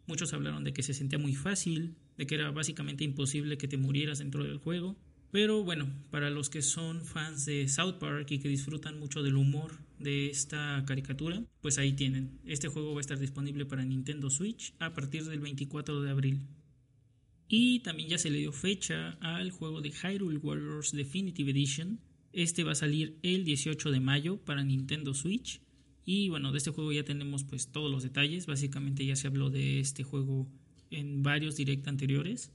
Muchos 0.06 0.34
hablaron 0.34 0.66
de 0.66 0.74
que 0.74 0.84
se 0.84 0.94
sentía 0.94 1.18
muy 1.18 1.34
fácil, 1.34 1.96
de 2.18 2.28
que 2.28 2.36
era 2.36 2.52
básicamente 2.52 3.06
imposible 3.06 3.58
que 3.58 3.70
te 3.70 3.78
murieras 3.78 4.20
dentro 4.20 4.44
del 4.44 4.58
juego. 4.58 4.98
Pero 5.32 5.64
bueno, 5.64 5.88
para 6.12 6.30
los 6.30 6.50
que 6.50 6.62
son 6.62 7.06
fans 7.06 7.46
de 7.46 7.70
South 7.70 8.00
Park 8.02 8.30
y 8.32 8.40
que 8.40 8.50
disfrutan 8.50 9.00
mucho 9.00 9.24
del 9.24 9.38
humor 9.38 9.80
de 9.98 10.30
esta 10.30 10.84
caricatura, 10.86 11.42
pues 11.62 11.78
ahí 11.78 11.94
tienen. 11.94 12.38
Este 12.44 12.68
juego 12.68 12.92
va 12.92 12.98
a 12.98 13.00
estar 13.00 13.18
disponible 13.18 13.66
para 13.66 13.86
Nintendo 13.86 14.30
Switch 14.30 14.74
a 14.80 14.94
partir 14.94 15.24
del 15.24 15.40
24 15.40 16.02
de 16.02 16.10
abril. 16.10 16.42
Y 17.48 17.80
también 17.80 18.10
ya 18.10 18.18
se 18.18 18.30
le 18.30 18.40
dio 18.40 18.52
fecha 18.52 19.12
al 19.22 19.52
juego 19.52 19.80
de 19.80 19.92
Hyrule 19.94 20.40
Warriors 20.40 20.92
Definitive 20.92 21.52
Edition. 21.52 22.02
Este 22.34 22.66
va 22.66 22.74
a 22.74 22.76
salir 22.76 23.18
el 23.24 23.46
18 23.46 23.90
de 23.90 24.02
mayo 24.02 24.44
para 24.44 24.66
Nintendo 24.66 25.14
Switch 25.14 25.62
y 26.12 26.28
bueno, 26.28 26.52
de 26.52 26.58
este 26.58 26.72
juego 26.72 26.92
ya 26.92 27.04
tenemos 27.04 27.44
pues 27.44 27.72
todos 27.72 27.92
los 27.92 28.02
detalles. 28.02 28.48
Básicamente 28.48 29.06
ya 29.06 29.16
se 29.16 29.28
habló 29.28 29.52
de 29.52 29.80
este 29.80 30.02
juego 30.02 30.48
en 30.90 31.22
varios 31.22 31.56
direct 31.56 31.88
anteriores. 31.88 32.52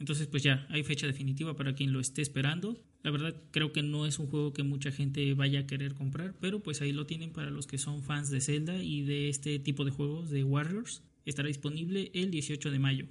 Entonces 0.00 0.26
pues 0.26 0.42
ya 0.42 0.66
hay 0.70 0.82
fecha 0.82 1.06
definitiva 1.06 1.54
para 1.54 1.76
quien 1.76 1.92
lo 1.92 2.00
esté 2.00 2.20
esperando. 2.20 2.82
La 3.04 3.12
verdad 3.12 3.40
creo 3.52 3.72
que 3.72 3.84
no 3.84 4.06
es 4.06 4.18
un 4.18 4.26
juego 4.26 4.52
que 4.52 4.64
mucha 4.64 4.90
gente 4.90 5.34
vaya 5.34 5.60
a 5.60 5.66
querer 5.68 5.94
comprar, 5.94 6.34
pero 6.40 6.64
pues 6.64 6.80
ahí 6.80 6.90
lo 6.90 7.06
tienen 7.06 7.30
para 7.30 7.50
los 7.50 7.68
que 7.68 7.78
son 7.78 8.02
fans 8.02 8.28
de 8.30 8.40
Zelda 8.40 8.82
y 8.82 9.02
de 9.02 9.28
este 9.28 9.60
tipo 9.60 9.84
de 9.84 9.92
juegos 9.92 10.30
de 10.30 10.42
Warriors. 10.42 11.04
Estará 11.24 11.46
disponible 11.46 12.10
el 12.12 12.32
18 12.32 12.72
de 12.72 12.78
mayo. 12.80 13.06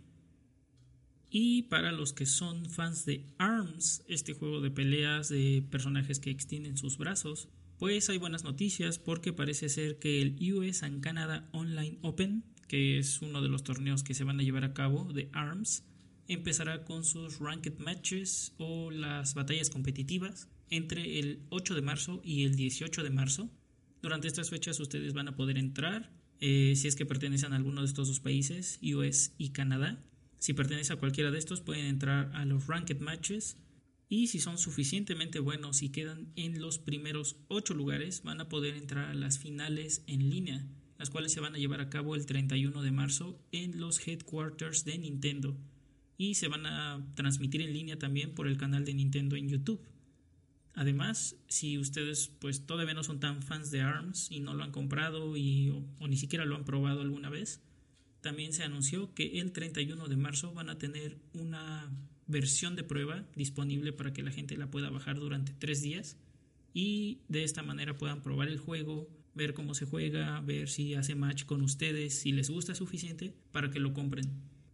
Y 1.29 1.61
para 1.69 1.93
los 1.93 2.11
que 2.11 2.25
son 2.25 2.69
fans 2.69 3.05
de 3.05 3.25
ARMS, 3.37 4.03
este 4.09 4.33
juego 4.33 4.59
de 4.59 4.71
peleas 4.71 5.29
de 5.29 5.63
personajes 5.71 6.19
que 6.19 6.31
extienden 6.31 6.75
sus 6.75 6.97
brazos, 6.97 7.47
pues 7.77 8.09
hay 8.09 8.17
buenas 8.17 8.43
noticias 8.43 8.99
porque 8.99 9.33
parece 9.33 9.69
ser 9.69 9.99
que 9.99 10.21
el 10.21 10.37
US 10.53 10.83
and 10.83 11.01
Canada 11.01 11.49
Online 11.51 11.97
Open, 12.01 12.43
que 12.67 12.97
es 12.97 13.21
uno 13.21 13.41
de 13.41 13.49
los 13.49 13.63
torneos 13.63 14.03
que 14.03 14.13
se 14.13 14.23
van 14.23 14.39
a 14.39 14.43
llevar 14.43 14.63
a 14.63 14.73
cabo 14.73 15.11
de 15.11 15.29
ARMS, 15.33 15.83
empezará 16.27 16.83
con 16.85 17.03
sus 17.03 17.39
ranked 17.39 17.77
matches 17.77 18.53
o 18.57 18.91
las 18.91 19.33
batallas 19.33 19.69
competitivas 19.69 20.49
entre 20.69 21.19
el 21.19 21.43
8 21.49 21.75
de 21.75 21.81
marzo 21.81 22.21
y 22.23 22.45
el 22.45 22.55
18 22.55 23.03
de 23.03 23.09
marzo. 23.09 23.49
Durante 24.01 24.27
estas 24.27 24.49
fechas 24.49 24.79
ustedes 24.79 25.13
van 25.13 25.27
a 25.27 25.35
poder 25.35 25.57
entrar 25.57 26.11
eh, 26.39 26.73
si 26.75 26.87
es 26.87 26.95
que 26.95 27.05
pertenecen 27.05 27.53
a 27.53 27.55
alguno 27.55 27.81
de 27.81 27.87
estos 27.87 28.07
dos 28.07 28.19
países, 28.19 28.79
US 28.81 29.33
y 29.37 29.49
Canadá. 29.49 30.01
Si 30.39 30.53
pertenece 30.53 30.93
a 30.93 30.97
cualquiera 30.97 31.31
de 31.31 31.39
estos 31.39 31.61
pueden 31.61 31.85
entrar 31.85 32.31
a 32.33 32.45
los 32.45 32.67
ranked 32.67 32.99
matches 32.99 33.57
y 34.07 34.27
si 34.27 34.39
son 34.39 34.57
suficientemente 34.57 35.39
buenos 35.39 35.81
y 35.81 35.89
quedan 35.89 36.31
en 36.35 36.61
los 36.61 36.77
primeros 36.77 37.37
8 37.47 37.73
lugares, 37.73 38.23
van 38.23 38.39
a 38.39 38.49
poder 38.49 38.75
entrar 38.75 39.09
a 39.09 39.15
las 39.15 39.39
finales 39.39 40.03
en 40.07 40.29
línea, 40.29 40.67
las 40.97 41.09
cuales 41.09 41.31
se 41.31 41.39
van 41.39 41.55
a 41.55 41.57
llevar 41.57 41.81
a 41.81 41.89
cabo 41.89 42.15
el 42.15 42.25
31 42.25 42.81
de 42.81 42.91
marzo 42.91 43.39
en 43.51 43.79
los 43.79 44.05
headquarters 44.07 44.85
de 44.85 44.97
Nintendo 44.97 45.57
y 46.17 46.35
se 46.35 46.47
van 46.47 46.65
a 46.65 47.05
transmitir 47.15 47.61
en 47.61 47.73
línea 47.73 47.99
también 47.99 48.33
por 48.33 48.47
el 48.47 48.57
canal 48.57 48.85
de 48.85 48.93
Nintendo 48.93 49.35
en 49.35 49.49
YouTube. 49.49 49.81
Además, 50.73 51.37
si 51.47 51.77
ustedes 51.77 52.31
pues 52.39 52.65
todavía 52.65 52.93
no 52.93 53.03
son 53.03 53.19
tan 53.19 53.41
fans 53.41 53.71
de 53.71 53.81
ARMS 53.81 54.29
y 54.29 54.39
no 54.39 54.53
lo 54.53 54.63
han 54.63 54.71
comprado 54.71 55.35
y, 55.35 55.69
o 55.69 56.07
ni 56.07 56.17
siquiera 56.17 56.45
lo 56.45 56.55
han 56.55 56.65
probado 56.65 57.01
alguna 57.01 57.29
vez, 57.29 57.61
también 58.21 58.53
se 58.53 58.63
anunció 58.63 59.13
que 59.13 59.39
el 59.39 59.51
31 59.51 60.07
de 60.07 60.17
marzo 60.17 60.53
van 60.53 60.69
a 60.69 60.77
tener 60.77 61.17
una 61.33 61.89
versión 62.27 62.75
de 62.75 62.83
prueba 62.83 63.25
disponible 63.35 63.93
para 63.93 64.13
que 64.13 64.23
la 64.23 64.31
gente 64.31 64.57
la 64.57 64.69
pueda 64.69 64.89
bajar 64.89 65.19
durante 65.19 65.53
tres 65.53 65.81
días. 65.81 66.17
y 66.77 67.21
de 67.29 67.45
esta 67.45 67.63
manera 67.63 67.97
puedan 67.97 68.21
probar 68.21 68.49
el 68.49 68.59
juego, 68.59 69.07
ver 69.33 69.53
cómo 69.53 69.73
se 69.73 69.85
juega, 69.85 70.41
ver 70.41 70.67
si 70.67 70.93
hace 70.93 71.15
match 71.15 71.45
con 71.45 71.61
ustedes, 71.61 72.19
si 72.19 72.33
les 72.33 72.49
gusta 72.49 72.75
suficiente 72.75 73.33
para 73.51 73.69
que 73.71 73.79
lo 73.79 73.93
compren. 73.93 74.25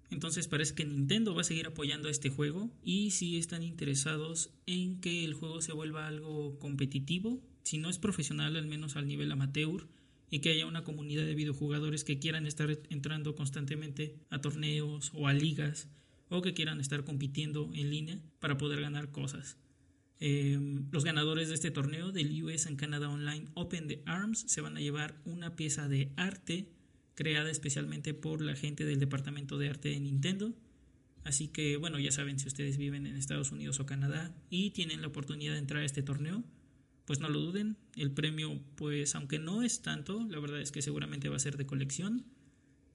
Entonces 0.09 0.47
parece 0.47 0.75
que 0.75 0.83
Nintendo 0.85 1.33
va 1.33 1.41
a 1.41 1.45
seguir 1.45 1.67
apoyando 1.67 2.09
este 2.09 2.29
juego 2.29 2.69
y 2.83 3.11
si 3.11 3.37
están 3.37 3.63
interesados 3.63 4.49
en 4.65 4.99
que 4.99 5.23
el 5.23 5.33
juego 5.33 5.61
se 5.61 5.73
vuelva 5.73 6.07
algo 6.07 6.59
competitivo, 6.59 7.41
si 7.63 7.77
no 7.77 7.89
es 7.89 7.97
profesional 7.97 8.55
al 8.55 8.67
menos 8.67 8.95
al 8.95 9.07
nivel 9.07 9.31
amateur 9.31 9.87
y 10.29 10.39
que 10.39 10.49
haya 10.51 10.65
una 10.65 10.83
comunidad 10.83 11.25
de 11.25 11.35
videojugadores 11.35 12.03
que 12.03 12.19
quieran 12.19 12.45
estar 12.45 12.77
entrando 12.89 13.35
constantemente 13.35 14.15
a 14.29 14.41
torneos 14.41 15.11
o 15.13 15.27
a 15.27 15.33
ligas 15.33 15.87
o 16.31 16.41
que 16.41 16.53
quieran 16.53 16.79
estar 16.79 17.03
compitiendo 17.03 17.69
en 17.73 17.91
línea 17.91 18.19
para 18.39 18.57
poder 18.57 18.81
ganar 18.81 19.11
cosas. 19.11 19.57
Em, 20.19 20.87
los 20.91 21.03
ganadores 21.03 21.49
de 21.49 21.55
este 21.55 21.71
torneo 21.71 22.11
del 22.11 22.41
US 22.43 22.67
and 22.67 22.79
Canada 22.79 23.09
Online 23.09 23.47
Open 23.53 23.87
de 23.87 24.01
ARMS 24.05 24.45
se 24.47 24.61
van 24.61 24.77
a 24.77 24.79
llevar 24.79 25.19
una 25.25 25.55
pieza 25.55 25.87
de 25.89 26.11
arte 26.15 26.69
creada 27.15 27.51
especialmente 27.51 28.13
por 28.13 28.41
la 28.41 28.55
gente 28.55 28.85
del 28.85 28.99
departamento 28.99 29.57
de 29.57 29.69
arte 29.69 29.89
de 29.89 29.99
Nintendo. 29.99 30.55
Así 31.23 31.49
que 31.49 31.75
bueno, 31.77 31.99
ya 31.99 32.11
saben 32.11 32.39
si 32.39 32.47
ustedes 32.47 32.77
viven 32.77 33.05
en 33.07 33.17
Estados 33.17 33.51
Unidos 33.51 33.79
o 33.79 33.85
Canadá 33.85 34.33
y 34.49 34.71
tienen 34.71 35.01
la 35.01 35.07
oportunidad 35.07 35.53
de 35.53 35.59
entrar 35.59 35.83
a 35.83 35.85
este 35.85 36.01
torneo, 36.01 36.43
pues 37.05 37.19
no 37.19 37.27
lo 37.27 37.39
duden. 37.39 37.77
El 37.97 38.11
premio, 38.11 38.61
pues 38.75 39.15
aunque 39.15 39.37
no 39.37 39.63
es 39.63 39.81
tanto, 39.81 40.25
la 40.29 40.39
verdad 40.39 40.61
es 40.61 40.71
que 40.71 40.81
seguramente 40.81 41.29
va 41.29 41.35
a 41.35 41.39
ser 41.39 41.57
de 41.57 41.65
colección. 41.65 42.25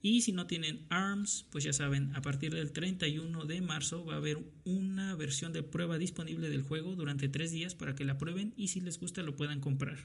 Y 0.02 0.20
si 0.20 0.32
no 0.32 0.46
tienen 0.46 0.86
ARMS, 0.88 1.46
pues 1.50 1.64
ya 1.64 1.72
saben, 1.72 2.14
a 2.14 2.22
partir 2.22 2.54
del 2.54 2.72
31 2.72 3.44
de 3.44 3.60
marzo 3.60 4.04
va 4.04 4.14
a 4.14 4.18
haber 4.18 4.38
una 4.64 5.14
versión 5.16 5.52
de 5.52 5.62
prueba 5.62 5.98
disponible 5.98 6.48
del 6.48 6.62
juego 6.62 6.94
durante 6.94 7.28
tres 7.28 7.50
días 7.50 7.74
para 7.74 7.94
que 7.94 8.04
la 8.04 8.18
prueben 8.18 8.54
y 8.56 8.68
si 8.68 8.80
les 8.80 9.00
gusta 9.00 9.22
lo 9.22 9.36
puedan 9.36 9.60
comprar. 9.60 9.98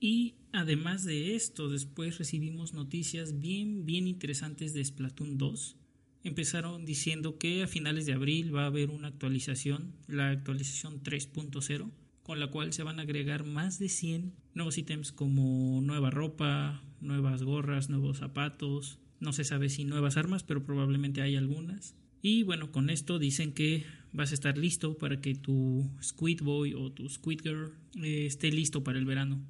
Y 0.00 0.36
además 0.52 1.04
de 1.04 1.34
esto, 1.34 1.68
después 1.68 2.18
recibimos 2.18 2.72
noticias 2.72 3.40
bien, 3.40 3.84
bien 3.84 4.06
interesantes 4.06 4.72
de 4.72 4.84
Splatoon 4.84 5.38
2. 5.38 5.76
Empezaron 6.22 6.84
diciendo 6.84 7.38
que 7.38 7.62
a 7.62 7.66
finales 7.66 8.06
de 8.06 8.12
abril 8.12 8.54
va 8.54 8.62
a 8.62 8.66
haber 8.66 8.90
una 8.90 9.08
actualización, 9.08 9.96
la 10.06 10.30
actualización 10.30 11.02
3.0, 11.02 11.90
con 12.28 12.40
la 12.40 12.48
cual 12.48 12.74
se 12.74 12.82
van 12.82 12.98
a 12.98 13.04
agregar 13.04 13.46
más 13.46 13.78
de 13.78 13.88
100 13.88 14.34
nuevos 14.52 14.76
ítems 14.76 15.12
como 15.12 15.80
nueva 15.80 16.10
ropa, 16.10 16.82
nuevas 17.00 17.42
gorras, 17.42 17.88
nuevos 17.88 18.18
zapatos, 18.18 18.98
no 19.18 19.32
se 19.32 19.44
sabe 19.44 19.70
si 19.70 19.86
nuevas 19.86 20.18
armas, 20.18 20.42
pero 20.42 20.62
probablemente 20.62 21.22
hay 21.22 21.36
algunas. 21.36 21.96
Y 22.20 22.42
bueno, 22.42 22.70
con 22.70 22.90
esto 22.90 23.18
dicen 23.18 23.54
que 23.54 23.86
vas 24.12 24.32
a 24.32 24.34
estar 24.34 24.58
listo 24.58 24.98
para 24.98 25.22
que 25.22 25.36
tu 25.36 25.90
Squid 26.02 26.42
Boy 26.42 26.74
o 26.74 26.92
tu 26.92 27.08
Squid 27.08 27.40
Girl 27.42 27.72
eh, 28.02 28.26
esté 28.26 28.52
listo 28.52 28.84
para 28.84 28.98
el 28.98 29.06
verano. 29.06 29.42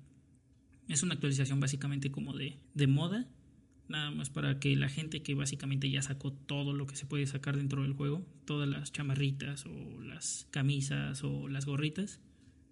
Es 0.86 1.02
una 1.02 1.14
actualización 1.14 1.58
básicamente 1.58 2.12
como 2.12 2.32
de, 2.32 2.60
de 2.74 2.86
moda, 2.86 3.26
nada 3.88 4.12
más 4.12 4.30
para 4.30 4.60
que 4.60 4.76
la 4.76 4.88
gente 4.88 5.24
que 5.24 5.34
básicamente 5.34 5.90
ya 5.90 6.02
sacó 6.02 6.32
todo 6.32 6.74
lo 6.74 6.86
que 6.86 6.94
se 6.94 7.06
puede 7.06 7.26
sacar 7.26 7.56
dentro 7.56 7.82
del 7.82 7.94
juego, 7.94 8.24
todas 8.44 8.68
las 8.68 8.92
chamarritas 8.92 9.66
o 9.66 10.00
las 10.00 10.46
camisas 10.52 11.24
o 11.24 11.48
las 11.48 11.66
gorritas, 11.66 12.20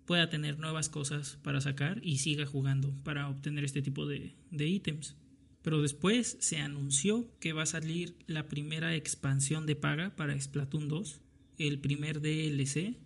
pueda 0.06 0.30
tener 0.30 0.58
nuevas 0.58 0.88
cosas 0.88 1.38
para 1.42 1.60
sacar 1.60 2.00
y 2.02 2.18
siga 2.18 2.46
jugando 2.46 2.94
para 3.02 3.28
obtener 3.28 3.64
este 3.64 3.82
tipo 3.82 4.06
de, 4.06 4.34
de 4.50 4.68
ítems. 4.68 5.16
Pero 5.62 5.82
después 5.82 6.36
se 6.40 6.58
anunció 6.58 7.28
que 7.40 7.52
va 7.52 7.64
a 7.64 7.66
salir 7.66 8.16
la 8.28 8.46
primera 8.46 8.94
expansión 8.94 9.66
de 9.66 9.74
paga 9.74 10.14
para 10.14 10.40
Splatoon 10.40 10.88
2, 10.88 11.20
el 11.58 11.80
primer 11.80 12.20
DLC. 12.20 12.96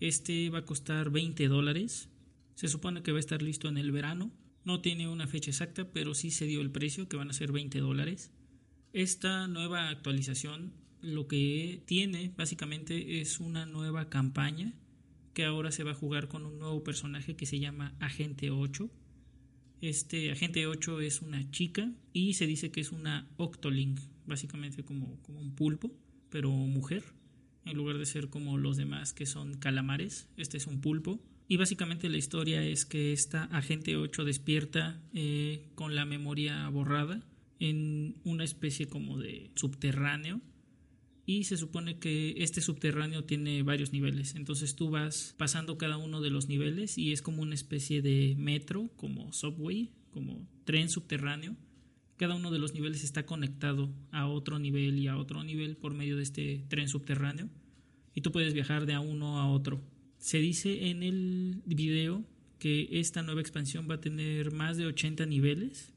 Este 0.00 0.50
va 0.50 0.58
a 0.58 0.64
costar 0.66 1.10
20 1.10 1.48
dólares. 1.48 2.10
Se 2.56 2.68
supone 2.68 3.02
que 3.02 3.12
va 3.12 3.16
a 3.16 3.20
estar 3.20 3.40
listo 3.40 3.68
en 3.68 3.78
el 3.78 3.90
verano. 3.90 4.30
No 4.64 4.82
tiene 4.82 5.08
una 5.08 5.26
fecha 5.26 5.50
exacta, 5.50 5.90
pero 5.92 6.14
sí 6.14 6.30
se 6.30 6.44
dio 6.44 6.60
el 6.60 6.70
precio, 6.70 7.08
que 7.08 7.16
van 7.16 7.30
a 7.30 7.34
ser 7.34 7.52
20 7.52 7.80
dólares. 7.80 8.32
Esta 8.92 9.48
nueva 9.48 9.88
actualización 9.88 10.74
lo 11.00 11.26
que 11.26 11.82
tiene 11.86 12.32
básicamente 12.36 13.20
es 13.20 13.40
una 13.40 13.66
nueva 13.66 14.08
campaña 14.08 14.74
que 15.34 15.44
ahora 15.44 15.72
se 15.72 15.84
va 15.84 15.90
a 15.90 15.94
jugar 15.94 16.28
con 16.28 16.46
un 16.46 16.58
nuevo 16.58 16.82
personaje 16.82 17.36
que 17.36 17.44
se 17.44 17.58
llama 17.58 17.94
Agente 18.00 18.50
8. 18.50 18.88
Este 19.80 20.30
Agente 20.30 20.66
8 20.66 21.00
es 21.00 21.20
una 21.20 21.50
chica 21.50 21.92
y 22.12 22.34
se 22.34 22.46
dice 22.46 22.70
que 22.70 22.80
es 22.80 22.92
una 22.92 23.28
Octoling, 23.36 23.96
básicamente 24.26 24.84
como, 24.84 25.20
como 25.22 25.40
un 25.40 25.54
pulpo, 25.54 25.92
pero 26.30 26.50
mujer, 26.50 27.04
en 27.66 27.76
lugar 27.76 27.98
de 27.98 28.06
ser 28.06 28.30
como 28.30 28.56
los 28.56 28.76
demás 28.76 29.12
que 29.12 29.26
son 29.26 29.54
calamares, 29.54 30.28
este 30.36 30.56
es 30.56 30.66
un 30.66 30.80
pulpo. 30.80 31.20
Y 31.46 31.58
básicamente 31.58 32.08
la 32.08 32.16
historia 32.16 32.64
es 32.64 32.86
que 32.86 33.12
esta 33.12 33.44
Agente 33.44 33.96
8 33.96 34.24
despierta 34.24 35.02
eh, 35.12 35.68
con 35.74 35.94
la 35.94 36.06
memoria 36.06 36.66
borrada 36.70 37.22
en 37.58 38.16
una 38.24 38.44
especie 38.44 38.86
como 38.86 39.18
de 39.18 39.50
subterráneo 39.54 40.40
y 41.26 41.44
se 41.44 41.56
supone 41.56 41.98
que 41.98 42.34
este 42.38 42.60
subterráneo 42.60 43.24
tiene 43.24 43.62
varios 43.62 43.92
niveles. 43.92 44.34
Entonces 44.34 44.76
tú 44.76 44.90
vas 44.90 45.34
pasando 45.38 45.78
cada 45.78 45.96
uno 45.96 46.20
de 46.20 46.30
los 46.30 46.48
niveles 46.48 46.98
y 46.98 47.12
es 47.12 47.22
como 47.22 47.42
una 47.42 47.54
especie 47.54 48.02
de 48.02 48.34
metro, 48.38 48.90
como 48.96 49.32
subway, 49.32 49.90
como 50.10 50.46
tren 50.64 50.88
subterráneo. 50.88 51.56
Cada 52.16 52.34
uno 52.34 52.50
de 52.50 52.58
los 52.58 52.74
niveles 52.74 53.04
está 53.04 53.26
conectado 53.26 53.92
a 54.12 54.26
otro 54.26 54.58
nivel 54.58 54.98
y 54.98 55.08
a 55.08 55.16
otro 55.16 55.42
nivel 55.42 55.76
por 55.76 55.94
medio 55.94 56.16
de 56.16 56.22
este 56.22 56.64
tren 56.68 56.88
subterráneo 56.88 57.48
y 58.14 58.20
tú 58.20 58.30
puedes 58.30 58.54
viajar 58.54 58.86
de 58.86 58.94
a 58.94 59.00
uno 59.00 59.38
a 59.40 59.50
otro. 59.50 59.82
Se 60.18 60.38
dice 60.38 60.88
en 60.88 61.02
el 61.02 61.62
video 61.66 62.24
que 62.58 62.88
esta 62.92 63.22
nueva 63.22 63.40
expansión 63.40 63.88
va 63.90 63.96
a 63.96 64.00
tener 64.00 64.52
más 64.52 64.76
de 64.76 64.86
80 64.86 65.26
niveles 65.26 65.93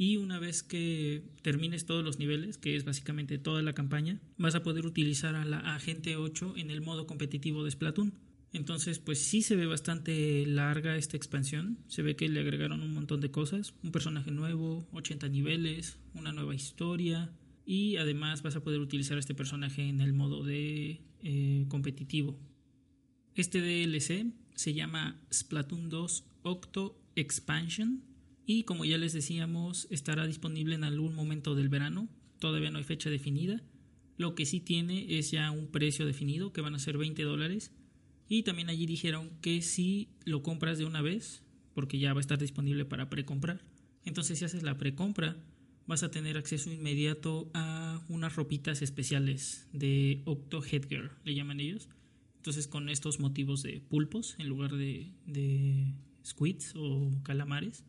y 0.00 0.16
una 0.16 0.38
vez 0.38 0.62
que 0.62 1.24
termines 1.42 1.84
todos 1.84 2.02
los 2.02 2.18
niveles, 2.18 2.56
que 2.56 2.74
es 2.74 2.86
básicamente 2.86 3.36
toda 3.36 3.60
la 3.60 3.74
campaña, 3.74 4.18
vas 4.38 4.54
a 4.54 4.62
poder 4.62 4.86
utilizar 4.86 5.34
a 5.34 5.44
la 5.44 5.58
Agente 5.58 6.16
8 6.16 6.54
en 6.56 6.70
el 6.70 6.80
modo 6.80 7.06
competitivo 7.06 7.64
de 7.64 7.70
Splatoon. 7.70 8.14
Entonces, 8.54 8.98
pues 8.98 9.18
sí 9.18 9.42
se 9.42 9.56
ve 9.56 9.66
bastante 9.66 10.46
larga 10.46 10.96
esta 10.96 11.18
expansión. 11.18 11.80
Se 11.86 12.00
ve 12.00 12.16
que 12.16 12.30
le 12.30 12.40
agregaron 12.40 12.80
un 12.80 12.94
montón 12.94 13.20
de 13.20 13.30
cosas. 13.30 13.74
Un 13.82 13.92
personaje 13.92 14.30
nuevo, 14.30 14.88
80 14.92 15.28
niveles, 15.28 15.98
una 16.14 16.32
nueva 16.32 16.54
historia. 16.54 17.30
Y 17.66 17.96
además 17.96 18.40
vas 18.40 18.56
a 18.56 18.62
poder 18.62 18.80
utilizar 18.80 19.18
a 19.18 19.20
este 19.20 19.34
personaje 19.34 19.86
en 19.86 20.00
el 20.00 20.14
modo 20.14 20.42
de 20.44 21.02
eh, 21.22 21.66
competitivo. 21.68 22.40
Este 23.34 23.60
DLC 23.60 24.32
se 24.54 24.72
llama 24.72 25.20
Splatoon 25.30 25.90
2 25.90 26.24
Octo 26.42 26.98
Expansion 27.16 28.09
y 28.52 28.64
como 28.64 28.84
ya 28.84 28.98
les 28.98 29.12
decíamos 29.12 29.86
estará 29.90 30.26
disponible 30.26 30.74
en 30.74 30.82
algún 30.82 31.14
momento 31.14 31.54
del 31.54 31.68
verano, 31.68 32.08
todavía 32.40 32.72
no 32.72 32.78
hay 32.78 32.84
fecha 32.84 33.08
definida, 33.08 33.62
lo 34.16 34.34
que 34.34 34.44
sí 34.44 34.58
tiene 34.58 35.18
es 35.18 35.30
ya 35.30 35.52
un 35.52 35.68
precio 35.68 36.04
definido 36.04 36.52
que 36.52 36.60
van 36.60 36.74
a 36.74 36.80
ser 36.80 36.98
20 36.98 37.22
dólares. 37.22 37.72
Y 38.28 38.42
también 38.42 38.68
allí 38.68 38.86
dijeron 38.86 39.30
que 39.40 39.62
si 39.62 40.08
lo 40.24 40.42
compras 40.42 40.78
de 40.78 40.84
una 40.84 41.00
vez, 41.00 41.44
porque 41.74 42.00
ya 42.00 42.12
va 42.12 42.18
a 42.18 42.22
estar 42.22 42.40
disponible 42.40 42.84
para 42.84 43.08
precomprar, 43.08 43.64
entonces 44.04 44.40
si 44.40 44.44
haces 44.44 44.64
la 44.64 44.76
precompra 44.76 45.36
vas 45.86 46.02
a 46.02 46.10
tener 46.10 46.36
acceso 46.36 46.72
inmediato 46.72 47.52
a 47.54 48.04
unas 48.08 48.34
ropitas 48.34 48.82
especiales 48.82 49.68
de 49.72 50.22
Octo 50.24 50.60
Headgear, 50.60 51.12
le 51.22 51.36
llaman 51.36 51.60
ellos. 51.60 51.88
Entonces 52.38 52.66
con 52.66 52.88
estos 52.88 53.20
motivos 53.20 53.62
de 53.62 53.80
pulpos 53.80 54.34
en 54.40 54.48
lugar 54.48 54.72
de, 54.72 55.12
de 55.24 55.94
squids 56.24 56.74
o 56.74 57.12
calamares 57.22 57.84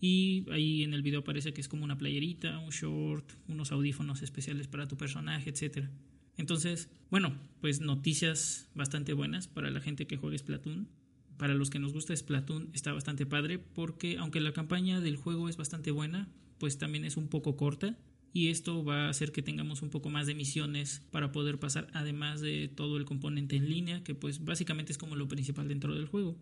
y 0.00 0.44
ahí 0.50 0.84
en 0.84 0.94
el 0.94 1.02
video 1.02 1.24
parece 1.24 1.52
que 1.52 1.60
es 1.60 1.68
como 1.68 1.84
una 1.84 1.98
playerita, 1.98 2.58
un 2.58 2.70
short, 2.70 3.32
unos 3.48 3.72
audífonos 3.72 4.22
especiales 4.22 4.68
para 4.68 4.86
tu 4.86 4.96
personaje, 4.96 5.50
etc. 5.50 5.88
Entonces, 6.36 6.88
bueno, 7.10 7.34
pues 7.60 7.80
noticias 7.80 8.68
bastante 8.74 9.12
buenas 9.12 9.48
para 9.48 9.70
la 9.70 9.80
gente 9.80 10.06
que 10.06 10.16
juega 10.16 10.38
Splatoon. 10.38 10.88
Para 11.36 11.54
los 11.54 11.70
que 11.70 11.78
nos 11.78 11.92
gusta 11.92 12.16
Splatoon 12.16 12.70
está 12.74 12.92
bastante 12.92 13.26
padre 13.26 13.58
porque 13.58 14.18
aunque 14.18 14.40
la 14.40 14.52
campaña 14.52 15.00
del 15.00 15.16
juego 15.16 15.48
es 15.48 15.56
bastante 15.56 15.90
buena, 15.90 16.28
pues 16.58 16.78
también 16.78 17.04
es 17.04 17.16
un 17.16 17.28
poco 17.28 17.56
corta 17.56 17.96
y 18.32 18.48
esto 18.48 18.84
va 18.84 19.06
a 19.06 19.08
hacer 19.08 19.32
que 19.32 19.42
tengamos 19.42 19.82
un 19.82 19.90
poco 19.90 20.10
más 20.10 20.26
de 20.26 20.34
misiones 20.34 21.02
para 21.10 21.32
poder 21.32 21.58
pasar 21.58 21.88
además 21.92 22.40
de 22.40 22.68
todo 22.68 22.96
el 22.98 23.04
componente 23.04 23.56
en 23.56 23.68
línea 23.68 24.04
que 24.04 24.14
pues 24.14 24.44
básicamente 24.44 24.92
es 24.92 24.98
como 24.98 25.16
lo 25.16 25.28
principal 25.28 25.66
dentro 25.68 25.94
del 25.94 26.06
juego. 26.06 26.36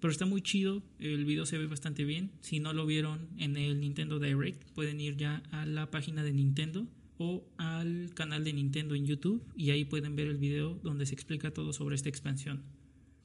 Pero 0.00 0.12
está 0.12 0.26
muy 0.26 0.42
chido, 0.42 0.82
el 1.00 1.24
video 1.24 1.44
se 1.44 1.58
ve 1.58 1.66
bastante 1.66 2.04
bien. 2.04 2.30
Si 2.40 2.60
no 2.60 2.72
lo 2.72 2.86
vieron 2.86 3.28
en 3.36 3.56
el 3.56 3.80
Nintendo 3.80 4.20
Direct, 4.20 4.62
pueden 4.70 5.00
ir 5.00 5.16
ya 5.16 5.42
a 5.50 5.66
la 5.66 5.90
página 5.90 6.22
de 6.22 6.32
Nintendo 6.32 6.86
o 7.18 7.44
al 7.56 8.14
canal 8.14 8.44
de 8.44 8.52
Nintendo 8.52 8.94
en 8.94 9.06
YouTube 9.06 9.44
y 9.56 9.70
ahí 9.70 9.84
pueden 9.84 10.14
ver 10.14 10.28
el 10.28 10.38
video 10.38 10.78
donde 10.84 11.04
se 11.04 11.14
explica 11.14 11.52
todo 11.52 11.72
sobre 11.72 11.96
esta 11.96 12.08
expansión. 12.08 12.62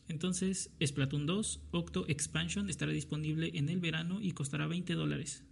Entonces, 0.07 0.71
Splatoon 0.83 1.25
2 1.25 1.61
Octo 1.71 2.05
Expansion 2.07 2.69
estará 2.69 2.91
disponible 2.91 3.51
en 3.53 3.69
el 3.69 3.79
verano 3.79 4.19
y 4.21 4.31
costará 4.31 4.67
20 4.67 4.95
dólares. 4.95 5.43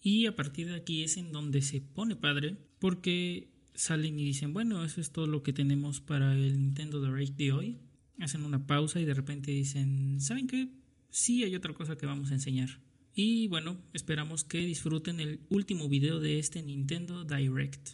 Y 0.00 0.26
a 0.26 0.34
partir 0.34 0.68
de 0.68 0.76
aquí 0.76 1.02
es 1.02 1.16
en 1.16 1.32
donde 1.32 1.62
se 1.62 1.80
pone 1.80 2.16
padre 2.16 2.56
porque 2.78 3.50
salen 3.74 4.18
y 4.18 4.24
dicen, 4.24 4.54
bueno, 4.54 4.84
eso 4.84 5.00
es 5.00 5.12
todo 5.12 5.26
lo 5.26 5.42
que 5.42 5.52
tenemos 5.52 6.00
para 6.00 6.34
el 6.34 6.58
Nintendo 6.58 7.04
Direct 7.04 7.36
de 7.36 7.52
hoy. 7.52 7.78
Hacen 8.20 8.44
una 8.44 8.66
pausa 8.66 9.00
y 9.00 9.04
de 9.04 9.14
repente 9.14 9.50
dicen, 9.50 10.20
¿saben 10.20 10.46
qué? 10.46 10.68
Sí 11.10 11.44
hay 11.44 11.54
otra 11.54 11.74
cosa 11.74 11.96
que 11.96 12.06
vamos 12.06 12.30
a 12.30 12.34
enseñar. 12.34 12.80
Y 13.14 13.48
bueno, 13.48 13.78
esperamos 13.94 14.44
que 14.44 14.58
disfruten 14.58 15.20
el 15.20 15.40
último 15.48 15.88
video 15.88 16.20
de 16.20 16.38
este 16.38 16.62
Nintendo 16.62 17.24
Direct. 17.24 17.90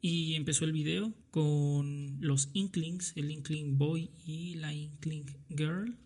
Y 0.00 0.34
empezó 0.34 0.64
el 0.64 0.72
video 0.72 1.12
con 1.30 2.18
los 2.20 2.50
Inklings, 2.52 3.12
el 3.16 3.30
Inkling 3.30 3.76
Boy 3.76 4.10
y 4.24 4.54
la 4.54 4.72
Inkling 4.72 5.26
Girl. 5.48 5.96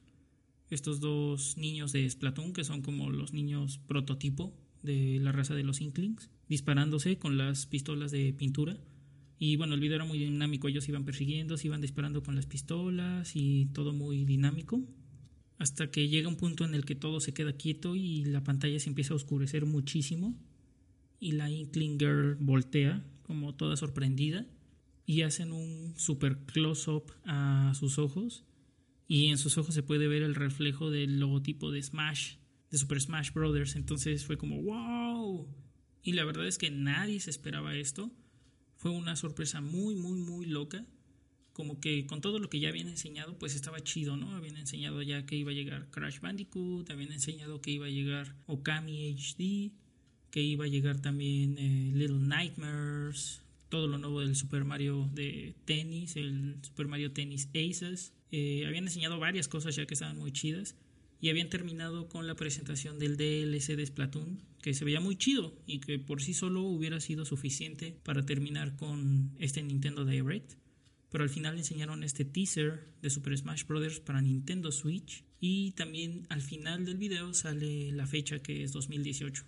Estos 0.71 0.99
dos 1.01 1.57
niños 1.59 1.93
de 1.93 2.09
Splatoon, 2.09 2.53
que 2.55 2.65
son 2.65 2.83
como 2.83 3.11
los 3.11 3.33
niños 3.33 3.79
prototipo 3.87 4.53
de 4.83 5.19
la 5.21 5.31
raza 5.31 5.55
de 5.55 5.63
los 5.63 5.81
Inklings, 5.81 6.31
disparándose 6.49 7.19
con 7.19 7.37
las 7.37 7.67
pistolas 7.67 8.11
de 8.11 8.33
pintura. 8.33 8.79
Y 9.39 9.57
bueno, 9.57 9.75
el 9.75 9.81
video 9.81 9.97
era 9.97 10.05
muy 10.05 10.19
dinámico, 10.19 10.69
ellos 10.69 10.89
iban 10.89 11.05
persiguiendo, 11.05 11.57
se 11.57 11.67
iban 11.67 11.81
disparando 11.81 12.23
con 12.23 12.37
las 12.37 12.47
pistolas 12.47 13.33
y 13.35 13.67
todo 13.67 13.93
muy 13.93 14.25
dinámico. 14.25 14.83
Hasta 15.59 15.91
que 15.91 16.09
llega 16.09 16.29
un 16.29 16.37
punto 16.37 16.65
en 16.65 16.75
el 16.75 16.85
que 16.85 16.95
todo 16.95 17.21
se 17.21 17.33
queda 17.35 17.53
quieto 17.53 17.97
y 17.97 18.25
la 18.25 18.43
pantalla 18.43 18.79
se 18.79 18.89
empieza 18.89 19.13
a 19.13 19.17
oscurecer 19.17 19.67
muchísimo. 19.67 20.39
Y 21.21 21.33
la 21.33 21.51
Inkling 21.51 21.99
Girl 21.99 22.37
voltea, 22.39 23.05
como 23.23 23.55
toda 23.55 23.77
sorprendida, 23.77 24.47
y 25.07 25.23
hacen 25.23 25.53
un 25.53 25.95
super 25.97 26.39
close-up 26.47 27.13
a 27.25 27.73
sus 27.75 27.99
ojos. 27.99 28.45
Y 29.07 29.29
en 29.29 29.39
sus 29.39 29.59
ojos 29.59 29.75
se 29.75 29.83
puede 29.83 30.09
ver 30.09 30.23
el 30.23 30.35
reflejo 30.35 30.91
del 30.91 31.21
logotipo 31.21 31.71
de 31.71 31.83
Smash, 31.83 32.37
de 32.71 32.79
Super 32.79 33.01
Smash 33.01 33.33
Brothers. 33.33 33.77
Entonces 33.77 34.25
fue 34.25 34.37
como, 34.37 34.63
wow. 34.63 35.47
Y 36.03 36.13
la 36.13 36.25
verdad 36.25 36.47
es 36.47 36.59
que 36.59 36.71
nadie 36.71 37.21
se 37.21 37.31
esperaba 37.31 37.77
esto. 37.77 38.11
Fue 38.85 38.93
una 38.93 39.17
sorpresa 39.17 39.63
muy, 39.63 39.95
muy, 39.95 40.21
muy 40.21 40.45
loca. 40.45 40.85
Como 41.55 41.81
que 41.81 42.05
con 42.05 42.21
todo 42.21 42.39
lo 42.39 42.51
que 42.51 42.61
ya 42.61 42.69
habían 42.69 42.89
enseñado, 42.89 43.39
pues 43.39 43.55
estaba 43.55 43.81
chido, 43.83 44.19
¿no? 44.19 44.37
Habían 44.37 44.59
enseñado 44.59 45.01
ya 45.01 45.25
que 45.25 45.37
iba 45.37 45.53
a 45.53 45.55
llegar 45.55 45.91
Crash 45.91 46.21
Bandicoot, 46.21 46.91
habían 46.91 47.11
enseñado 47.11 47.63
que 47.63 47.71
iba 47.71 47.87
a 47.87 47.89
llegar 47.89 48.37
Okami 48.45 49.17
HD, 49.17 49.73
que 50.31 50.43
iba 50.43 50.67
a 50.67 50.69
llegar 50.69 51.01
también 51.01 51.57
eh, 51.57 51.93
Little 51.95 52.19
Nightmares, 52.19 53.41
todo 53.71 53.87
lo 53.87 53.97
nuevo 53.97 54.21
del 54.21 54.37
Super 54.37 54.67
Mario 54.67 55.09
de 55.15 55.55
tenis, 55.65 56.17
el 56.17 56.57
Super 56.61 56.87
Mario 56.87 57.11
Tennis 57.11 57.49
Aces. 57.55 58.13
Eh, 58.33 58.67
habían 58.67 58.85
enseñado 58.85 59.19
varias 59.19 59.49
cosas 59.49 59.75
ya 59.75 59.87
que 59.87 59.95
estaban 59.95 60.19
muy 60.19 60.31
chidas 60.31 60.77
y 61.25 61.31
habían 61.31 61.49
terminado 61.49 62.07
con 62.07 62.27
la 62.27 62.35
presentación 62.35 62.99
del 62.99 63.17
DLC 63.17 63.77
de 63.77 63.87
Splatoon, 63.87 64.43
que 64.61 64.75
se 64.75 64.85
veía 64.85 65.01
muy 65.01 65.17
chido 65.17 65.59
y 65.65 65.79
que 65.79 65.99
por 65.99 66.21
sí 66.21 66.35
solo 66.35 66.61
hubiera 66.61 67.01
sido 67.01 67.25
suficiente 67.25 67.97
para 68.03 68.27
terminar 68.27 68.77
con 68.77 69.35
este 69.39 69.63
Nintendo 69.63 70.05
Direct. 70.05 70.53
Pero 71.09 71.25
al 71.25 71.31
final 71.31 71.57
enseñaron 71.57 72.05
este 72.05 72.27
teaser 72.27 72.93
de 73.01 73.09
Super 73.09 73.39
Smash 73.39 73.65
Bros. 73.65 74.01
para 74.01 74.21
Nintendo 74.21 74.71
Switch 74.71 75.25
y 75.41 75.71
también 75.71 76.27
al 76.29 76.43
final 76.43 76.85
del 76.85 76.99
video 76.99 77.33
sale 77.33 77.91
la 77.93 78.07
fecha 78.07 78.41
que 78.41 78.63
es 78.63 78.73
2018. 78.73 79.47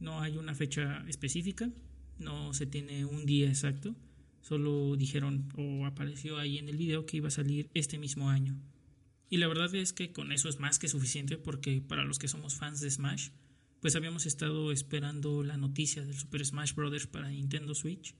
No 0.00 0.20
hay 0.20 0.36
una 0.36 0.56
fecha 0.56 1.04
específica, 1.06 1.70
no 2.18 2.52
se 2.54 2.66
tiene 2.66 3.04
un 3.04 3.24
día 3.24 3.46
exacto, 3.46 3.94
solo 4.40 4.96
dijeron 4.96 5.48
o 5.56 5.86
apareció 5.86 6.38
ahí 6.38 6.58
en 6.58 6.68
el 6.68 6.76
video 6.76 7.06
que 7.06 7.18
iba 7.18 7.28
a 7.28 7.30
salir 7.30 7.70
este 7.72 7.98
mismo 7.98 8.30
año. 8.30 8.58
Y 9.34 9.38
la 9.38 9.48
verdad 9.48 9.74
es 9.74 9.92
que 9.92 10.12
con 10.12 10.30
eso 10.30 10.48
es 10.48 10.60
más 10.60 10.78
que 10.78 10.86
suficiente 10.86 11.38
porque 11.38 11.80
para 11.80 12.04
los 12.04 12.20
que 12.20 12.28
somos 12.28 12.54
fans 12.54 12.78
de 12.78 12.88
Smash, 12.88 13.30
pues 13.80 13.96
habíamos 13.96 14.26
estado 14.26 14.70
esperando 14.70 15.42
la 15.42 15.56
noticia 15.56 16.04
del 16.04 16.16
Super 16.16 16.46
Smash 16.46 16.72
Bros. 16.74 17.08
para 17.08 17.30
Nintendo 17.30 17.74
Switch. 17.74 18.14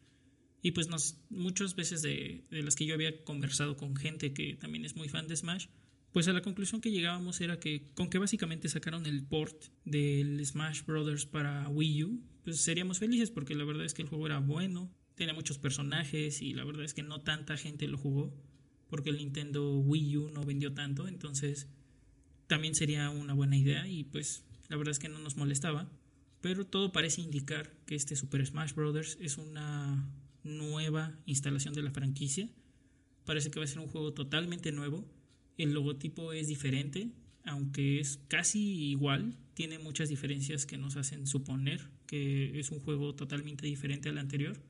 Y 0.60 0.72
pues 0.72 0.88
muchas 1.30 1.76
veces 1.76 2.02
de, 2.02 2.48
de 2.50 2.64
las 2.64 2.74
que 2.74 2.84
yo 2.84 2.94
había 2.94 3.22
conversado 3.22 3.76
con 3.76 3.94
gente 3.94 4.32
que 4.32 4.56
también 4.56 4.84
es 4.84 4.96
muy 4.96 5.08
fan 5.08 5.28
de 5.28 5.36
Smash, 5.36 5.66
pues 6.10 6.26
a 6.26 6.32
la 6.32 6.42
conclusión 6.42 6.80
que 6.80 6.90
llegábamos 6.90 7.40
era 7.40 7.60
que 7.60 7.92
con 7.94 8.10
que 8.10 8.18
básicamente 8.18 8.68
sacaron 8.68 9.06
el 9.06 9.24
port 9.24 9.66
del 9.84 10.44
Smash 10.44 10.82
Bros. 10.84 11.26
para 11.26 11.68
Wii 11.68 12.02
U, 12.02 12.24
pues 12.42 12.60
seríamos 12.60 12.98
felices 12.98 13.30
porque 13.30 13.54
la 13.54 13.62
verdad 13.62 13.84
es 13.84 13.94
que 13.94 14.02
el 14.02 14.08
juego 14.08 14.26
era 14.26 14.40
bueno, 14.40 14.92
tenía 15.14 15.32
muchos 15.32 15.58
personajes 15.58 16.42
y 16.42 16.54
la 16.54 16.64
verdad 16.64 16.82
es 16.82 16.92
que 16.92 17.04
no 17.04 17.20
tanta 17.20 17.56
gente 17.56 17.86
lo 17.86 17.98
jugó 17.98 18.34
porque 18.88 19.10
el 19.10 19.18
Nintendo 19.18 19.78
Wii 19.78 20.16
U 20.16 20.30
no 20.30 20.44
vendió 20.44 20.72
tanto, 20.72 21.08
entonces 21.08 21.68
también 22.46 22.74
sería 22.74 23.10
una 23.10 23.34
buena 23.34 23.56
idea 23.56 23.88
y 23.88 24.04
pues 24.04 24.44
la 24.68 24.76
verdad 24.76 24.92
es 24.92 24.98
que 24.98 25.08
no 25.08 25.18
nos 25.18 25.36
molestaba, 25.36 25.90
pero 26.40 26.66
todo 26.66 26.92
parece 26.92 27.20
indicar 27.20 27.74
que 27.86 27.94
este 27.94 28.16
Super 28.16 28.44
Smash 28.46 28.74
Bros. 28.74 29.16
es 29.20 29.38
una 29.38 30.08
nueva 30.42 31.18
instalación 31.26 31.74
de 31.74 31.82
la 31.82 31.90
franquicia, 31.90 32.48
parece 33.24 33.50
que 33.50 33.58
va 33.58 33.64
a 33.64 33.68
ser 33.68 33.78
un 33.78 33.88
juego 33.88 34.12
totalmente 34.12 34.72
nuevo, 34.72 35.08
el 35.56 35.72
logotipo 35.72 36.32
es 36.32 36.48
diferente, 36.48 37.10
aunque 37.44 38.00
es 38.00 38.20
casi 38.28 38.90
igual, 38.90 39.36
tiene 39.54 39.78
muchas 39.78 40.08
diferencias 40.08 40.66
que 40.66 40.78
nos 40.78 40.96
hacen 40.96 41.26
suponer 41.26 41.94
que 42.06 42.58
es 42.58 42.70
un 42.70 42.80
juego 42.80 43.14
totalmente 43.14 43.66
diferente 43.66 44.08
al 44.08 44.18
anterior. 44.18 44.60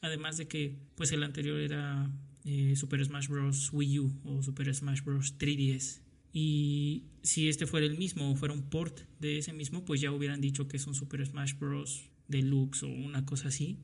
Además 0.00 0.36
de 0.36 0.48
que 0.48 0.76
pues 0.94 1.12
el 1.12 1.22
anterior 1.22 1.60
era 1.60 2.10
eh, 2.44 2.74
Super 2.76 3.04
Smash 3.04 3.28
Bros. 3.28 3.70
Wii 3.72 3.98
U 4.00 4.12
o 4.24 4.42
Super 4.42 4.74
Smash 4.74 5.02
Bros. 5.02 5.38
3DS. 5.38 6.00
Y 6.32 7.04
si 7.22 7.48
este 7.48 7.66
fuera 7.66 7.86
el 7.86 7.98
mismo 7.98 8.30
o 8.30 8.36
fuera 8.36 8.54
un 8.54 8.70
port 8.70 9.00
de 9.18 9.38
ese 9.38 9.52
mismo, 9.52 9.84
pues 9.84 10.00
ya 10.00 10.12
hubieran 10.12 10.40
dicho 10.40 10.68
que 10.68 10.76
es 10.76 10.86
un 10.86 10.94
Super 10.94 11.24
Smash 11.26 11.54
Bros. 11.58 12.10
Deluxe 12.28 12.84
o 12.84 12.88
una 12.88 13.24
cosa 13.24 13.48
así. 13.48 13.78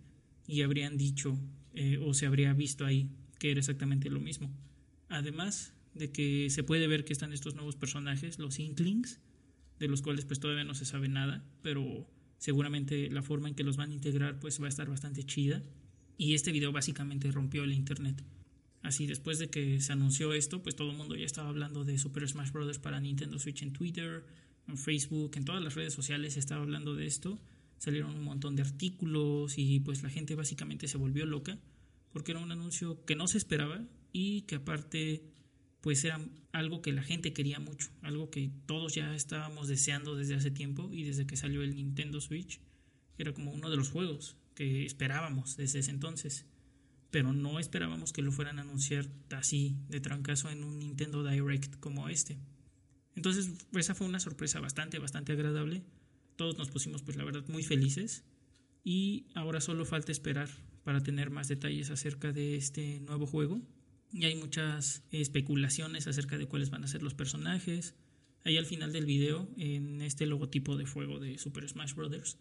Y 0.46 0.62
habrían 0.62 0.96
dicho 0.96 1.38
eh, 1.74 1.98
o 1.98 2.14
se 2.14 2.26
habría 2.26 2.52
visto 2.52 2.86
ahí 2.86 3.10
que 3.38 3.50
era 3.50 3.60
exactamente 3.60 4.08
lo 4.10 4.20
mismo. 4.20 4.50
Además 5.08 5.74
de 5.94 6.10
que 6.10 6.48
se 6.50 6.62
puede 6.62 6.86
ver 6.86 7.04
que 7.04 7.12
están 7.12 7.32
estos 7.32 7.54
nuevos 7.54 7.76
personajes, 7.76 8.38
los 8.38 8.58
Inklings, 8.58 9.20
de 9.78 9.88
los 9.88 10.02
cuales 10.02 10.24
pues 10.24 10.40
todavía 10.40 10.64
no 10.64 10.74
se 10.74 10.84
sabe 10.84 11.08
nada, 11.08 11.44
pero 11.62 12.08
seguramente 12.38 13.10
la 13.10 13.22
forma 13.22 13.48
en 13.48 13.54
que 13.54 13.64
los 13.64 13.76
van 13.76 13.90
a 13.90 13.94
integrar 13.94 14.38
pues 14.40 14.60
va 14.60 14.66
a 14.66 14.68
estar 14.68 14.88
bastante 14.88 15.24
chida. 15.24 15.62
Y 16.18 16.34
este 16.34 16.52
video 16.52 16.72
básicamente 16.72 17.30
rompió 17.30 17.64
el 17.64 17.72
internet. 17.72 18.22
Así, 18.86 19.08
después 19.08 19.40
de 19.40 19.50
que 19.50 19.80
se 19.80 19.92
anunció 19.92 20.32
esto, 20.32 20.62
pues 20.62 20.76
todo 20.76 20.92
el 20.92 20.96
mundo 20.96 21.16
ya 21.16 21.26
estaba 21.26 21.48
hablando 21.48 21.84
de 21.84 21.98
Super 21.98 22.28
Smash 22.28 22.52
Bros. 22.52 22.78
para 22.78 23.00
Nintendo 23.00 23.36
Switch 23.40 23.62
en 23.62 23.72
Twitter, 23.72 24.22
en 24.68 24.78
Facebook, 24.78 25.32
en 25.34 25.44
todas 25.44 25.60
las 25.60 25.74
redes 25.74 25.92
sociales 25.92 26.34
se 26.34 26.38
estaba 26.38 26.62
hablando 26.62 26.94
de 26.94 27.04
esto. 27.04 27.40
Salieron 27.78 28.14
un 28.14 28.22
montón 28.22 28.54
de 28.54 28.62
artículos 28.62 29.58
y 29.58 29.80
pues 29.80 30.04
la 30.04 30.08
gente 30.08 30.36
básicamente 30.36 30.86
se 30.86 30.98
volvió 30.98 31.26
loca 31.26 31.58
porque 32.12 32.30
era 32.30 32.40
un 32.40 32.52
anuncio 32.52 33.04
que 33.04 33.16
no 33.16 33.26
se 33.26 33.38
esperaba 33.38 33.84
y 34.12 34.42
que 34.42 34.54
aparte 34.54 35.24
pues 35.80 36.04
era 36.04 36.20
algo 36.52 36.80
que 36.80 36.92
la 36.92 37.02
gente 37.02 37.32
quería 37.32 37.58
mucho, 37.58 37.90
algo 38.02 38.30
que 38.30 38.52
todos 38.66 38.94
ya 38.94 39.16
estábamos 39.16 39.66
deseando 39.66 40.14
desde 40.14 40.36
hace 40.36 40.52
tiempo 40.52 40.90
y 40.92 41.02
desde 41.02 41.26
que 41.26 41.36
salió 41.36 41.62
el 41.62 41.74
Nintendo 41.74 42.20
Switch 42.20 42.60
era 43.18 43.34
como 43.34 43.50
uno 43.50 43.68
de 43.68 43.76
los 43.78 43.90
juegos 43.90 44.36
que 44.54 44.86
esperábamos 44.86 45.56
desde 45.56 45.80
ese 45.80 45.90
entonces 45.90 46.46
pero 47.16 47.32
no 47.32 47.58
esperábamos 47.58 48.12
que 48.12 48.20
lo 48.20 48.30
fueran 48.30 48.58
a 48.58 48.60
anunciar 48.60 49.08
así 49.30 49.74
de 49.88 50.00
trancazo 50.00 50.50
en 50.50 50.62
un 50.62 50.78
Nintendo 50.78 51.24
Direct 51.24 51.80
como 51.80 52.10
este. 52.10 52.36
Entonces, 53.14 53.52
esa 53.72 53.94
fue 53.94 54.06
una 54.06 54.20
sorpresa 54.20 54.60
bastante, 54.60 54.98
bastante 54.98 55.32
agradable. 55.32 55.82
Todos 56.36 56.58
nos 56.58 56.68
pusimos, 56.68 57.00
pues 57.00 57.16
la 57.16 57.24
verdad, 57.24 57.42
muy 57.48 57.62
felices. 57.62 58.22
Y 58.84 59.28
ahora 59.34 59.62
solo 59.62 59.86
falta 59.86 60.12
esperar 60.12 60.50
para 60.84 61.02
tener 61.02 61.30
más 61.30 61.48
detalles 61.48 61.88
acerca 61.88 62.32
de 62.32 62.56
este 62.56 63.00
nuevo 63.00 63.24
juego. 63.24 63.62
Y 64.12 64.26
hay 64.26 64.34
muchas 64.34 65.02
especulaciones 65.10 66.06
acerca 66.08 66.36
de 66.36 66.46
cuáles 66.46 66.68
van 66.68 66.84
a 66.84 66.86
ser 66.86 67.02
los 67.02 67.14
personajes. 67.14 67.94
Ahí 68.44 68.58
al 68.58 68.66
final 68.66 68.92
del 68.92 69.06
video, 69.06 69.48
en 69.56 70.02
este 70.02 70.26
logotipo 70.26 70.76
de 70.76 70.84
fuego 70.84 71.18
de 71.18 71.38
Super 71.38 71.66
Smash 71.66 71.94
Bros., 71.94 72.36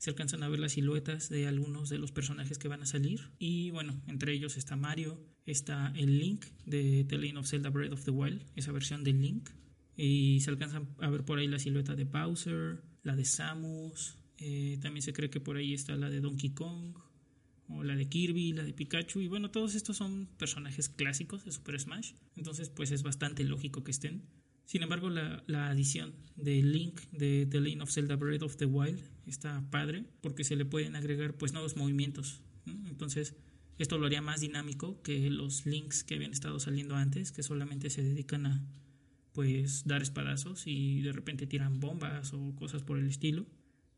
se 0.00 0.08
alcanzan 0.08 0.42
a 0.42 0.48
ver 0.48 0.60
las 0.60 0.72
siluetas 0.72 1.28
de 1.28 1.46
algunos 1.46 1.90
de 1.90 1.98
los 1.98 2.10
personajes 2.10 2.56
que 2.56 2.68
van 2.68 2.80
a 2.80 2.86
salir. 2.86 3.20
Y 3.38 3.70
bueno, 3.70 4.00
entre 4.06 4.32
ellos 4.32 4.56
está 4.56 4.74
Mario, 4.74 5.22
está 5.44 5.92
el 5.94 6.18
Link 6.18 6.46
de 6.64 7.04
The 7.06 7.18
Legend 7.18 7.38
of 7.40 7.46
Zelda 7.46 7.68
Breath 7.68 7.92
of 7.92 8.04
the 8.04 8.10
Wild, 8.10 8.42
esa 8.56 8.72
versión 8.72 9.04
del 9.04 9.20
Link. 9.20 9.50
Y 9.98 10.40
se 10.40 10.48
alcanzan 10.48 10.88
a 11.00 11.10
ver 11.10 11.26
por 11.26 11.38
ahí 11.38 11.48
la 11.48 11.58
silueta 11.58 11.94
de 11.94 12.04
Bowser, 12.04 12.82
la 13.02 13.14
de 13.14 13.26
Samus. 13.26 14.16
Eh, 14.38 14.78
también 14.80 15.02
se 15.02 15.12
cree 15.12 15.28
que 15.28 15.38
por 15.38 15.58
ahí 15.58 15.74
está 15.74 15.94
la 15.96 16.08
de 16.08 16.22
Donkey 16.22 16.54
Kong, 16.54 16.96
o 17.68 17.84
la 17.84 17.94
de 17.94 18.08
Kirby, 18.08 18.54
la 18.54 18.62
de 18.62 18.72
Pikachu. 18.72 19.20
Y 19.20 19.28
bueno, 19.28 19.50
todos 19.50 19.74
estos 19.74 19.98
son 19.98 20.30
personajes 20.38 20.88
clásicos 20.88 21.44
de 21.44 21.52
Super 21.52 21.78
Smash. 21.78 22.14
Entonces, 22.36 22.70
pues 22.70 22.90
es 22.90 23.02
bastante 23.02 23.44
lógico 23.44 23.84
que 23.84 23.90
estén. 23.90 24.22
Sin 24.70 24.84
embargo, 24.84 25.10
la, 25.10 25.42
la, 25.48 25.68
adición 25.68 26.14
de 26.36 26.62
Link 26.62 27.00
de 27.10 27.44
The 27.44 27.60
Legend 27.60 27.82
of 27.82 27.90
Zelda 27.90 28.14
Breath 28.14 28.42
of 28.42 28.56
the 28.56 28.66
Wild 28.66 29.00
está 29.26 29.68
padre 29.68 30.04
porque 30.20 30.44
se 30.44 30.54
le 30.54 30.64
pueden 30.64 30.94
agregar 30.94 31.34
pues 31.34 31.52
nuevos 31.52 31.76
movimientos. 31.76 32.40
Entonces, 32.86 33.34
esto 33.78 33.98
lo 33.98 34.06
haría 34.06 34.22
más 34.22 34.42
dinámico 34.42 35.02
que 35.02 35.28
los 35.28 35.66
links 35.66 36.04
que 36.04 36.14
habían 36.14 36.30
estado 36.30 36.60
saliendo 36.60 36.94
antes, 36.94 37.32
que 37.32 37.42
solamente 37.42 37.90
se 37.90 38.04
dedican 38.04 38.46
a 38.46 38.64
pues 39.32 39.88
dar 39.88 40.02
espadazos 40.02 40.68
y 40.68 41.00
de 41.00 41.10
repente 41.10 41.48
tiran 41.48 41.80
bombas 41.80 42.32
o 42.32 42.54
cosas 42.54 42.84
por 42.84 42.96
el 42.96 43.08
estilo. 43.08 43.46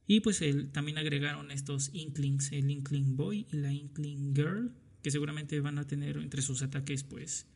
Y 0.06 0.20
pues 0.20 0.42
también 0.72 0.96
agregaron 0.96 1.50
estos 1.50 1.90
Inklings, 1.92 2.50
el 2.50 2.70
Inkling 2.70 3.14
Boy 3.14 3.46
y 3.52 3.56
la 3.58 3.74
Inkling 3.74 4.34
Girl, 4.34 4.72
que 5.02 5.10
seguramente 5.10 5.60
van 5.60 5.76
a 5.76 5.86
tener 5.86 6.16
entre 6.16 6.40
sus 6.40 6.62
ataques 6.62 7.04
pues 7.04 7.46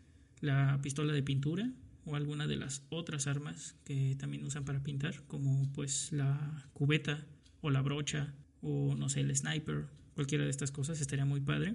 la 0.42 0.78
pistola 0.82 1.14
de 1.14 1.22
pintura 1.22 1.72
o 2.06 2.16
alguna 2.16 2.46
de 2.46 2.56
las 2.56 2.82
otras 2.88 3.26
armas 3.26 3.76
que 3.84 4.16
también 4.18 4.44
usan 4.44 4.64
para 4.64 4.82
pintar, 4.82 5.24
como 5.26 5.70
pues 5.72 6.12
la 6.12 6.70
cubeta 6.72 7.26
o 7.60 7.70
la 7.70 7.82
brocha 7.82 8.34
o 8.62 8.94
no 8.96 9.08
sé, 9.08 9.20
el 9.20 9.36
sniper, 9.36 9.86
cualquiera 10.14 10.44
de 10.44 10.50
estas 10.50 10.70
cosas 10.70 11.00
estaría 11.00 11.24
muy 11.24 11.40
padre. 11.40 11.74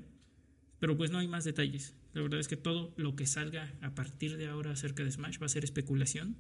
Pero 0.80 0.98
pues 0.98 1.12
no 1.12 1.20
hay 1.20 1.28
más 1.28 1.44
detalles. 1.44 1.96
La 2.14 2.22
verdad 2.22 2.40
es 2.40 2.48
que 2.48 2.58
todo 2.58 2.92
lo 2.98 3.16
que 3.16 3.28
salga 3.28 3.72
a 3.82 3.94
partir 3.94 4.38
de 4.38 4.48
ahora 4.48 4.72
acerca 4.72 5.04
de 5.04 5.12
Smash 5.12 5.40
va 5.40 5.46
a 5.46 5.50
ser 5.50 5.64
especulación. 5.64 6.38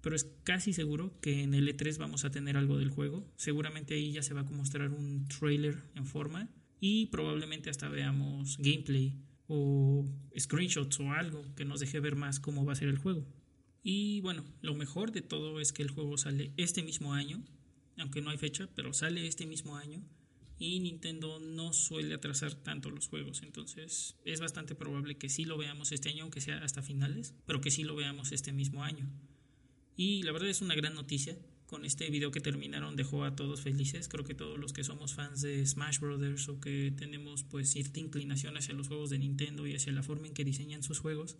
Pero 0.00 0.16
es 0.16 0.24
casi 0.42 0.72
seguro 0.72 1.12
que 1.20 1.42
en 1.42 1.54
el 1.54 1.68
E3 1.68 1.96
vamos 1.98 2.24
a 2.24 2.30
tener 2.30 2.56
algo 2.56 2.78
del 2.78 2.90
juego. 2.90 3.30
Seguramente 3.36 3.94
ahí 3.94 4.10
ya 4.12 4.22
se 4.22 4.34
va 4.34 4.40
a 4.40 4.44
mostrar 4.44 4.90
un 4.90 5.28
trailer 5.28 5.76
en 5.94 6.06
forma. 6.06 6.48
Y 6.80 7.06
probablemente 7.06 7.70
hasta 7.70 7.88
veamos 7.88 8.56
gameplay 8.58 9.14
o 9.48 10.06
screenshots 10.38 11.00
o 11.00 11.12
algo 11.12 11.44
que 11.56 11.64
nos 11.64 11.80
deje 11.80 12.00
ver 12.00 12.14
más 12.14 12.38
cómo 12.38 12.64
va 12.64 12.72
a 12.72 12.76
ser 12.76 12.88
el 12.88 12.98
juego. 12.98 13.26
Y 13.82 14.20
bueno, 14.20 14.44
lo 14.60 14.74
mejor 14.74 15.12
de 15.12 15.22
todo 15.22 15.60
es 15.60 15.72
que 15.72 15.82
el 15.82 15.90
juego 15.90 16.18
sale 16.18 16.52
este 16.56 16.82
mismo 16.82 17.14
año, 17.14 17.42
aunque 17.96 18.20
no 18.20 18.30
hay 18.30 18.38
fecha, 18.38 18.68
pero 18.74 18.92
sale 18.92 19.26
este 19.26 19.46
mismo 19.46 19.76
año 19.76 20.02
y 20.58 20.80
Nintendo 20.80 21.38
no 21.38 21.72
suele 21.72 22.14
atrasar 22.14 22.54
tanto 22.54 22.90
los 22.90 23.06
juegos, 23.06 23.42
entonces 23.42 24.16
es 24.24 24.40
bastante 24.40 24.74
probable 24.74 25.16
que 25.16 25.28
sí 25.28 25.44
lo 25.44 25.56
veamos 25.56 25.92
este 25.92 26.08
año, 26.08 26.24
aunque 26.24 26.40
sea 26.40 26.58
hasta 26.64 26.82
finales, 26.82 27.34
pero 27.46 27.60
que 27.60 27.70
sí 27.70 27.84
lo 27.84 27.94
veamos 27.94 28.32
este 28.32 28.52
mismo 28.52 28.82
año. 28.82 29.08
Y 29.96 30.22
la 30.24 30.32
verdad 30.32 30.48
es 30.48 30.60
una 30.60 30.74
gran 30.74 30.94
noticia. 30.94 31.36
Con 31.68 31.84
este 31.84 32.08
video 32.08 32.30
que 32.30 32.40
terminaron 32.40 32.96
dejó 32.96 33.24
a 33.24 33.36
todos 33.36 33.60
felices. 33.60 34.08
Creo 34.08 34.24
que 34.24 34.32
todos 34.32 34.58
los 34.58 34.72
que 34.72 34.84
somos 34.84 35.12
fans 35.12 35.42
de 35.42 35.66
Smash 35.66 35.98
Brothers 35.98 36.48
o 36.48 36.60
que 36.60 36.94
tenemos 36.96 37.44
pues 37.44 37.68
cierta 37.68 38.00
inclinación 38.00 38.56
hacia 38.56 38.72
los 38.72 38.88
juegos 38.88 39.10
de 39.10 39.18
Nintendo 39.18 39.66
y 39.66 39.74
hacia 39.74 39.92
la 39.92 40.02
forma 40.02 40.28
en 40.28 40.32
que 40.32 40.46
diseñan 40.46 40.82
sus 40.82 40.98
juegos, 40.98 41.36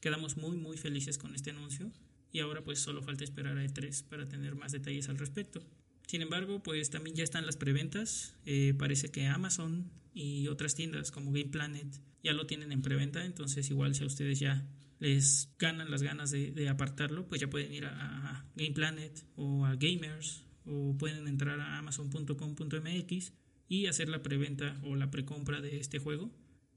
quedamos 0.00 0.36
muy 0.36 0.56
muy 0.56 0.76
felices 0.76 1.16
con 1.16 1.32
este 1.36 1.50
anuncio. 1.50 1.92
Y 2.32 2.40
ahora 2.40 2.64
pues 2.64 2.80
solo 2.80 3.02
falta 3.02 3.22
esperar 3.22 3.56
a 3.56 3.64
E3 3.64 4.02
para 4.08 4.28
tener 4.28 4.56
más 4.56 4.72
detalles 4.72 5.08
al 5.10 5.16
respecto. 5.16 5.62
Sin 6.08 6.22
embargo, 6.22 6.60
pues 6.60 6.90
también 6.90 7.14
ya 7.14 7.22
están 7.22 7.46
las 7.46 7.56
preventas. 7.56 8.34
Eh, 8.46 8.74
parece 8.76 9.12
que 9.12 9.28
Amazon 9.28 9.92
y 10.12 10.48
otras 10.48 10.74
tiendas 10.74 11.12
como 11.12 11.30
Game 11.30 11.50
Planet 11.50 11.86
ya 12.24 12.32
lo 12.32 12.48
tienen 12.48 12.72
en 12.72 12.82
preventa. 12.82 13.24
Entonces, 13.24 13.70
igual 13.70 13.94
si 13.94 14.02
a 14.02 14.08
ustedes 14.08 14.40
ya 14.40 14.66
les 14.98 15.54
ganan 15.58 15.90
las 15.90 16.02
ganas 16.02 16.30
de, 16.30 16.68
apartarlo, 16.68 17.28
pues 17.28 17.40
ya 17.40 17.48
pueden 17.48 17.72
ir 17.72 17.86
a, 17.86 18.46
Game 18.56 18.72
Planet 18.72 19.24
o 19.36 19.64
a 19.64 19.76
Gamers 19.76 20.44
o 20.64 20.96
pueden 20.98 21.28
entrar 21.28 21.60
a 21.60 21.78
amazon.com.mx 21.78 23.32
y 23.68 23.86
hacer 23.86 24.08
la 24.08 24.22
preventa 24.22 24.80
o 24.82 24.96
la 24.96 25.10
precompra 25.10 25.60
de 25.60 25.78
este 25.78 25.98
juego. 25.98 26.30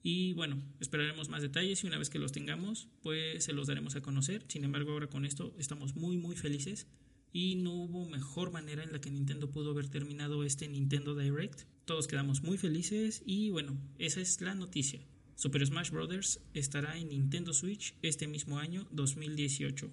Y 0.03 0.33
bueno, 0.33 0.61
esperaremos 0.79 1.29
más 1.29 1.41
detalles 1.41 1.83
y 1.83 1.87
una 1.87 1.97
vez 1.97 2.09
que 2.09 2.19
los 2.19 2.31
tengamos, 2.31 2.87
pues 3.01 3.43
se 3.43 3.53
los 3.53 3.67
daremos 3.67 3.95
a 3.95 4.01
conocer. 4.01 4.45
Sin 4.47 4.63
embargo, 4.63 4.91
ahora 4.91 5.07
con 5.07 5.25
esto 5.25 5.53
estamos 5.57 5.95
muy 5.95 6.17
muy 6.17 6.35
felices 6.35 6.87
y 7.33 7.55
no 7.55 7.73
hubo 7.73 8.09
mejor 8.09 8.51
manera 8.51 8.83
en 8.83 8.91
la 8.91 8.99
que 8.99 9.11
Nintendo 9.11 9.51
pudo 9.51 9.71
haber 9.71 9.89
terminado 9.89 10.43
este 10.43 10.67
Nintendo 10.67 11.15
Direct. 11.15 11.61
Todos 11.85 12.07
quedamos 12.07 12.43
muy 12.43 12.57
felices 12.57 13.23
y 13.25 13.49
bueno, 13.49 13.77
esa 13.97 14.21
es 14.21 14.41
la 14.41 14.55
noticia. 14.55 15.01
Super 15.41 15.65
Smash 15.65 15.89
Bros. 15.89 16.39
estará 16.53 16.99
en 16.99 17.09
Nintendo 17.09 17.51
Switch 17.51 17.95
este 18.03 18.27
mismo 18.27 18.59
año 18.59 18.87
2018. 18.91 19.91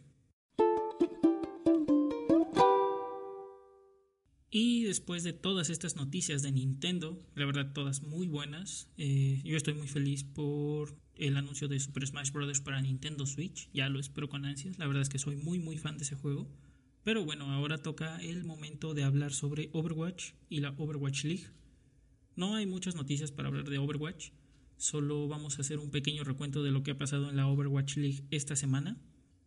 Y 4.51 4.85
después 4.85 5.25
de 5.25 5.33
todas 5.33 5.71
estas 5.71 5.97
noticias 5.97 6.43
de 6.43 6.53
Nintendo, 6.53 7.19
la 7.35 7.47
verdad 7.47 7.73
todas 7.73 8.03
muy 8.03 8.29
buenas, 8.29 8.91
eh, 8.99 9.41
yo 9.43 9.57
estoy 9.57 9.73
muy 9.73 9.89
feliz 9.89 10.23
por 10.23 10.95
el 11.17 11.35
anuncio 11.39 11.67
de 11.67 11.81
Super 11.81 12.07
Smash 12.07 12.31
Bros. 12.31 12.61
para 12.61 12.83
Nintendo 12.83 13.25
Switch, 13.25 13.71
ya 13.73 13.89
lo 13.89 14.01
espero 14.01 14.29
con 14.29 14.45
ansias, 14.45 14.79
la 14.79 14.87
verdad 14.87 15.01
es 15.01 15.09
que 15.09 15.19
soy 15.19 15.37
muy 15.37 15.59
muy 15.59 15.79
fan 15.79 15.97
de 15.97 16.05
ese 16.05 16.15
juego. 16.15 16.47
Pero 17.05 17.25
bueno, 17.25 17.51
ahora 17.51 17.79
toca 17.79 18.21
el 18.21 18.45
momento 18.45 18.93
de 18.93 19.05
hablar 19.05 19.33
sobre 19.33 19.71
Overwatch 19.73 20.33
y 20.51 20.61
la 20.61 20.75
Overwatch 20.77 21.25
League. 21.25 21.47
No 22.37 22.55
hay 22.55 22.67
muchas 22.67 22.97
noticias 22.97 23.33
para 23.33 23.49
hablar 23.49 23.71
de 23.71 23.79
Overwatch, 23.79 24.33
solo 24.79 25.29
vamos 25.29 25.59
a 25.59 25.63
hacer 25.63 25.79
un 25.79 25.91
pequeño 25.91 26.25
recuento 26.25 26.63
de 26.63 26.71
lo 26.71 26.83
que 26.83 26.93
ha 26.93 26.99
pasado 26.99 27.29
en 27.29 27.37
la 27.37 27.47
Overwatch 27.47 27.97
League 27.97 28.25
esta 28.31 28.57
semana. 28.57 28.97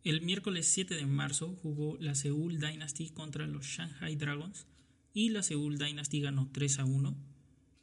El 0.04 0.20
miércoles 0.20 0.66
7 0.66 0.94
de 0.94 1.06
marzo 1.06 1.56
jugó 1.62 1.96
la 1.98 2.14
Seoul 2.14 2.58
Dynasty 2.58 3.10
contra 3.10 3.46
los 3.46 3.66
Shanghai 3.66 4.16
Dragons 4.16 4.66
y 5.14 5.30
la 5.30 5.42
Seoul 5.42 5.78
Dynasty 5.78 6.20
ganó 6.20 6.48
3 6.52 6.78
a 6.80 6.84
1. 6.84 7.16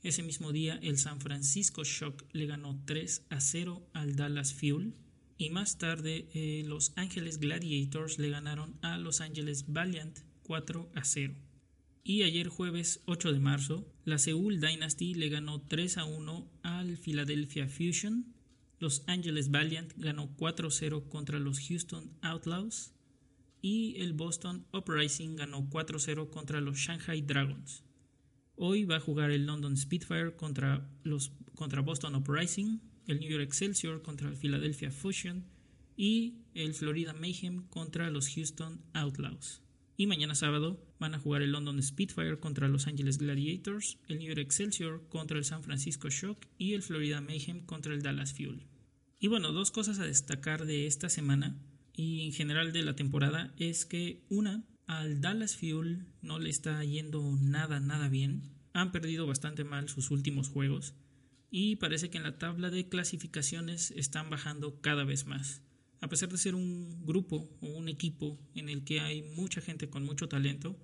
Ese 0.03 0.23
mismo 0.23 0.51
día 0.51 0.79
el 0.81 0.97
San 0.97 1.19
Francisco 1.19 1.83
Shock 1.83 2.23
le 2.31 2.45
ganó 2.45 2.81
3 2.85 3.25
a 3.29 3.41
0 3.41 3.89
al 3.93 4.15
Dallas 4.15 4.53
Fuel 4.53 4.93
y 5.37 5.49
más 5.49 5.77
tarde 5.77 6.27
eh, 6.33 6.63
los 6.65 6.91
Ángeles 6.95 7.39
Gladiators 7.39 8.19
le 8.19 8.29
ganaron 8.29 8.77
a 8.81 8.97
Los 8.97 9.21
Angeles 9.21 9.65
Valiant 9.67 10.19
4 10.43 10.91
a 10.95 11.03
0. 11.03 11.35
Y 12.03 12.23
ayer 12.23 12.47
jueves 12.47 13.01
8 13.05 13.33
de 13.33 13.39
marzo, 13.39 13.85
la 14.05 14.17
Seoul 14.17 14.59
Dynasty 14.59 15.13
le 15.13 15.29
ganó 15.29 15.61
3 15.61 15.97
a 15.97 16.05
1 16.05 16.51
al 16.63 16.97
Philadelphia 16.97 17.67
Fusion. 17.67 18.33
Los 18.79 19.03
Angeles 19.07 19.51
Valiant 19.51 19.93
ganó 19.97 20.35
4 20.37 20.67
a 20.67 20.71
0 20.71 21.09
contra 21.09 21.39
los 21.39 21.59
Houston 21.67 22.11
Outlaws. 22.21 22.93
Y 23.61 23.95
el 24.01 24.13
Boston 24.13 24.65
Uprising 24.73 25.35
ganó 25.35 25.69
4 25.69 25.97
a 25.97 25.99
0 25.99 26.31
contra 26.31 26.61
los 26.61 26.77
Shanghai 26.77 27.21
Dragons. 27.21 27.83
Hoy 28.55 28.85
va 28.85 28.97
a 28.97 29.01
jugar 29.01 29.31
el 29.31 29.45
London 29.45 29.77
Spitfire 29.77 30.35
contra, 30.35 30.89
los, 31.03 31.31
contra 31.55 31.81
Boston 31.81 32.15
Uprising 32.15 32.81
el 33.09 33.19
New 33.19 33.29
York 33.29 33.43
Excelsior 33.43 34.01
contra 34.03 34.29
el 34.29 34.35
Philadelphia 34.35 34.91
Fusion 34.91 35.43
y 35.97 36.43
el 36.53 36.75
Florida 36.75 37.13
Mayhem 37.13 37.67
contra 37.67 38.09
los 38.11 38.29
Houston 38.29 38.81
Outlaws. 38.93 39.63
Y 39.97 40.05
mañana 40.05 40.35
sábado 40.35 40.79
van 40.99 41.15
a 41.15 41.19
jugar 41.19 41.41
el 41.41 41.51
London 41.51 41.81
Spitfire 41.81 42.39
contra 42.39 42.67
los 42.67 42.87
Angeles 42.87 43.17
Gladiators, 43.17 43.97
el 44.07 44.19
New 44.19 44.27
York 44.27 44.39
Excelsior 44.39 45.07
contra 45.07 45.37
el 45.37 45.45
San 45.45 45.63
Francisco 45.63 46.09
Shock 46.09 46.45
y 46.57 46.73
el 46.73 46.83
Florida 46.83 47.21
Mayhem 47.21 47.65
contra 47.65 47.93
el 47.93 48.01
Dallas 48.01 48.33
Fuel. 48.33 48.67
Y 49.19 49.27
bueno, 49.27 49.51
dos 49.51 49.71
cosas 49.71 49.99
a 49.99 50.05
destacar 50.05 50.65
de 50.65 50.87
esta 50.87 51.09
semana 51.09 51.57
y 51.93 52.25
en 52.25 52.33
general 52.33 52.71
de 52.71 52.83
la 52.83 52.95
temporada 52.95 53.53
es 53.57 53.85
que 53.85 54.23
una, 54.29 54.63
al 54.87 55.21
Dallas 55.21 55.55
Fuel 55.55 56.05
no 56.21 56.39
le 56.39 56.49
está 56.49 56.83
yendo 56.83 57.35
nada, 57.41 57.79
nada 57.79 58.09
bien. 58.09 58.53
Han 58.73 58.91
perdido 58.91 59.25
bastante 59.25 59.63
mal 59.63 59.89
sus 59.89 60.11
últimos 60.11 60.49
juegos 60.49 60.93
y 61.51 61.77
parece 61.77 62.09
que 62.09 62.17
en 62.17 62.23
la 62.23 62.37
tabla 62.37 62.69
de 62.69 62.87
clasificaciones 62.87 63.91
están 63.91 64.29
bajando 64.29 64.79
cada 64.81 65.03
vez 65.03 65.25
más. 65.25 65.63
A 66.01 66.07
pesar 66.07 66.29
de 66.29 66.37
ser 66.37 66.55
un 66.55 67.05
grupo 67.05 67.49
o 67.61 67.67
un 67.67 67.89
equipo 67.89 68.39
en 68.55 68.69
el 68.69 68.83
que 68.83 69.01
hay 69.01 69.23
mucha 69.35 69.59
gente 69.59 69.89
con 69.89 70.05
mucho 70.05 70.29
talento, 70.29 70.77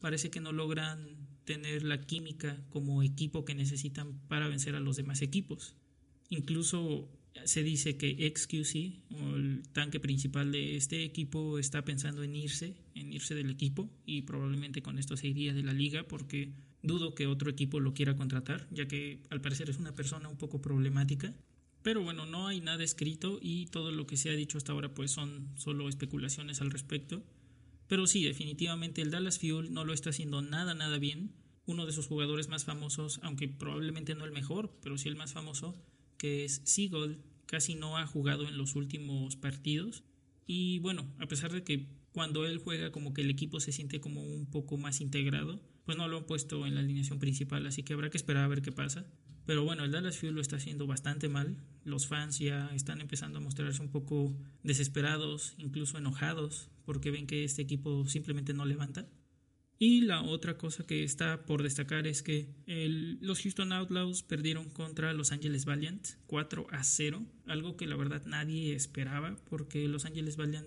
parece 0.00 0.30
que 0.30 0.40
no 0.40 0.52
logran 0.52 1.16
tener 1.44 1.82
la 1.82 2.00
química 2.00 2.60
como 2.70 3.02
equipo 3.02 3.44
que 3.44 3.54
necesitan 3.54 4.18
para 4.28 4.48
vencer 4.48 4.74
a 4.74 4.80
los 4.80 4.96
demás 4.96 5.22
equipos. 5.22 5.76
Incluso 6.28 7.08
se 7.44 7.62
dice 7.62 7.96
que 7.96 8.32
XQC, 8.34 9.14
o 9.14 9.36
el 9.36 9.62
tanque 9.72 10.00
principal 10.00 10.50
de 10.52 10.76
este 10.76 11.04
equipo, 11.04 11.58
está 11.58 11.84
pensando 11.84 12.22
en 12.22 12.34
irse, 12.34 12.74
en 12.94 13.12
irse 13.12 13.34
del 13.34 13.50
equipo 13.50 13.90
y 14.04 14.22
probablemente 14.22 14.82
con 14.82 14.98
esto 14.98 15.16
se 15.16 15.28
iría 15.28 15.54
de 15.54 15.62
la 15.62 15.72
liga 15.72 16.04
porque 16.08 16.52
Dudo 16.86 17.16
que 17.16 17.26
otro 17.26 17.50
equipo 17.50 17.80
lo 17.80 17.94
quiera 17.94 18.14
contratar, 18.14 18.68
ya 18.70 18.86
que 18.86 19.20
al 19.30 19.40
parecer 19.40 19.68
es 19.68 19.78
una 19.78 19.92
persona 19.96 20.28
un 20.28 20.36
poco 20.36 20.62
problemática. 20.62 21.34
Pero 21.82 22.00
bueno, 22.02 22.26
no 22.26 22.46
hay 22.46 22.60
nada 22.60 22.84
escrito 22.84 23.40
y 23.42 23.66
todo 23.66 23.90
lo 23.90 24.06
que 24.06 24.16
se 24.16 24.30
ha 24.30 24.34
dicho 24.34 24.56
hasta 24.56 24.70
ahora 24.70 24.94
pues 24.94 25.10
son 25.10 25.48
solo 25.56 25.88
especulaciones 25.88 26.60
al 26.60 26.70
respecto. 26.70 27.24
Pero 27.88 28.06
sí, 28.06 28.24
definitivamente 28.24 29.02
el 29.02 29.10
Dallas 29.10 29.38
Fuel 29.38 29.72
no 29.72 29.84
lo 29.84 29.92
está 29.92 30.10
haciendo 30.10 30.42
nada, 30.42 30.74
nada 30.74 30.98
bien. 30.98 31.34
Uno 31.66 31.86
de 31.86 31.92
sus 31.92 32.06
jugadores 32.06 32.48
más 32.48 32.64
famosos, 32.64 33.20
aunque 33.22 33.48
probablemente 33.48 34.14
no 34.14 34.24
el 34.24 34.32
mejor, 34.32 34.76
pero 34.82 34.98
sí 34.98 35.08
el 35.08 35.16
más 35.16 35.32
famoso, 35.32 35.74
que 36.16 36.44
es 36.44 36.62
Seagull, 36.64 37.22
casi 37.46 37.74
no 37.74 37.96
ha 37.96 38.06
jugado 38.06 38.46
en 38.46 38.58
los 38.58 38.74
últimos 38.74 39.36
partidos. 39.36 40.04
Y 40.46 40.78
bueno, 40.80 41.12
a 41.18 41.26
pesar 41.26 41.52
de 41.52 41.64
que 41.64 41.88
cuando 42.12 42.46
él 42.46 42.58
juega 42.58 42.92
como 42.92 43.12
que 43.12 43.22
el 43.22 43.30
equipo 43.30 43.60
se 43.60 43.72
siente 43.72 44.00
como 44.00 44.22
un 44.22 44.46
poco 44.46 44.76
más 44.76 45.00
integrado, 45.00 45.60
pues 45.84 45.98
no 45.98 46.08
lo 46.08 46.18
han 46.18 46.26
puesto 46.26 46.66
en 46.66 46.74
la 46.74 46.80
alineación 46.80 47.18
principal, 47.18 47.66
así 47.66 47.82
que 47.82 47.92
habrá 47.92 48.10
que 48.10 48.16
esperar 48.16 48.44
a 48.44 48.48
ver 48.48 48.62
qué 48.62 48.72
pasa. 48.72 49.06
Pero 49.46 49.64
bueno, 49.64 49.84
el 49.84 49.92
Dallas 49.92 50.18
Fuel 50.18 50.34
lo 50.34 50.40
está 50.40 50.56
haciendo 50.56 50.86
bastante 50.86 51.28
mal. 51.28 51.56
Los 51.84 52.08
fans 52.08 52.40
ya 52.40 52.68
están 52.74 53.00
empezando 53.00 53.38
a 53.38 53.40
mostrarse 53.40 53.80
un 53.80 53.90
poco 53.90 54.36
desesperados, 54.64 55.54
incluso 55.56 55.98
enojados, 55.98 56.68
porque 56.84 57.12
ven 57.12 57.28
que 57.28 57.44
este 57.44 57.62
equipo 57.62 58.06
simplemente 58.08 58.52
no 58.54 58.64
levanta. 58.64 59.08
Y 59.78 60.00
la 60.00 60.22
otra 60.22 60.56
cosa 60.56 60.86
que 60.86 61.04
está 61.04 61.44
por 61.44 61.62
destacar 61.62 62.06
es 62.06 62.22
que 62.22 62.48
los 63.20 63.42
Houston 63.42 63.72
Outlaws 63.72 64.22
perdieron 64.22 64.70
contra 64.70 65.12
Los 65.12 65.32
Angeles 65.32 65.64
Valiant 65.64 66.08
4 66.26 66.66
a 66.70 66.82
0, 66.82 67.24
algo 67.46 67.76
que 67.76 67.86
la 67.86 67.96
verdad 67.96 68.24
nadie 68.24 68.74
esperaba, 68.74 69.36
porque 69.48 69.86
Los 69.86 70.06
Angeles 70.06 70.36
Valiant, 70.36 70.66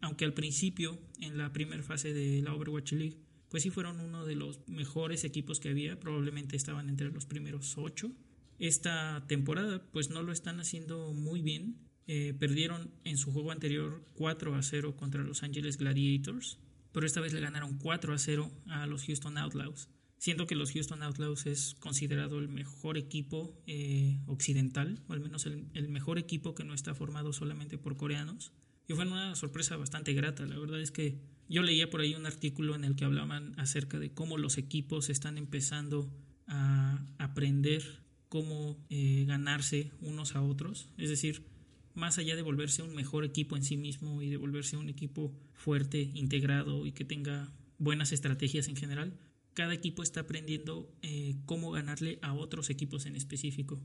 aunque 0.00 0.26
al 0.26 0.34
principio, 0.34 1.00
en 1.20 1.38
la 1.38 1.52
primera 1.52 1.82
fase 1.82 2.12
de 2.12 2.42
la 2.42 2.54
Overwatch 2.54 2.92
League, 2.92 3.16
pues 3.56 3.62
sí 3.62 3.70
fueron 3.70 4.00
uno 4.00 4.26
de 4.26 4.34
los 4.34 4.60
mejores 4.68 5.24
equipos 5.24 5.60
que 5.60 5.70
había, 5.70 5.98
probablemente 5.98 6.56
estaban 6.56 6.90
entre 6.90 7.10
los 7.10 7.24
primeros 7.24 7.78
ocho. 7.78 8.12
Esta 8.58 9.24
temporada 9.28 9.82
pues 9.92 10.10
no 10.10 10.22
lo 10.22 10.30
están 10.30 10.60
haciendo 10.60 11.14
muy 11.14 11.40
bien, 11.40 11.78
Eh, 12.06 12.34
perdieron 12.38 12.90
en 13.04 13.16
su 13.16 13.32
juego 13.32 13.52
anterior 13.52 14.04
4 14.12 14.54
a 14.56 14.62
0 14.62 14.94
contra 14.94 15.24
Los 15.24 15.42
Angeles 15.42 15.78
Gladiators, 15.78 16.58
pero 16.92 17.06
esta 17.06 17.22
vez 17.22 17.32
le 17.32 17.40
ganaron 17.40 17.78
4 17.78 18.12
a 18.12 18.18
0 18.18 18.52
a 18.66 18.86
los 18.86 19.06
Houston 19.06 19.38
Outlaws. 19.38 19.88
Siento 20.18 20.46
que 20.46 20.54
los 20.54 20.72
Houston 20.72 21.02
Outlaws 21.02 21.46
es 21.46 21.76
considerado 21.80 22.38
el 22.38 22.48
mejor 22.48 22.98
equipo 22.98 23.58
eh, 23.66 24.20
occidental, 24.26 25.02
o 25.08 25.14
al 25.14 25.20
menos 25.20 25.46
el, 25.46 25.64
el, 25.72 25.88
mejor 25.88 26.18
equipo 26.18 26.54
que 26.54 26.64
no 26.64 26.74
está 26.74 26.94
formado 26.94 27.32
solamente 27.32 27.78
por 27.78 27.96
coreanos. 27.96 28.52
Y 28.86 28.92
fue 28.92 29.06
una 29.06 29.34
sorpresa 29.34 29.78
bastante 29.78 30.12
grata. 30.12 30.44
La 30.44 30.58
verdad 30.58 30.82
es 30.82 30.90
que 30.90 31.18
yo 31.48 31.62
leía 31.62 31.90
por 31.90 32.00
ahí 32.00 32.14
un 32.14 32.26
artículo 32.26 32.74
en 32.74 32.84
el 32.84 32.96
que 32.96 33.04
hablaban 33.04 33.58
acerca 33.58 33.98
de 33.98 34.12
cómo 34.12 34.38
los 34.38 34.58
equipos 34.58 35.08
están 35.10 35.38
empezando 35.38 36.10
a 36.46 37.04
aprender 37.18 38.04
cómo 38.28 38.76
eh, 38.90 39.24
ganarse 39.26 39.92
unos 40.00 40.34
a 40.34 40.42
otros. 40.42 40.88
Es 40.98 41.10
decir, 41.10 41.46
más 41.94 42.18
allá 42.18 42.36
de 42.36 42.42
volverse 42.42 42.82
un 42.82 42.94
mejor 42.94 43.24
equipo 43.24 43.56
en 43.56 43.62
sí 43.62 43.76
mismo 43.76 44.22
y 44.22 44.28
de 44.28 44.36
volverse 44.36 44.76
un 44.76 44.88
equipo 44.88 45.32
fuerte, 45.54 46.10
integrado 46.14 46.86
y 46.86 46.92
que 46.92 47.04
tenga 47.04 47.52
buenas 47.78 48.12
estrategias 48.12 48.68
en 48.68 48.76
general, 48.76 49.18
cada 49.54 49.72
equipo 49.72 50.02
está 50.02 50.20
aprendiendo 50.20 50.92
eh, 51.02 51.36
cómo 51.46 51.70
ganarle 51.70 52.18
a 52.22 52.34
otros 52.34 52.68
equipos 52.68 53.06
en 53.06 53.16
específico. 53.16 53.80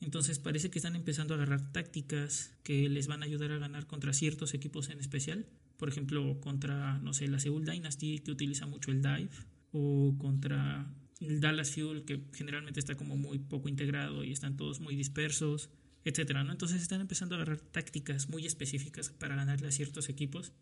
Entonces 0.00 0.38
parece 0.38 0.70
que 0.70 0.78
están 0.78 0.94
empezando 0.94 1.34
a 1.34 1.38
agarrar 1.38 1.72
tácticas 1.72 2.52
que 2.62 2.88
les 2.88 3.06
van 3.08 3.22
a 3.22 3.26
ayudar 3.26 3.50
a 3.50 3.58
ganar 3.58 3.86
contra 3.86 4.12
ciertos 4.12 4.54
equipos 4.54 4.88
en 4.90 5.00
especial. 5.00 5.46
Por 5.76 5.88
ejemplo, 5.88 6.40
contra, 6.40 6.98
no 6.98 7.12
sé, 7.12 7.28
la 7.28 7.38
Seoul 7.38 7.64
Dynasty 7.64 8.20
que 8.20 8.30
utiliza 8.30 8.66
mucho 8.66 8.90
el 8.90 9.02
dive. 9.02 9.30
O 9.72 10.16
contra 10.18 10.90
el 11.20 11.40
Dallas 11.40 11.72
Fuel 11.72 12.04
que 12.04 12.22
generalmente 12.32 12.80
está 12.80 12.94
como 12.94 13.16
muy 13.16 13.38
poco 13.38 13.68
integrado 13.68 14.24
y 14.24 14.32
están 14.32 14.56
todos 14.56 14.80
muy 14.80 14.96
dispersos, 14.96 15.70
etcétera, 16.04 16.44
¿no? 16.44 16.52
Entonces 16.52 16.82
están 16.82 17.00
empezando 17.00 17.34
a 17.34 17.38
agarrar 17.38 17.60
tácticas 17.60 18.28
muy 18.28 18.46
específicas 18.46 19.10
para 19.10 19.34
ganarle 19.36 19.68
a 19.68 19.72
ciertos 19.72 20.08
equipos. 20.08 20.52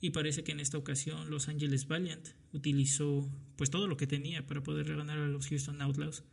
Y 0.00 0.10
parece 0.10 0.42
que 0.42 0.52
en 0.52 0.60
esta 0.60 0.78
ocasión 0.78 1.30
Los 1.30 1.48
Angeles 1.48 1.86
Valiant 1.86 2.26
utilizó 2.52 3.30
pues 3.56 3.70
todo 3.70 3.86
lo 3.86 3.96
que 3.96 4.06
tenía 4.06 4.46
para 4.46 4.62
poder 4.62 4.96
ganar 4.96 5.18
a 5.18 5.28
los 5.28 5.46
Houston 5.48 5.80
Outlaws. 5.82 6.24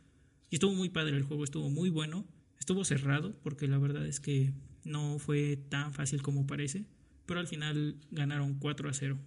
Y 0.50 0.56
estuvo 0.56 0.74
muy 0.74 0.88
padre 0.88 1.16
el 1.16 1.22
juego, 1.22 1.44
estuvo 1.44 1.68
muy 1.68 1.90
bueno. 1.90 2.26
Estuvo 2.58 2.84
cerrado 2.84 3.38
porque 3.42 3.68
la 3.68 3.78
verdad 3.78 4.06
es 4.06 4.20
que 4.20 4.52
no 4.84 5.18
fue 5.18 5.56
tan 5.56 5.92
fácil 5.92 6.22
como 6.22 6.46
parece, 6.46 6.86
pero 7.28 7.40
al 7.40 7.46
final 7.46 7.96
ganaron 8.10 8.54
4 8.54 8.88
a 8.88 8.94
0. 8.94 9.18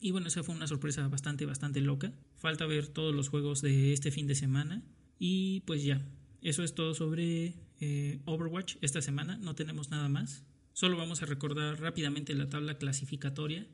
Y 0.00 0.12
bueno, 0.12 0.28
esa 0.28 0.42
fue 0.42 0.54
una 0.54 0.66
sorpresa 0.66 1.06
bastante, 1.08 1.44
bastante 1.44 1.82
loca. 1.82 2.14
Falta 2.36 2.64
ver 2.64 2.88
todos 2.88 3.14
los 3.14 3.28
juegos 3.28 3.60
de 3.60 3.92
este 3.92 4.10
fin 4.10 4.26
de 4.26 4.34
semana. 4.34 4.82
Y 5.18 5.60
pues 5.60 5.84
ya, 5.84 6.00
eso 6.40 6.62
es 6.62 6.74
todo 6.74 6.94
sobre 6.94 7.54
eh, 7.80 8.20
Overwatch 8.24 8.76
esta 8.80 9.02
semana. 9.02 9.36
No 9.36 9.54
tenemos 9.54 9.90
nada 9.90 10.08
más. 10.08 10.42
Solo 10.72 10.96
vamos 10.96 11.22
a 11.22 11.26
recordar 11.26 11.78
rápidamente 11.80 12.34
la 12.34 12.48
tabla 12.48 12.78
clasificatoria. 12.78 13.66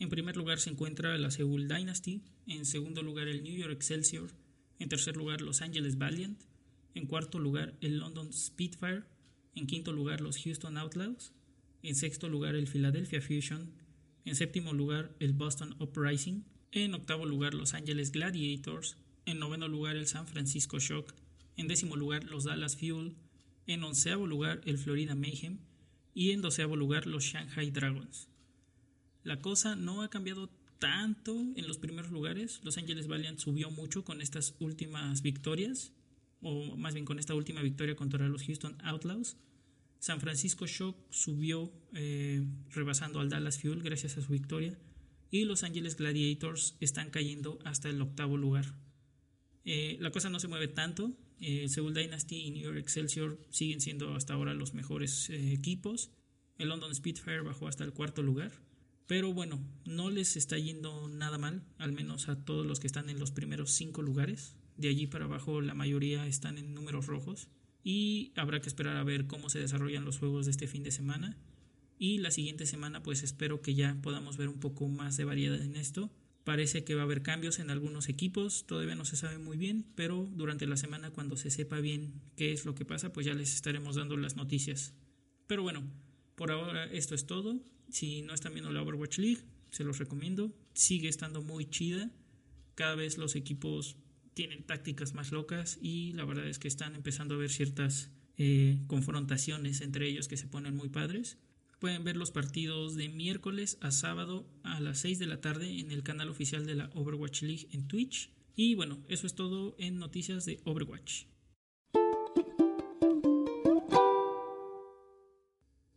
En 0.00 0.08
primer 0.08 0.36
lugar 0.36 0.58
se 0.58 0.70
encuentra 0.70 1.16
la 1.16 1.30
Seoul 1.30 1.68
Dynasty. 1.68 2.24
En 2.48 2.66
segundo 2.66 3.02
lugar 3.02 3.28
el 3.28 3.44
New 3.44 3.54
York 3.54 3.72
Excelsior. 3.72 4.30
En 4.80 4.88
tercer 4.88 5.16
lugar 5.16 5.42
Los 5.42 5.62
Angeles 5.62 5.96
Valiant. 5.96 6.42
En 6.94 7.06
cuarto 7.06 7.38
lugar, 7.38 7.76
el 7.80 7.98
London 7.98 8.32
Spitfire. 8.32 9.04
En 9.54 9.68
quinto 9.68 9.92
lugar, 9.92 10.20
los 10.20 10.42
Houston 10.42 10.76
Outlaws. 10.76 11.32
En 11.86 11.94
sexto 11.94 12.28
lugar, 12.28 12.56
el 12.56 12.66
Philadelphia 12.66 13.22
Fusion. 13.22 13.70
En 14.24 14.34
séptimo 14.34 14.72
lugar, 14.72 15.14
el 15.20 15.34
Boston 15.34 15.76
Uprising. 15.78 16.44
En 16.72 16.94
octavo 16.94 17.26
lugar, 17.26 17.54
Los 17.54 17.74
Angeles 17.74 18.10
Gladiators. 18.10 18.96
En 19.24 19.38
noveno 19.38 19.68
lugar, 19.68 19.94
el 19.94 20.08
San 20.08 20.26
Francisco 20.26 20.80
Shock. 20.80 21.14
En 21.56 21.68
décimo 21.68 21.94
lugar, 21.94 22.24
los 22.24 22.42
Dallas 22.42 22.76
Fuel. 22.76 23.14
En 23.68 23.84
onceavo 23.84 24.26
lugar, 24.26 24.62
el 24.64 24.78
Florida 24.78 25.14
Mayhem. 25.14 25.58
Y 26.12 26.32
en 26.32 26.42
doceavo 26.42 26.74
lugar, 26.74 27.06
los 27.06 27.22
Shanghai 27.22 27.70
Dragons. 27.70 28.26
La 29.22 29.40
cosa 29.40 29.76
no 29.76 30.02
ha 30.02 30.10
cambiado 30.10 30.50
tanto 30.80 31.36
en 31.54 31.68
los 31.68 31.78
primeros 31.78 32.10
lugares. 32.10 32.62
Los 32.64 32.78
Angeles 32.78 33.06
Valiant 33.06 33.38
subió 33.38 33.70
mucho 33.70 34.02
con 34.02 34.20
estas 34.20 34.56
últimas 34.58 35.22
victorias 35.22 35.92
o 36.40 36.76
más 36.76 36.94
bien 36.94 37.06
con 37.06 37.20
esta 37.20 37.36
última 37.36 37.62
victoria 37.62 37.94
contra 37.94 38.28
los 38.28 38.42
Houston 38.42 38.76
Outlaws. 38.82 39.36
San 39.98 40.20
Francisco 40.20 40.66
Shock 40.66 40.96
subió 41.10 41.72
eh, 41.94 42.46
rebasando 42.70 43.20
al 43.20 43.28
Dallas 43.28 43.60
Fuel 43.60 43.82
gracias 43.82 44.18
a 44.18 44.22
su 44.22 44.32
victoria 44.32 44.78
y 45.30 45.44
Los 45.44 45.62
Angeles 45.64 45.96
Gladiators 45.96 46.76
están 46.80 47.10
cayendo 47.10 47.58
hasta 47.64 47.88
el 47.88 48.00
octavo 48.00 48.36
lugar. 48.36 48.74
Eh, 49.64 49.96
la 50.00 50.10
cosa 50.10 50.30
no 50.30 50.40
se 50.40 50.48
mueve 50.48 50.68
tanto. 50.68 51.12
Eh, 51.40 51.68
Seoul 51.68 51.92
Dynasty 51.92 52.36
y 52.36 52.50
New 52.50 52.62
York 52.62 52.78
Excelsior 52.78 53.38
siguen 53.50 53.80
siendo 53.80 54.14
hasta 54.14 54.34
ahora 54.34 54.54
los 54.54 54.74
mejores 54.74 55.28
eh, 55.30 55.52
equipos. 55.52 56.10
El 56.58 56.68
London 56.68 56.94
Spitfire 56.94 57.42
bajó 57.42 57.68
hasta 57.68 57.84
el 57.84 57.92
cuarto 57.92 58.22
lugar. 58.22 58.52
Pero 59.06 59.32
bueno, 59.32 59.60
no 59.84 60.10
les 60.10 60.36
está 60.36 60.58
yendo 60.58 61.08
nada 61.08 61.38
mal, 61.38 61.64
al 61.78 61.92
menos 61.92 62.28
a 62.28 62.44
todos 62.44 62.66
los 62.66 62.80
que 62.80 62.86
están 62.86 63.08
en 63.10 63.18
los 63.18 63.30
primeros 63.30 63.72
cinco 63.72 64.02
lugares. 64.02 64.56
De 64.76 64.88
allí 64.88 65.06
para 65.06 65.26
abajo 65.26 65.60
la 65.60 65.74
mayoría 65.74 66.26
están 66.26 66.58
en 66.58 66.74
números 66.74 67.06
rojos 67.06 67.48
y 67.86 68.32
habrá 68.34 68.60
que 68.60 68.68
esperar 68.68 68.96
a 68.96 69.04
ver 69.04 69.28
cómo 69.28 69.48
se 69.48 69.60
desarrollan 69.60 70.04
los 70.04 70.18
juegos 70.18 70.46
de 70.46 70.50
este 70.50 70.66
fin 70.66 70.82
de 70.82 70.90
semana. 70.90 71.36
Y 72.00 72.18
la 72.18 72.32
siguiente 72.32 72.66
semana 72.66 73.00
pues 73.04 73.22
espero 73.22 73.62
que 73.62 73.76
ya 73.76 73.96
podamos 74.02 74.36
ver 74.36 74.48
un 74.48 74.58
poco 74.58 74.88
más 74.88 75.16
de 75.16 75.24
variedad 75.24 75.62
en 75.62 75.76
esto. 75.76 76.10
Parece 76.42 76.82
que 76.82 76.96
va 76.96 77.02
a 77.02 77.04
haber 77.04 77.22
cambios 77.22 77.60
en 77.60 77.70
algunos 77.70 78.08
equipos, 78.08 78.66
todavía 78.66 78.96
no 78.96 79.04
se 79.04 79.14
sabe 79.14 79.38
muy 79.38 79.56
bien, 79.56 79.86
pero 79.94 80.28
durante 80.34 80.66
la 80.66 80.76
semana 80.76 81.12
cuando 81.12 81.36
se 81.36 81.48
sepa 81.48 81.78
bien 81.78 82.20
qué 82.34 82.52
es 82.52 82.64
lo 82.64 82.74
que 82.74 82.84
pasa, 82.84 83.12
pues 83.12 83.24
ya 83.24 83.34
les 83.34 83.54
estaremos 83.54 83.94
dando 83.94 84.16
las 84.16 84.34
noticias. 84.34 84.92
Pero 85.46 85.62
bueno, 85.62 85.84
por 86.34 86.50
ahora 86.50 86.86
esto 86.86 87.14
es 87.14 87.24
todo. 87.24 87.60
Si 87.88 88.22
no 88.22 88.34
están 88.34 88.52
viendo 88.52 88.72
la 88.72 88.82
Overwatch 88.82 89.18
League, 89.18 89.42
se 89.70 89.84
los 89.84 89.98
recomiendo. 89.98 90.52
Sigue 90.74 91.08
estando 91.08 91.40
muy 91.40 91.70
chida. 91.70 92.10
Cada 92.74 92.96
vez 92.96 93.16
los 93.16 93.36
equipos 93.36 93.96
tienen 94.36 94.64
tácticas 94.64 95.14
más 95.14 95.32
locas 95.32 95.78
y 95.80 96.12
la 96.12 96.26
verdad 96.26 96.46
es 96.46 96.58
que 96.58 96.68
están 96.68 96.94
empezando 96.94 97.34
a 97.34 97.38
ver 97.38 97.48
ciertas 97.48 98.10
eh, 98.36 98.82
confrontaciones 98.86 99.80
entre 99.80 100.06
ellos 100.06 100.28
que 100.28 100.36
se 100.36 100.46
ponen 100.46 100.76
muy 100.76 100.90
padres. 100.90 101.38
Pueden 101.78 102.04
ver 102.04 102.18
los 102.18 102.32
partidos 102.32 102.96
de 102.96 103.08
miércoles 103.08 103.78
a 103.80 103.90
sábado 103.90 104.46
a 104.62 104.78
las 104.80 104.98
6 104.98 105.18
de 105.18 105.26
la 105.26 105.40
tarde 105.40 105.80
en 105.80 105.90
el 105.90 106.02
canal 106.02 106.28
oficial 106.28 106.66
de 106.66 106.74
la 106.74 106.90
Overwatch 106.92 107.42
League 107.42 107.68
en 107.72 107.88
Twitch. 107.88 108.30
Y 108.54 108.74
bueno, 108.74 109.02
eso 109.08 109.26
es 109.26 109.34
todo 109.34 109.74
en 109.78 109.98
noticias 109.98 110.44
de 110.44 110.60
Overwatch. 110.64 111.24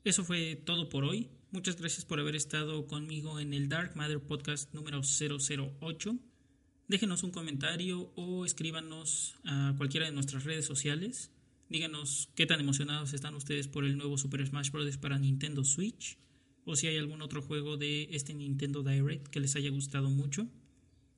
Eso 0.06 0.24
fue 0.24 0.56
todo 0.56 0.88
por 0.88 1.04
hoy. 1.04 1.30
Muchas 1.52 1.76
gracias 1.76 2.06
por 2.06 2.22
haber 2.22 2.38
estado 2.38 2.88
conmigo 2.88 3.42
en 3.42 3.54
el 3.54 3.68
Dark 3.68 3.98
Matter 3.98 4.22
Podcast 4.22 4.74
número 4.74 5.02
008 5.02 6.18
déjenos 6.90 7.24
un 7.24 7.32
comentario 7.32 8.12
o 8.16 8.46
escríbanos 8.46 9.36
a 9.46 9.74
cualquiera 9.78 10.08
de 10.08 10.12
nuestras 10.12 10.44
redes 10.44 10.66
sociales. 10.66 11.32
Díganos 11.70 12.30
qué 12.36 12.48
tan 12.48 12.60
emocionados 12.60 13.14
están 13.14 13.36
ustedes 13.36 13.68
por 13.68 13.86
el 13.86 13.96
nuevo 13.96 14.18
Super 14.18 14.46
Smash 14.46 14.72
Bros. 14.72 14.98
para 14.98 15.20
Nintendo 15.20 15.64
Switch 15.64 16.18
o 16.66 16.76
si 16.76 16.88
hay 16.88 16.98
algún 16.98 17.22
otro 17.22 17.44
juego 17.44 17.78
de 17.78 18.10
este 18.12 18.34
Nintendo 18.34 18.82
Direct 18.82 19.28
que 19.28 19.40
les 19.40 19.56
haya 19.56 19.70
gustado 19.70 20.10
mucho. 20.10 20.48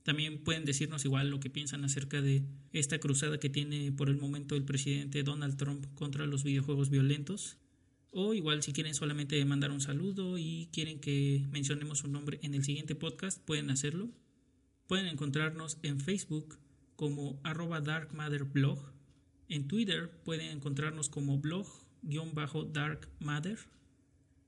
También 0.04 0.44
pueden 0.44 0.66
decirnos 0.66 1.06
igual 1.06 1.30
lo 1.30 1.40
que 1.40 1.50
piensan 1.50 1.86
acerca 1.86 2.22
de 2.22 2.44
esta 2.74 3.00
cruzada 3.00 3.40
que 3.40 3.50
tiene 3.50 3.94
por 3.94 4.10
el 4.10 4.18
momento 4.18 4.56
el 4.56 4.66
presidente 4.66 5.24
Donald 5.24 5.56
Trump 5.56 5.86
contra 5.96 6.26
los 6.26 6.44
videojuegos 6.44 6.90
violentos. 6.90 7.58
O 8.10 8.34
igual 8.34 8.62
si 8.62 8.74
quieren 8.74 8.94
solamente 8.94 9.44
mandar 9.46 9.72
un 9.72 9.80
saludo 9.80 10.38
y 10.38 10.68
quieren 10.74 11.00
que 11.00 11.46
mencionemos 11.50 12.00
su 12.00 12.10
nombre 12.10 12.40
en 12.42 12.56
el 12.56 12.66
siguiente 12.66 12.94
podcast, 12.94 13.42
pueden 13.46 13.70
hacerlo. 13.70 14.10
Pueden 14.88 15.08
encontrarnos 15.08 15.78
en 15.84 16.00
Facebook 16.00 16.58
como 16.96 17.42
arroba 17.44 17.82
darkmatterblog. 17.82 18.94
En 19.50 19.68
Twitter 19.68 20.10
pueden 20.24 20.52
encontrarnos 20.52 21.10
como 21.10 21.40
blog-darkmatter. 21.40 23.60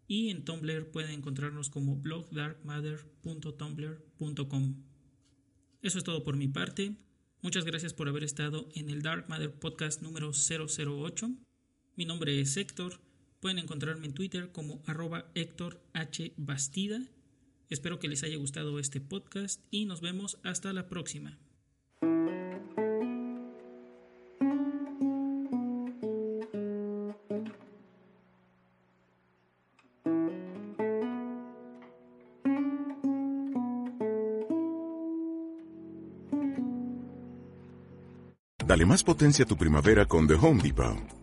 Y 0.07 0.29
en 0.29 0.45
Tumblr 0.45 0.91
pueden 0.91 1.11
encontrarnos 1.11 1.69
como 1.69 1.95
blogdarkmatter.tumblr.com. 1.95 4.75
Eso 5.81 5.97
es 5.97 6.03
todo 6.03 6.23
por 6.23 6.37
mi 6.37 6.47
parte. 6.47 6.95
Muchas 7.41 7.65
gracias 7.65 7.93
por 7.93 8.07
haber 8.07 8.23
estado 8.23 8.69
en 8.75 8.89
el 8.89 9.01
Dark 9.01 9.27
Matter 9.29 9.51
Podcast 9.51 10.01
número 10.01 10.31
008. 10.31 11.31
Mi 11.95 12.05
nombre 12.05 12.39
es 12.39 12.55
Héctor. 12.55 13.01
Pueden 13.39 13.59
encontrarme 13.59 14.05
en 14.05 14.13
Twitter 14.13 14.51
como 14.51 14.81
arroba 14.85 15.31
Héctor 15.33 15.81
H. 15.93 16.33
Bastida 16.37 17.01
Espero 17.69 17.99
que 17.99 18.07
les 18.07 18.23
haya 18.23 18.37
gustado 18.37 18.79
este 18.79 19.01
podcast 19.01 19.61
y 19.71 19.85
nos 19.85 20.01
vemos 20.01 20.37
hasta 20.43 20.73
la 20.73 20.87
próxima. 20.87 21.37
Dale 38.65 38.85
más 38.85 39.03
potencia 39.03 39.45
a 39.45 39.47
tu 39.47 39.55
primavera 39.55 40.07
con 40.07 40.27
The 40.27 40.33
Home 40.33 40.63
Depot. 40.63 41.22